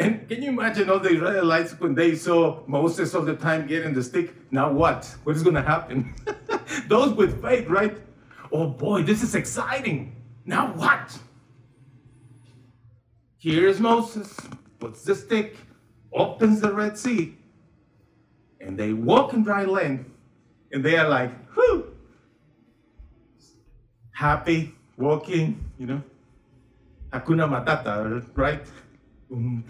And 0.00 0.26
can 0.26 0.40
you 0.42 0.48
imagine 0.48 0.88
all 0.88 0.98
the 0.98 1.10
Israelites 1.10 1.78
when 1.78 1.94
they 1.94 2.14
saw 2.14 2.62
Moses 2.66 3.14
all 3.14 3.20
the 3.20 3.36
time 3.36 3.66
getting 3.66 3.92
the 3.92 4.02
stick? 4.02 4.34
Now 4.50 4.72
what? 4.72 5.04
What 5.24 5.36
is 5.36 5.42
going 5.42 5.56
to 5.56 5.62
happen? 5.62 6.14
Those 6.88 7.12
with 7.12 7.42
faith, 7.42 7.68
right? 7.68 7.98
Oh 8.50 8.66
boy, 8.66 9.02
this 9.02 9.22
is 9.22 9.34
exciting. 9.34 10.16
Now 10.46 10.72
what? 10.72 11.18
Here's 13.36 13.78
Moses, 13.78 14.34
puts 14.78 15.04
the 15.04 15.14
stick, 15.14 15.58
opens 16.14 16.62
the 16.62 16.72
Red 16.72 16.96
Sea, 16.96 17.36
and 18.58 18.78
they 18.78 18.94
walk 18.94 19.34
in 19.34 19.44
dry 19.44 19.64
land, 19.64 20.10
and 20.72 20.82
they 20.82 20.96
are 20.96 21.08
like, 21.10 21.30
whew, 21.52 21.79
happy, 24.20 24.74
walking, 24.98 25.58
you 25.78 25.86
know, 25.86 26.02
Hakuna 27.10 27.48
Matata, 27.48 28.22
right? 28.34 28.60
Um, 29.32 29.64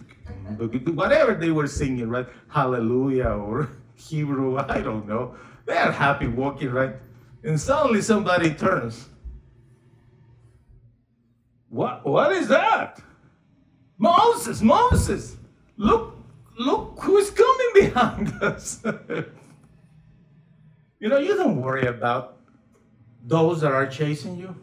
whatever 0.93 1.35
they 1.35 1.53
were 1.53 1.69
singing, 1.69 2.09
right? 2.09 2.27
Hallelujah 2.49 3.29
or 3.29 3.69
Hebrew, 3.95 4.59
I 4.59 4.81
don't 4.81 5.07
know. 5.07 5.37
They 5.67 5.77
are 5.77 5.93
happy 5.93 6.27
walking, 6.27 6.71
right? 6.71 6.97
And 7.45 7.61
suddenly 7.61 8.03
somebody 8.03 8.53
turns. 8.53 9.09
What, 11.69 12.05
what 12.05 12.33
is 12.33 12.49
that? 12.49 13.01
Moses, 13.99 14.63
Moses, 14.63 15.37
look, 15.77 16.17
look 16.59 16.99
who's 17.01 17.31
coming 17.31 17.71
behind 17.75 18.33
us. 18.43 18.83
you 20.99 21.09
know, 21.09 21.19
you 21.19 21.37
don't 21.37 21.63
worry 21.63 21.87
about 21.87 22.40
those 23.23 23.61
that 23.61 23.73
are 23.73 23.87
chasing 23.87 24.37
you. 24.37 24.55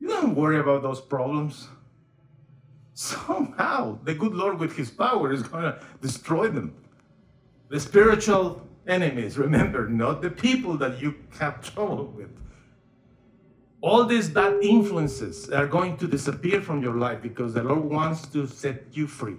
You 0.00 0.08
don't 0.08 0.34
worry 0.34 0.58
about 0.58 0.82
those 0.82 1.00
problems. 1.00 1.68
Somehow, 2.94 3.98
the 4.04 4.14
good 4.14 4.34
Lord, 4.34 4.58
with 4.58 4.76
His 4.76 4.90
power, 4.90 5.32
is 5.32 5.42
going 5.42 5.64
to 5.64 5.80
destroy 6.00 6.48
them. 6.48 6.74
The 7.68 7.80
spiritual 7.80 8.66
enemies, 8.86 9.38
remember, 9.38 9.88
not 9.88 10.22
the 10.22 10.30
people 10.30 10.76
that 10.78 11.00
you 11.00 11.14
have 11.38 11.60
trouble 11.62 12.06
with. 12.06 12.30
All 13.80 14.04
these 14.04 14.28
bad 14.28 14.62
influences 14.62 15.50
are 15.50 15.66
going 15.66 15.96
to 15.98 16.08
disappear 16.08 16.60
from 16.60 16.82
your 16.82 16.96
life 16.96 17.22
because 17.22 17.54
the 17.54 17.62
Lord 17.62 17.84
wants 17.84 18.26
to 18.28 18.46
set 18.46 18.86
you 18.92 19.06
free. 19.06 19.36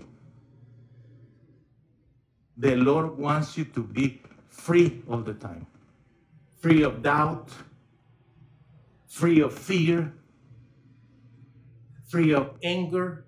The 2.55 2.75
Lord 2.75 3.17
wants 3.17 3.57
you 3.57 3.65
to 3.65 3.84
be 3.84 4.21
free 4.47 5.01
all 5.09 5.21
the 5.21 5.34
time 5.34 5.67
free 6.60 6.84
of 6.84 7.01
doubt, 7.01 7.51
free 9.07 9.41
of 9.41 9.53
fear, 9.57 10.14
free 12.07 12.34
of 12.34 12.57
anger, 12.64 13.26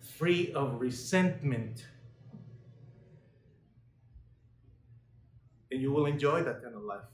free 0.00 0.52
of 0.52 0.80
resentment. 0.80 1.86
And 5.70 5.80
you 5.80 5.92
will 5.92 6.06
enjoy 6.06 6.42
that 6.42 6.62
kind 6.62 6.74
of 6.74 6.82
life. 6.82 7.04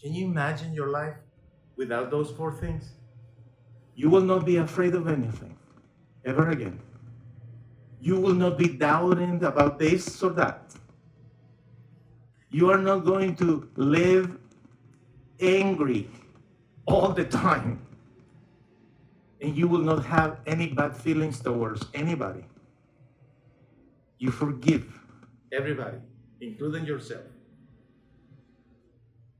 Can 0.00 0.14
you 0.14 0.26
imagine 0.26 0.72
your 0.72 0.88
life 0.88 1.16
without 1.76 2.10
those 2.10 2.30
four 2.30 2.52
things? 2.52 2.90
You 3.94 4.10
will 4.10 4.22
not 4.22 4.46
be 4.46 4.56
afraid 4.56 4.94
of 4.94 5.08
anything 5.08 5.56
ever 6.24 6.50
again. 6.50 6.80
You 8.00 8.20
will 8.20 8.34
not 8.34 8.56
be 8.56 8.68
doubting 8.68 9.42
about 9.42 9.78
this 9.78 10.22
or 10.22 10.30
that. 10.30 10.77
You 12.50 12.70
are 12.70 12.78
not 12.78 13.04
going 13.04 13.36
to 13.36 13.68
live 13.76 14.38
angry 15.40 16.08
all 16.86 17.10
the 17.10 17.24
time. 17.24 17.80
And 19.40 19.56
you 19.56 19.68
will 19.68 19.82
not 19.82 20.04
have 20.04 20.40
any 20.46 20.68
bad 20.68 20.96
feelings 20.96 21.40
towards 21.40 21.86
anybody. 21.94 22.44
You 24.18 24.32
forgive 24.32 24.84
everybody, 25.52 25.98
including 26.40 26.84
yourself. 26.84 27.22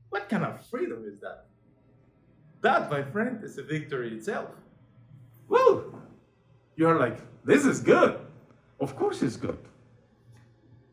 What 0.09 0.29
kind 0.29 0.45
of 0.45 0.65
freedom 0.67 1.03
is 1.05 1.19
that? 1.19 1.45
That, 2.61 2.89
my 2.89 3.03
friend, 3.03 3.43
is 3.43 3.57
a 3.57 3.63
victory 3.63 4.13
itself. 4.13 4.49
Woo! 5.49 5.93
You're 6.75 6.97
like, 6.97 7.17
this 7.43 7.65
is 7.65 7.81
good. 7.81 8.19
Of 8.79 8.95
course, 8.95 9.21
it's 9.21 9.35
good. 9.35 9.57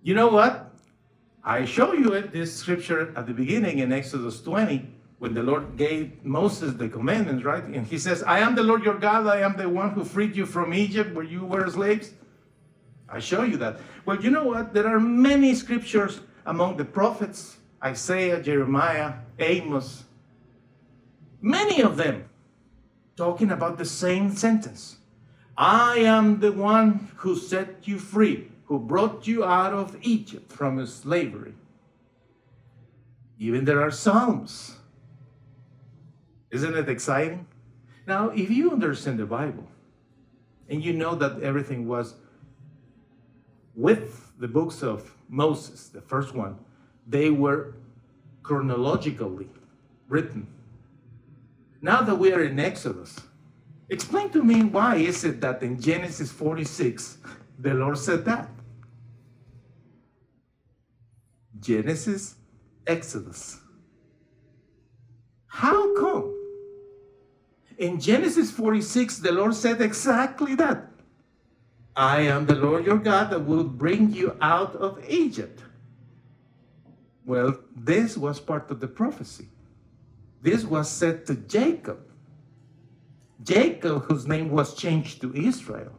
You 0.03 0.15
know 0.15 0.29
what? 0.29 0.66
I 1.47 1.65
show 1.65 1.93
you 1.93 2.13
it, 2.15 2.33
this 2.33 2.53
scripture 2.53 3.15
at 3.17 3.29
the 3.29 3.33
beginning 3.33 3.79
in 3.79 3.93
Exodus 3.93 4.41
20, 4.43 4.85
when 5.21 5.33
the 5.33 5.45
Lord 5.45 5.77
gave 5.77 6.25
Moses 6.25 6.75
the 6.75 6.89
commandments, 6.89 7.45
right? 7.45 7.63
And 7.63 7.87
he 7.87 7.99
says, 7.99 8.25
I 8.25 8.41
am 8.41 8.57
the 8.57 8.65
Lord 8.65 8.83
your 8.83 8.99
God, 8.99 9.29
I 9.29 9.43
am 9.43 9.57
the 9.57 9.69
one 9.69 9.91
who 9.91 10.05
freed 10.05 10.35
you 10.35 10.45
from 10.45 10.75
Egypt 10.75 11.15
where 11.15 11.25
you 11.25 11.45
were 11.45 11.71
slaves. 11.71 12.11
I 13.09 13.21
show 13.21 13.45
you 13.45 13.57
that. 13.59 13.79
Well, 14.05 14.21
you 14.21 14.31
know 14.31 14.43
what? 14.43 14.75
There 14.75 14.89
are 14.89 14.99
many 14.99 15.55
scriptures 15.55 16.21
among 16.45 16.79
the 16.79 16.85
prophets 16.85 17.59
Isaiah, 17.85 18.43
Jeremiah, 18.43 19.15
Amos, 19.39 20.03
many 21.41 21.81
of 21.81 21.97
them 21.97 22.29
talking 23.17 23.53
about 23.53 23.79
the 23.79 23.85
same 23.85 24.35
sentence 24.35 24.97
I 25.57 25.99
am 25.99 26.41
the 26.41 26.51
one 26.51 27.09
who 27.17 27.37
set 27.37 27.87
you 27.87 28.01
free 28.01 28.49
who 28.67 28.79
brought 28.79 29.27
you 29.27 29.45
out 29.45 29.73
of 29.73 29.97
Egypt 30.03 30.53
from 30.53 30.85
slavery. 30.87 31.55
Even 33.39 33.65
there 33.65 33.81
are 33.81 33.91
Psalms. 33.91 34.77
Isn't 36.51 36.77
it 36.77 36.89
exciting? 36.89 37.47
Now, 38.07 38.31
if 38.31 38.51
you 38.51 38.71
understand 38.71 39.19
the 39.19 39.27
Bible 39.27 39.67
and 40.69 40.85
you 40.85 40.93
know 40.93 41.15
that 41.15 41.43
everything 41.43 41.87
was 41.87 42.15
with 43.75 44.33
the 44.39 44.49
books 44.49 44.83
of 44.83 45.15
Moses, 45.29 45.89
the 45.89 46.01
first 46.01 46.35
one, 46.35 46.59
they 47.07 47.31
were 47.31 47.75
chronologically 48.43 49.49
written. 50.09 50.47
Now 51.83 52.03
that 52.03 52.17
we 52.17 52.33
are 52.33 52.43
in 52.43 52.59
Exodus, 52.59 53.21
explain 53.91 54.31
to 54.31 54.43
me 54.43 54.65
why 54.65 54.97
is 54.97 55.25
it 55.25 55.41
that 55.41 55.63
in 55.63 55.81
Genesis 55.81 56.33
46 56.33 57.19
the 57.59 57.75
Lord 57.75 57.99
said 57.99 58.25
that? 58.25 58.49
Genesis, 61.61 62.37
Exodus. 62.87 63.59
How 65.47 65.95
come? 65.97 66.35
In 67.79 68.01
Genesis 68.01 68.51
46, 68.51 69.19
the 69.19 69.33
Lord 69.33 69.55
said 69.55 69.81
exactly 69.81 70.55
that. 70.55 70.91
I 71.95 72.21
am 72.21 72.47
the 72.47 72.55
Lord 72.55 72.85
your 72.85 72.99
God 72.99 73.31
that 73.31 73.41
will 73.41 73.65
bring 73.65 74.13
you 74.13 74.37
out 74.41 74.77
of 74.77 75.03
Egypt. 75.09 75.63
Well, 77.25 77.59
this 77.75 78.17
was 78.17 78.39
part 78.39 78.71
of 78.71 78.81
the 78.81 78.87
prophecy. 78.87 79.49
This 80.43 80.65
was 80.65 80.89
said 80.89 81.27
to 81.27 81.35
Jacob. 81.35 82.01
Jacob, 83.43 84.05
whose 84.05 84.27
name 84.27 84.51
was 84.51 84.75
changed 84.75 85.21
to 85.23 85.35
Israel. 85.35 85.93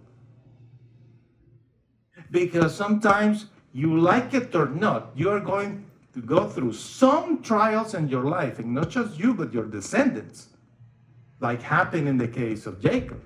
Because 2.32 2.76
sometimes 2.76 3.48
you 3.78 4.00
like 4.00 4.34
it 4.34 4.56
or 4.56 4.70
not, 4.70 5.12
you 5.16 5.30
are 5.30 5.40
going 5.40 5.86
to 6.14 6.20
go 6.20 6.50
through 6.50 6.74
some 6.74 7.44
trials 7.44 7.94
in 7.94 8.10
your 8.10 8.24
life, 8.24 8.58
and 8.58 8.74
not 8.74 8.90
just 8.90 9.20
you, 9.20 9.36
but 9.36 9.54
your 9.54 9.66
descendants, 9.66 10.48
like 11.42 11.62
happened 11.62 12.08
in 12.08 12.18
the 12.18 12.28
case 12.28 12.66
of 12.66 12.82
Jacob. 12.82 13.22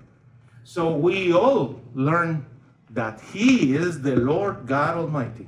So 0.66 0.93
we 0.93 1.32
all 1.32 1.80
learn 1.93 2.45
that 2.89 3.22
He 3.32 3.74
is 3.78 4.02
the 4.02 4.18
Lord 4.18 4.68
God 4.68 4.97
Almighty. 4.97 5.47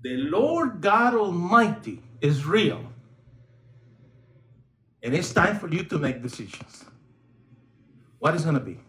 The 0.00 0.16
Lord 0.16 0.80
God 0.80 1.12
Almighty 1.14 2.00
is 2.22 2.46
real. 2.46 2.82
And 5.02 5.14
it's 5.14 5.34
time 5.34 5.58
for 5.58 5.68
you 5.68 5.84
to 5.84 5.98
make 5.98 6.22
decisions. 6.22 6.86
What 8.20 8.34
is 8.34 8.44
going 8.44 8.54
to 8.54 8.64
be? 8.64 8.80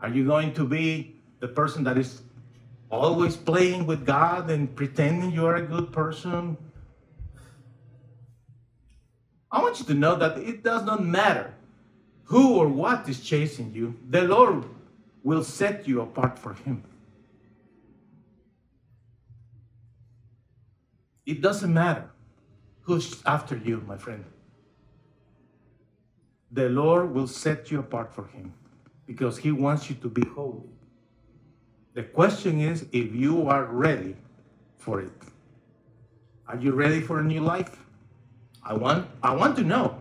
Are 0.00 0.08
you 0.08 0.24
going 0.24 0.54
to 0.54 0.66
be 0.66 1.11
the 1.42 1.48
person 1.48 1.82
that 1.82 1.98
is 1.98 2.22
always 2.88 3.36
playing 3.36 3.84
with 3.84 4.06
God 4.06 4.48
and 4.48 4.74
pretending 4.76 5.32
you 5.32 5.44
are 5.44 5.56
a 5.56 5.66
good 5.66 5.92
person. 5.92 6.56
I 9.50 9.60
want 9.60 9.80
you 9.80 9.84
to 9.86 9.94
know 9.94 10.14
that 10.14 10.38
it 10.38 10.62
does 10.62 10.84
not 10.84 11.04
matter 11.04 11.52
who 12.22 12.54
or 12.54 12.68
what 12.68 13.08
is 13.08 13.18
chasing 13.20 13.74
you, 13.74 13.98
the 14.08 14.22
Lord 14.22 14.64
will 15.24 15.42
set 15.42 15.88
you 15.88 16.00
apart 16.00 16.38
for 16.38 16.54
Him. 16.54 16.84
It 21.26 21.42
doesn't 21.42 21.74
matter 21.74 22.08
who's 22.82 23.20
after 23.26 23.56
you, 23.56 23.82
my 23.88 23.98
friend. 23.98 24.24
The 26.52 26.68
Lord 26.68 27.12
will 27.12 27.26
set 27.26 27.72
you 27.72 27.80
apart 27.80 28.14
for 28.14 28.28
Him 28.28 28.54
because 29.08 29.38
He 29.38 29.50
wants 29.50 29.90
you 29.90 29.96
to 29.96 30.08
be 30.08 30.24
holy. 30.36 30.68
The 31.94 32.02
question 32.02 32.60
is 32.60 32.86
if 32.92 33.14
you 33.14 33.48
are 33.48 33.64
ready 33.64 34.16
for 34.78 35.00
it. 35.00 35.12
Are 36.48 36.56
you 36.56 36.72
ready 36.72 37.00
for 37.00 37.20
a 37.20 37.22
new 37.22 37.40
life? 37.40 37.78
I 38.64 38.74
want 38.74 39.08
I 39.22 39.34
want 39.34 39.56
to 39.56 39.62
know. 39.62 40.00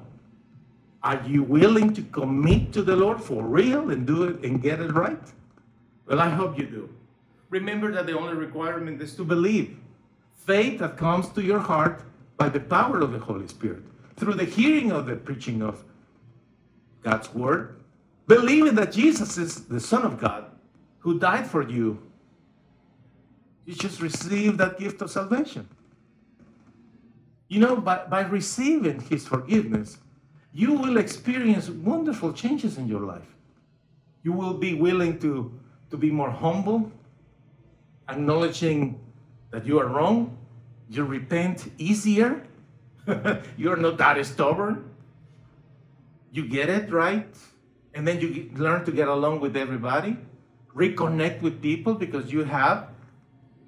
Are 1.04 1.22
you 1.26 1.44
willing 1.44 1.94
to 1.94 2.02
commit 2.04 2.72
to 2.74 2.84
the 2.84 2.96
Lord 2.96 3.22
for 3.22 3.44
real 3.44 3.89
and 3.89 4.06
do 4.06 4.24
it 4.24 4.44
and 4.44 4.62
get 4.62 4.80
it 4.80 4.92
right? 4.94 5.22
Well, 6.06 6.20
I 6.20 6.30
hope 6.30 6.58
you 6.58 6.66
do. 6.66 6.89
Remember 7.50 7.92
that 7.92 8.06
the 8.06 8.18
only 8.18 8.36
requirement 8.36 9.02
is 9.02 9.16
to 9.16 9.24
believe. 9.24 9.78
Faith 10.36 10.80
that 10.80 10.98
comes 10.98 11.30
to 11.30 11.42
your 11.42 11.60
heart 11.60 12.04
by 12.38 12.50
the 12.50 12.60
power 12.60 13.02
of 13.02 13.12
the 13.12 13.20
Holy 13.20 13.48
Spirit, 13.48 13.84
through 14.16 14.34
the 14.34 14.46
hearing 14.46 14.92
of 14.92 15.06
the 15.06 15.16
preaching 15.16 15.62
of 15.62 15.84
God's 17.04 17.34
word, 17.34 17.80
believing 18.28 18.76
that 18.76 18.92
Jesus 18.92 19.38
is 19.38 19.66
the 19.66 19.80
Son 19.80 20.04
of 20.04 20.20
God 20.20 20.51
who 21.02 21.20
died 21.20 21.45
for 21.45 21.68
you. 21.68 22.02
You 23.66 23.76
just 23.76 24.02
receive 24.02 24.58
that 24.58 24.80
gift 24.80 25.02
of 25.02 25.12
salvation. 25.12 25.68
You 27.47 27.60
know, 27.60 27.76
by, 27.76 28.06
by 28.06 28.22
receiving 28.22 29.02
his 29.02 29.28
forgiveness, 29.28 29.97
you 30.54 30.74
will 30.74 30.97
experience 30.97 31.70
wonderful 31.70 32.34
changes 32.34 32.78
in 32.78 32.88
your 32.88 33.02
life. 33.02 33.36
You 34.24 34.34
will 34.34 34.54
be 34.54 34.74
willing 34.74 35.20
to, 35.20 35.52
to 35.89 35.97
be 35.97 36.12
more 36.12 36.32
humble, 36.32 36.91
acknowledging 38.08 38.99
that 39.52 39.66
you 39.66 39.80
are 39.80 39.88
wrong. 39.88 40.38
You 40.89 41.04
repent 41.04 41.72
easier. 41.78 42.43
You're 43.58 43.78
not 43.78 43.97
that 43.97 44.24
stubborn. 44.26 44.89
You 46.32 46.47
get 46.47 46.70
it 46.70 46.91
right. 46.91 47.36
And 47.93 48.08
then 48.08 48.22
you 48.22 48.49
learn 48.56 48.86
to 48.86 48.91
get 48.91 49.08
along 49.08 49.41
with 49.41 49.58
everybody, 49.58 50.18
reconnect 50.76 51.41
with 51.41 51.61
people 51.61 51.93
because 51.93 52.32
you 52.32 52.43
have 52.43 52.89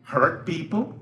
hurt 0.03 0.45
people. 0.45 0.97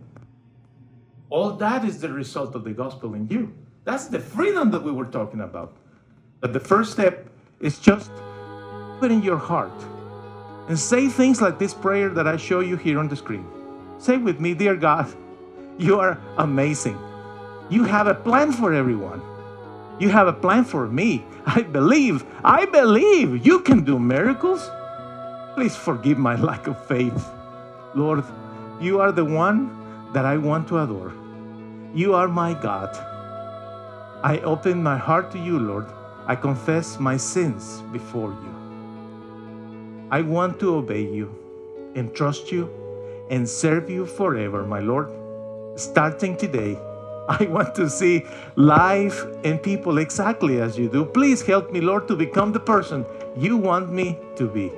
All 1.30 1.52
that 1.54 1.86
is 1.86 2.02
the 2.02 2.10
result 2.12 2.56
of 2.56 2.64
the 2.64 2.72
gospel 2.72 3.14
in 3.14 3.28
you. 3.28 3.54
That's 3.84 4.08
the 4.08 4.20
freedom 4.20 4.72
that 4.72 4.84
we 4.84 4.92
were 4.92 5.06
talking 5.06 5.42
about. 5.42 5.76
But 6.40 6.54
the 6.54 6.60
first 6.60 6.92
step 6.92 7.28
is 7.60 7.80
just 7.80 8.12
put 9.00 9.12
in 9.12 9.24
your 9.24 9.38
heart 9.38 9.72
and 10.68 10.78
say 10.78 11.08
things 11.08 11.42
like 11.42 11.58
this 11.58 11.74
prayer 11.74 12.10
that 12.10 12.28
I 12.28 12.38
show 12.38 12.60
you 12.60 12.78
here 12.78 13.00
on 13.00 13.08
the 13.08 13.16
screen. 13.16 13.46
Say 13.98 14.18
with 14.18 14.40
me, 14.40 14.54
Dear 14.54 14.76
God, 14.76 15.14
you 15.78 16.00
are 16.00 16.20
amazing. 16.38 16.98
You 17.70 17.84
have 17.86 18.08
a 18.08 18.16
plan 18.16 18.52
for 18.52 18.74
everyone. 18.74 19.22
You 20.00 20.10
have 20.10 20.28
a 20.28 20.34
plan 20.34 20.66
for 20.66 20.88
me. 20.88 21.24
I 21.46 21.62
believe, 21.62 22.26
I 22.44 22.66
believe 22.66 23.46
you 23.46 23.60
can 23.62 23.84
do 23.84 23.98
miracles. 23.98 24.70
Please 25.62 25.76
forgive 25.76 26.18
my 26.18 26.36
lack 26.50 26.66
of 26.66 26.88
faith. 26.88 27.24
Lord, 27.94 28.24
you 28.80 29.00
are 29.00 29.12
the 29.12 29.24
one 29.24 30.12
that 30.12 30.26
I 30.26 30.36
want 30.36 30.68
to 30.70 30.80
adore. 30.80 31.14
You 31.94 32.16
are 32.16 32.28
my 32.28 32.56
God. 32.56 32.90
I 34.24 34.40
open 34.44 34.82
my 34.82 34.98
heart 34.98 35.30
to 35.34 35.38
you, 35.38 35.60
Lord. 35.60 35.86
I 36.26 36.36
confess 36.36 37.00
my 37.00 37.16
sins 37.16 37.84
before 37.92 38.32
you. 38.32 40.08
I 40.10 40.24
want 40.24 40.60
to 40.62 40.74
obey 40.78 41.04
you 41.04 41.30
and 41.94 42.12
trust 42.16 42.52
you 42.52 42.68
and 43.30 43.48
serve 43.48 43.88
you 43.88 44.08
forever, 44.08 44.66
my 44.66 44.80
Lord. 44.80 45.12
Starting 45.80 46.38
today, 46.38 46.76
I 47.30 47.46
want 47.46 47.76
to 47.76 47.88
see 47.88 48.26
life 48.56 49.24
and 49.44 49.62
people 49.62 50.00
exactly 50.00 50.60
as 50.60 50.76
you 50.76 50.90
do. 50.90 51.06
Please 51.06 51.44
help 51.44 51.72
me, 51.72 51.82
Lord, 51.82 52.08
to 52.08 52.16
become 52.16 52.52
the 52.52 52.60
person 52.60 53.06
you 53.38 53.58
want 53.58 53.92
me 53.92 54.18
to 54.38 54.48
be. 54.48 54.72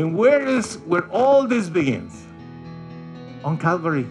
And 0.00 0.16
where 0.16 0.48
is 0.48 0.78
where 0.86 1.06
all 1.10 1.46
this 1.46 1.68
begins? 1.68 2.24
On 3.44 3.58
Calvary, 3.58 4.06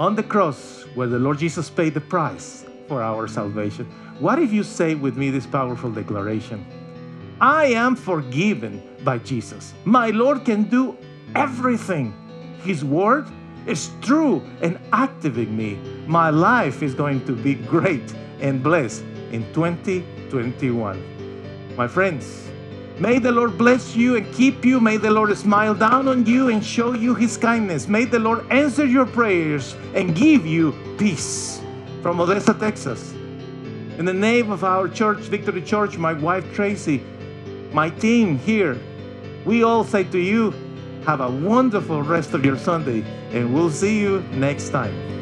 on 0.00 0.16
the 0.16 0.22
cross, 0.24 0.84
where 0.96 1.06
the 1.06 1.16
Lord 1.16 1.38
Jesus 1.38 1.70
paid 1.70 1.94
the 1.94 2.00
price 2.00 2.66
for 2.88 3.00
our 3.00 3.28
salvation. 3.28 3.86
What 4.18 4.40
if 4.40 4.52
you 4.52 4.64
say 4.64 4.96
with 4.96 5.16
me 5.16 5.30
this 5.30 5.46
powerful 5.46 5.92
declaration? 5.92 6.66
I 7.40 7.66
am 7.66 7.94
forgiven 7.94 8.82
by 9.04 9.18
Jesus. 9.18 9.74
My 9.84 10.10
Lord 10.10 10.44
can 10.44 10.64
do 10.64 10.98
everything. 11.36 12.12
His 12.64 12.84
word 12.84 13.28
is 13.68 13.90
true 14.02 14.42
and 14.60 14.76
active 14.92 15.38
in 15.38 15.56
me. 15.56 15.78
My 16.08 16.30
life 16.30 16.82
is 16.82 16.96
going 16.96 17.24
to 17.26 17.36
be 17.36 17.54
great 17.54 18.12
and 18.40 18.60
blessed 18.60 19.04
in 19.30 19.44
2021. 19.54 21.76
My 21.76 21.86
friends, 21.86 22.49
may 23.00 23.18
the 23.18 23.32
Lord 23.32 23.58
bless 23.58 23.96
you 23.96 24.16
and 24.16 24.32
keep 24.34 24.64
you. 24.64 24.78
May 24.78 24.96
the 24.98 25.10
Lord 25.10 25.36
smile 25.36 25.74
down 25.74 26.06
on 26.06 26.26
you 26.26 26.48
and 26.50 26.64
show 26.64 26.92
you 26.92 27.14
his 27.14 27.36
kindness. 27.36 27.88
May 27.88 28.04
the 28.04 28.18
Lord 28.18 28.46
answer 28.52 28.84
your 28.84 29.06
prayers 29.06 29.74
and 29.94 30.14
give 30.14 30.46
you 30.46 30.74
peace 30.98 31.60
from 32.02 32.20
Odessa, 32.20 32.54
Texas. 32.54 33.12
In 33.98 34.04
the 34.04 34.12
name 34.12 34.50
of 34.50 34.64
our 34.64 34.88
church, 34.88 35.18
Victory 35.20 35.62
Church, 35.62 35.98
my 35.98 36.12
wife 36.12 36.44
Tracy, 36.54 37.02
my 37.72 37.90
team 37.90 38.38
here, 38.38 38.78
we 39.44 39.62
all 39.62 39.84
say 39.84 40.04
to 40.04 40.18
you, 40.18 40.52
have 41.06 41.20
a 41.20 41.30
wonderful 41.30 42.02
rest 42.02 42.34
of 42.34 42.44
your 42.44 42.58
Sunday, 42.58 43.02
and 43.32 43.52
we'll 43.54 43.70
see 43.70 43.98
you 43.98 44.20
next 44.32 44.70
time. 44.70 45.19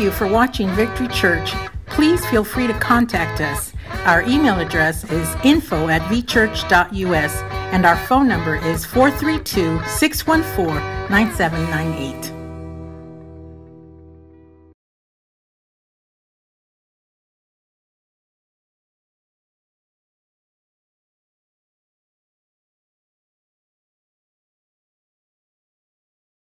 You 0.00 0.10
for 0.10 0.26
watching 0.26 0.68
Victory 0.70 1.08
Church. 1.08 1.52
Please 1.86 2.24
feel 2.26 2.42
free 2.42 2.66
to 2.66 2.72
contact 2.74 3.40
us. 3.40 3.72
Our 4.06 4.22
email 4.22 4.58
address 4.58 5.04
is 5.04 5.28
info 5.44 5.88
at 5.88 6.00
vchurch.us 6.02 7.36
and 7.72 7.84
our 7.84 7.96
phone 8.06 8.26
number 8.26 8.56
is 8.56 8.84
432 8.86 9.80
614 9.86 10.74
9798. 11.10 12.39